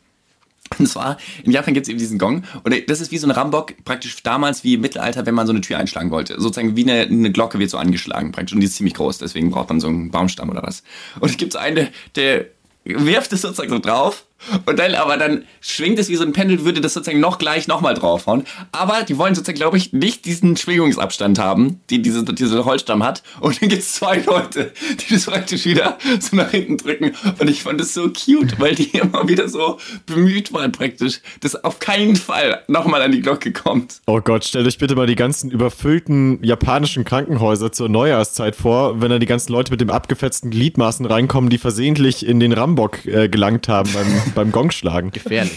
Und 0.78 0.86
zwar, 0.86 1.18
in 1.42 1.52
Japan 1.52 1.74
gibt 1.74 1.86
es 1.86 1.90
eben 1.90 1.98
diesen 1.98 2.18
Gong. 2.18 2.44
Und 2.62 2.74
das 2.88 3.00
ist 3.00 3.10
wie 3.10 3.18
so 3.18 3.26
ein 3.26 3.30
Rambock, 3.30 3.74
praktisch 3.84 4.22
damals 4.22 4.64
wie 4.64 4.74
im 4.74 4.80
Mittelalter, 4.80 5.26
wenn 5.26 5.34
man 5.34 5.46
so 5.46 5.52
eine 5.52 5.60
Tür 5.60 5.78
einschlagen 5.78 6.10
wollte. 6.10 6.40
Sozusagen 6.40 6.76
wie 6.76 6.82
eine, 6.82 7.02
eine 7.02 7.32
Glocke 7.32 7.58
wird 7.58 7.70
so 7.70 7.78
angeschlagen 7.78 8.32
praktisch. 8.32 8.54
Und 8.54 8.60
die 8.60 8.66
ist 8.66 8.76
ziemlich 8.76 8.94
groß, 8.94 9.18
deswegen 9.18 9.50
braucht 9.50 9.68
man 9.68 9.80
so 9.80 9.88
einen 9.88 10.10
Baumstamm 10.10 10.50
oder 10.50 10.62
was. 10.62 10.82
Und 11.20 11.30
es 11.30 11.36
gibt 11.36 11.52
so 11.52 11.58
einen, 11.58 11.88
der 12.16 12.46
wirft 12.84 13.32
es 13.32 13.42
sozusagen 13.42 13.70
so 13.70 13.78
drauf 13.78 14.26
und 14.66 14.78
dann, 14.78 14.94
aber 14.94 15.16
dann 15.16 15.44
schwingt 15.60 15.98
es 15.98 16.08
wie 16.08 16.16
so 16.16 16.24
ein 16.24 16.32
Pendel, 16.32 16.64
würde 16.64 16.80
das 16.80 16.94
sozusagen 16.94 17.20
noch 17.20 17.38
gleich 17.38 17.66
nochmal 17.66 17.94
draufhauen. 17.94 18.44
Aber 18.72 19.02
die 19.02 19.16
wollen 19.16 19.34
sozusagen, 19.34 19.58
glaube 19.58 19.76
ich, 19.76 19.92
nicht 19.92 20.24
diesen 20.26 20.56
Schwingungsabstand 20.56 21.38
haben, 21.38 21.80
die 21.90 22.02
diese, 22.02 22.24
diese 22.24 22.64
Holzstamm 22.64 23.02
hat. 23.02 23.22
Und 23.40 23.60
dann 23.60 23.68
gibt 23.68 23.82
es 23.82 23.94
zwei 23.94 24.18
Leute, 24.18 24.72
die 25.00 25.14
das 25.14 25.26
praktisch 25.26 25.64
wieder 25.64 25.98
so 26.20 26.36
nach 26.36 26.50
hinten 26.50 26.76
drücken. 26.76 27.12
Und 27.38 27.48
ich 27.48 27.62
fand 27.62 27.80
das 27.80 27.94
so 27.94 28.10
cute, 28.10 28.58
weil 28.60 28.74
die 28.74 28.96
immer 28.98 29.26
wieder 29.28 29.48
so 29.48 29.78
bemüht 30.06 30.52
waren 30.52 30.72
praktisch, 30.72 31.20
dass 31.40 31.62
auf 31.64 31.78
keinen 31.78 32.16
Fall 32.16 32.62
nochmal 32.68 33.02
an 33.02 33.12
die 33.12 33.20
Glocke 33.20 33.52
kommt. 33.52 34.00
Oh 34.06 34.20
Gott, 34.20 34.44
stellt 34.44 34.66
euch 34.66 34.78
bitte 34.78 34.94
mal 34.94 35.06
die 35.06 35.16
ganzen 35.16 35.50
überfüllten 35.50 36.42
japanischen 36.42 37.04
Krankenhäuser 37.04 37.72
zur 37.72 37.88
Neujahrszeit 37.88 38.56
vor, 38.56 39.00
wenn 39.00 39.10
da 39.10 39.18
die 39.18 39.26
ganzen 39.26 39.52
Leute 39.52 39.70
mit 39.70 39.80
dem 39.80 39.90
abgefetzten 39.90 40.50
Gliedmaßen 40.50 41.06
reinkommen, 41.06 41.48
die 41.48 41.58
versehentlich 41.58 42.26
in 42.26 42.40
den 42.40 42.52
Rambock 42.52 43.06
äh, 43.06 43.28
gelangt 43.28 43.68
haben 43.68 43.90
beim 43.92 44.06
beim 44.34 44.52
Gong 44.52 44.70
schlagen. 44.70 45.10
Gefährlich. 45.10 45.52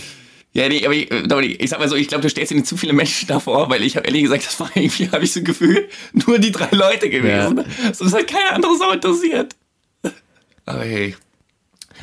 Ja, 0.54 0.68
nee, 0.70 0.84
aber 0.84 0.96
ich, 0.96 1.10
Dominik, 1.28 1.62
ich 1.62 1.70
sag 1.70 1.80
mal 1.80 1.88
so, 1.88 1.96
ich 1.96 2.08
glaube, 2.08 2.24
du 2.24 2.30
stellst 2.30 2.52
dir 2.52 2.56
nicht 2.56 2.68
zu 2.68 2.78
viele 2.78 2.94
Menschen 2.94 3.28
davor, 3.28 3.70
weil 3.70 3.84
ich 3.84 3.96
habe 3.96 4.08
ehrlich 4.08 4.24
gesagt, 4.24 4.46
das 4.46 4.60
war 4.60 4.72
irgendwie, 4.74 5.10
habe 5.12 5.24
ich 5.24 5.32
so 5.32 5.40
ein 5.40 5.44
Gefühl, 5.44 5.88
nur 6.14 6.40
die 6.40 6.52
drei 6.52 6.76
Leute 6.76 7.10
gewesen. 7.10 7.58
Ja. 7.58 7.94
So 7.94 8.06
ist 8.06 8.14
halt 8.14 8.28
keine 8.28 8.54
andere 8.54 8.76
Sau 8.76 8.92
interessiert. 8.92 9.56
Aber 10.66 10.82
hey. 10.82 11.16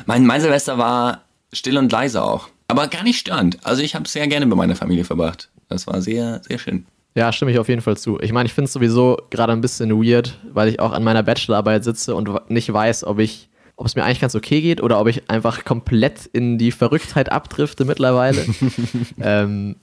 Mein, 0.05 0.25
mein 0.25 0.41
Silvester 0.41 0.77
war 0.77 1.23
still 1.51 1.77
und 1.77 1.91
leise 1.91 2.23
auch. 2.23 2.49
Aber 2.67 2.87
gar 2.87 3.03
nicht 3.03 3.19
störend. 3.19 3.57
Also 3.63 3.81
ich 3.81 3.93
habe 3.93 4.07
sehr 4.07 4.27
gerne 4.27 4.45
mit 4.45 4.57
meiner 4.57 4.75
Familie 4.75 5.03
verbracht. 5.03 5.49
Das 5.67 5.85
war 5.87 6.01
sehr, 6.01 6.41
sehr 6.47 6.57
schön. 6.57 6.85
Ja, 7.13 7.31
stimme 7.31 7.51
ich 7.51 7.59
auf 7.59 7.69
jeden 7.69 7.81
Fall 7.81 7.95
zu. 7.95 8.19
Ich 8.19 8.33
meine, 8.33 8.47
ich 8.47 8.53
finde 8.53 8.65
es 8.65 8.73
sowieso 8.73 9.17
gerade 9.29 9.53
ein 9.53 9.61
bisschen 9.61 9.89
weird, 9.91 10.37
weil 10.51 10.67
ich 10.67 10.79
auch 10.79 10.91
an 10.91 11.03
meiner 11.03 11.23
Bachelorarbeit 11.23 11.83
sitze 11.83 12.13
und 12.15 12.49
nicht 12.49 12.71
weiß, 12.71 13.05
ob 13.05 13.19
ich 13.19 13.49
ob 13.77 13.85
es 13.85 13.95
mir 13.95 14.03
eigentlich 14.03 14.21
ganz 14.21 14.35
okay 14.35 14.61
geht 14.61 14.81
oder 14.81 14.99
ob 14.99 15.07
ich 15.07 15.29
einfach 15.29 15.65
komplett 15.65 16.25
in 16.25 16.57
die 16.57 16.71
Verrücktheit 16.71 17.31
abdrifte 17.31 17.85
mittlerweile. 17.85 18.45
ähm, 19.21 19.75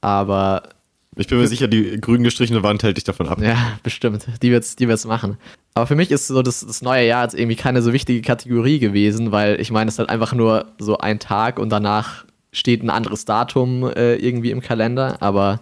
aber. 0.00 0.62
Ich 1.16 1.26
bin 1.26 1.38
mir 1.38 1.46
sicher, 1.46 1.68
die 1.68 2.00
grün 2.00 2.22
gestrichene 2.22 2.62
Wand 2.62 2.82
hält 2.82 2.96
dich 2.96 3.04
davon 3.04 3.28
ab. 3.28 3.38
Ja, 3.40 3.78
bestimmt. 3.82 4.26
Die 4.42 4.50
wird's, 4.50 4.76
die 4.76 4.88
wird's 4.88 5.04
machen. 5.04 5.36
Aber 5.74 5.86
für 5.86 5.94
mich 5.94 6.10
ist 6.10 6.26
so 6.26 6.40
das, 6.40 6.64
das 6.64 6.80
neue 6.80 7.06
Jahr 7.06 7.24
jetzt 7.24 7.34
irgendwie 7.34 7.56
keine 7.56 7.82
so 7.82 7.92
wichtige 7.92 8.22
Kategorie 8.22 8.78
gewesen, 8.78 9.30
weil 9.30 9.60
ich 9.60 9.70
meine, 9.70 9.88
es 9.88 9.94
ist 9.94 9.98
halt 9.98 10.08
einfach 10.08 10.32
nur 10.32 10.72
so 10.78 10.98
ein 10.98 11.18
Tag 11.18 11.58
und 11.58 11.68
danach 11.70 12.24
steht 12.50 12.82
ein 12.82 12.90
anderes 12.90 13.26
Datum 13.26 13.84
äh, 13.84 14.14
irgendwie 14.16 14.50
im 14.50 14.62
Kalender. 14.62 15.20
Aber 15.20 15.60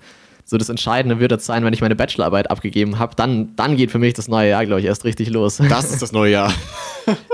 so 0.51 0.59
das 0.59 0.69
Entscheidende 0.69 1.21
wird 1.21 1.31
jetzt 1.31 1.47
sein, 1.47 1.65
wenn 1.65 1.73
ich 1.73 1.81
meine 1.81 1.95
Bachelorarbeit 1.95 2.51
abgegeben 2.51 2.99
habe, 2.99 3.15
dann, 3.15 3.55
dann 3.55 3.77
geht 3.77 3.93
für 3.93 4.01
mich 4.01 4.15
das 4.15 4.27
neue 4.27 4.51
Jahr, 4.51 4.67
glaube 4.67 4.81
ich, 4.81 4.87
erst 4.89 5.05
richtig 5.05 5.31
los. 5.31 5.59
Das 5.69 5.93
ist 5.93 6.03
das 6.03 6.11
neue 6.11 6.33
Jahr. 6.33 6.53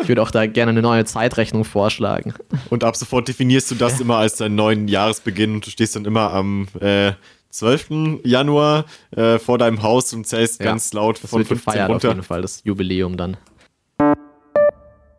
Ich 0.01 0.09
würde 0.09 0.23
auch 0.23 0.31
da 0.31 0.47
gerne 0.47 0.71
eine 0.71 0.81
neue 0.81 1.05
Zeitrechnung 1.05 1.65
vorschlagen. 1.65 2.33
Und 2.71 2.85
ab 2.85 2.97
sofort 2.97 3.27
definierst 3.27 3.71
du 3.71 3.75
das 3.75 3.95
ja. 3.95 4.03
immer 4.03 4.19
als 4.19 4.37
deinen 4.37 4.55
neuen 4.55 4.87
Jahresbeginn 4.87 5.55
und 5.55 5.67
du 5.67 5.71
stehst 5.71 5.97
dann 5.97 6.05
immer 6.05 6.33
am 6.33 6.69
äh, 6.81 7.13
12. 7.51 8.21
Januar 8.23 8.85
äh, 9.11 9.39
vor 9.39 9.59
deinem 9.59 9.83
Haus 9.83 10.13
und 10.15 10.25
zählst 10.27 10.61
ja, 10.61 10.67
ganz 10.67 10.93
laut 10.93 11.19
von 11.19 11.45
15 11.45 11.83
runter. 11.83 11.95
auf 11.95 12.05
jeden 12.05 12.23
Fall, 12.23 12.43
das 12.43 12.63
Jubiläum 12.65 13.17
dann. 13.17 13.37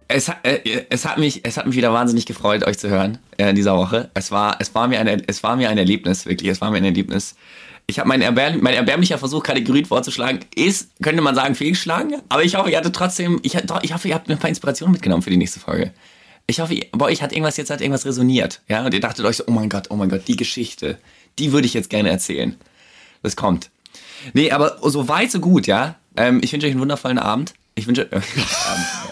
Es, 0.07 0.29
äh, 0.43 0.85
es, 0.89 1.05
hat 1.05 1.17
mich, 1.17 1.41
es 1.43 1.57
hat 1.57 1.67
mich 1.67 1.75
wieder 1.75 1.91
wahnsinnig 1.91 2.25
gefreut, 2.25 2.65
euch 2.65 2.79
zu 2.79 2.89
hören 2.89 3.17
äh, 3.37 3.49
in 3.49 3.55
dieser 3.55 3.75
Woche. 3.75 4.09
Es 4.13 4.31
war, 4.31 4.55
es, 4.59 4.73
war 4.73 4.87
mir 4.87 4.99
ein, 4.99 5.23
es 5.27 5.43
war 5.43 5.57
mir 5.57 5.69
ein 5.69 5.77
Erlebnis, 5.77 6.25
wirklich. 6.25 6.49
Es 6.49 6.61
war 6.61 6.71
mir 6.71 6.77
ein 6.77 6.85
Erlebnis 6.85 7.35
ich 7.89 7.99
habe 7.99 8.09
mein, 8.09 8.21
erbärm 8.21 8.59
mein 8.61 8.73
erbärmlicher 8.73 9.17
Versuch, 9.17 9.41
Kategorien 9.41 9.85
vorzuschlagen, 9.85 10.41
ist, 10.53 10.89
könnte 11.01 11.21
man 11.21 11.35
sagen, 11.35 11.55
fehlgeschlagen. 11.55 12.21
Aber 12.27 12.43
ich 12.43 12.55
hoffe, 12.55 12.69
ihr 12.69 12.77
hattet 12.77 12.95
trotzdem, 12.95 13.39
ich, 13.43 13.55
ich 13.55 13.93
hoffe, 13.93 14.07
ihr 14.09 14.13
habt 14.13 14.27
mir 14.27 14.35
ein 14.35 14.39
paar 14.39 14.49
Inspirationen 14.49 14.91
mitgenommen 14.91 15.23
für 15.23 15.29
die 15.29 15.37
nächste 15.37 15.61
Folge. 15.61 15.93
Ich 16.47 16.59
hoffe, 16.59 16.79
bei 16.91 17.05
euch 17.05 17.21
hat 17.21 17.31
irgendwas 17.31 17.55
jetzt 17.57 17.69
hat 17.69 17.81
irgendwas 17.81 18.05
resoniert. 18.05 18.61
Ja, 18.67 18.85
und 18.85 18.93
ihr 18.93 18.99
dachtet 18.99 19.25
euch 19.25 19.37
so, 19.37 19.45
oh 19.47 19.51
mein 19.51 19.69
Gott, 19.69 19.87
oh 19.89 19.95
mein 19.95 20.09
Gott, 20.09 20.27
die 20.27 20.35
Geschichte, 20.35 20.97
die 21.39 21.53
würde 21.53 21.65
ich 21.65 21.73
jetzt 21.73 21.89
gerne 21.89 22.09
erzählen. 22.09 22.55
Das 23.23 23.37
kommt. 23.37 23.69
Nee, 24.33 24.51
aber 24.51 24.77
so 24.89 25.07
weit, 25.07 25.31
so 25.31 25.39
gut, 25.39 25.65
ja. 25.65 25.95
Ähm, 26.17 26.41
ich 26.43 26.51
wünsche 26.51 26.67
euch 26.67 26.71
einen 26.71 26.81
wundervollen 26.81 27.19
Abend. 27.19 27.53
Ich 27.75 27.87
wünsche. 27.87 28.09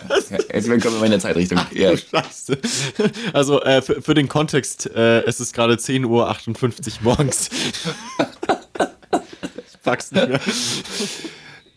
Äh, 0.08 0.38
ja, 0.38 0.38
jetzt 0.54 0.68
kommen 0.84 1.00
wir 1.00 1.06
in 1.06 1.12
der 1.12 1.20
Zeitrichtung. 1.20 1.58
Ach, 1.60 1.72
ja. 1.72 1.98
Scheiße. 1.98 2.60
Also 3.34 3.62
äh, 3.64 3.82
für, 3.82 4.04
für, 4.04 4.14
den 4.14 4.28
Kontext, 4.28 4.86
äh, 4.96 5.22
es 5.22 5.40
ist 5.40 5.54
gerade 5.54 5.76
10.58 5.76 6.06
Uhr 6.06 6.94
morgens. 7.02 7.50
pack's 9.86 10.12
nicht 10.12 10.28
mehr. 10.28 10.42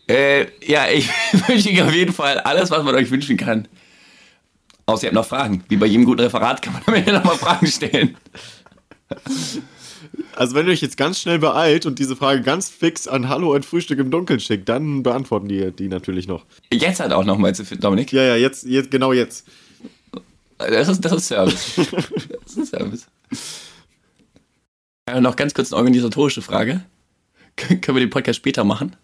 äh, 0.08 0.46
ja, 0.66 0.88
ich 0.88 1.08
wünsche 1.48 1.68
Ihnen 1.68 1.86
auf 1.86 1.94
jeden 1.94 2.12
Fall 2.12 2.38
alles, 2.40 2.70
was 2.70 2.82
man 2.82 2.94
euch 2.94 3.10
wünschen 3.10 3.36
kann. 3.36 3.68
Außer 4.86 5.04
ihr 5.04 5.06
habt 5.08 5.14
noch 5.14 5.26
Fragen. 5.26 5.62
Wie 5.68 5.76
bei 5.76 5.86
jedem 5.86 6.06
guten 6.06 6.20
Referat 6.20 6.62
kann 6.62 6.72
man 6.72 6.82
am 6.86 6.94
Ende 6.94 7.12
nochmal 7.12 7.36
Fragen 7.36 7.66
stellen. 7.66 8.16
Also 10.34 10.54
wenn 10.54 10.66
ihr 10.66 10.72
euch 10.72 10.80
jetzt 10.80 10.96
ganz 10.96 11.20
schnell 11.20 11.38
beeilt 11.38 11.84
und 11.84 11.98
diese 11.98 12.16
Frage 12.16 12.42
ganz 12.42 12.70
fix 12.70 13.06
an 13.06 13.28
Hallo 13.28 13.54
und 13.54 13.66
Frühstück 13.66 13.98
im 13.98 14.10
Dunkeln 14.10 14.40
schickt, 14.40 14.68
dann 14.68 15.02
beantworten 15.02 15.48
die 15.48 15.72
die 15.72 15.88
natürlich 15.88 16.26
noch. 16.26 16.46
Jetzt 16.72 17.00
halt 17.00 17.12
auch 17.12 17.24
noch, 17.24 17.36
meinst 17.36 17.60
du, 17.60 17.76
Dominik? 17.76 18.12
Ja, 18.12 18.22
ja, 18.22 18.36
jetzt, 18.36 18.64
jetzt 18.64 18.90
genau 18.90 19.12
jetzt. 19.12 19.46
Das 20.56 20.88
ist, 20.88 21.04
das 21.04 21.12
ist 21.12 21.28
Service. 21.28 21.74
Das 22.44 22.56
ist 22.56 22.70
Service. 22.70 23.06
Ja, 25.08 25.20
noch 25.20 25.36
ganz 25.36 25.54
kurz 25.54 25.72
eine 25.72 25.78
organisatorische 25.78 26.42
Frage. 26.42 26.82
Können 27.58 27.96
wir 27.96 28.00
den 28.00 28.10
Podcast 28.10 28.36
später 28.38 28.64
machen? 28.64 28.96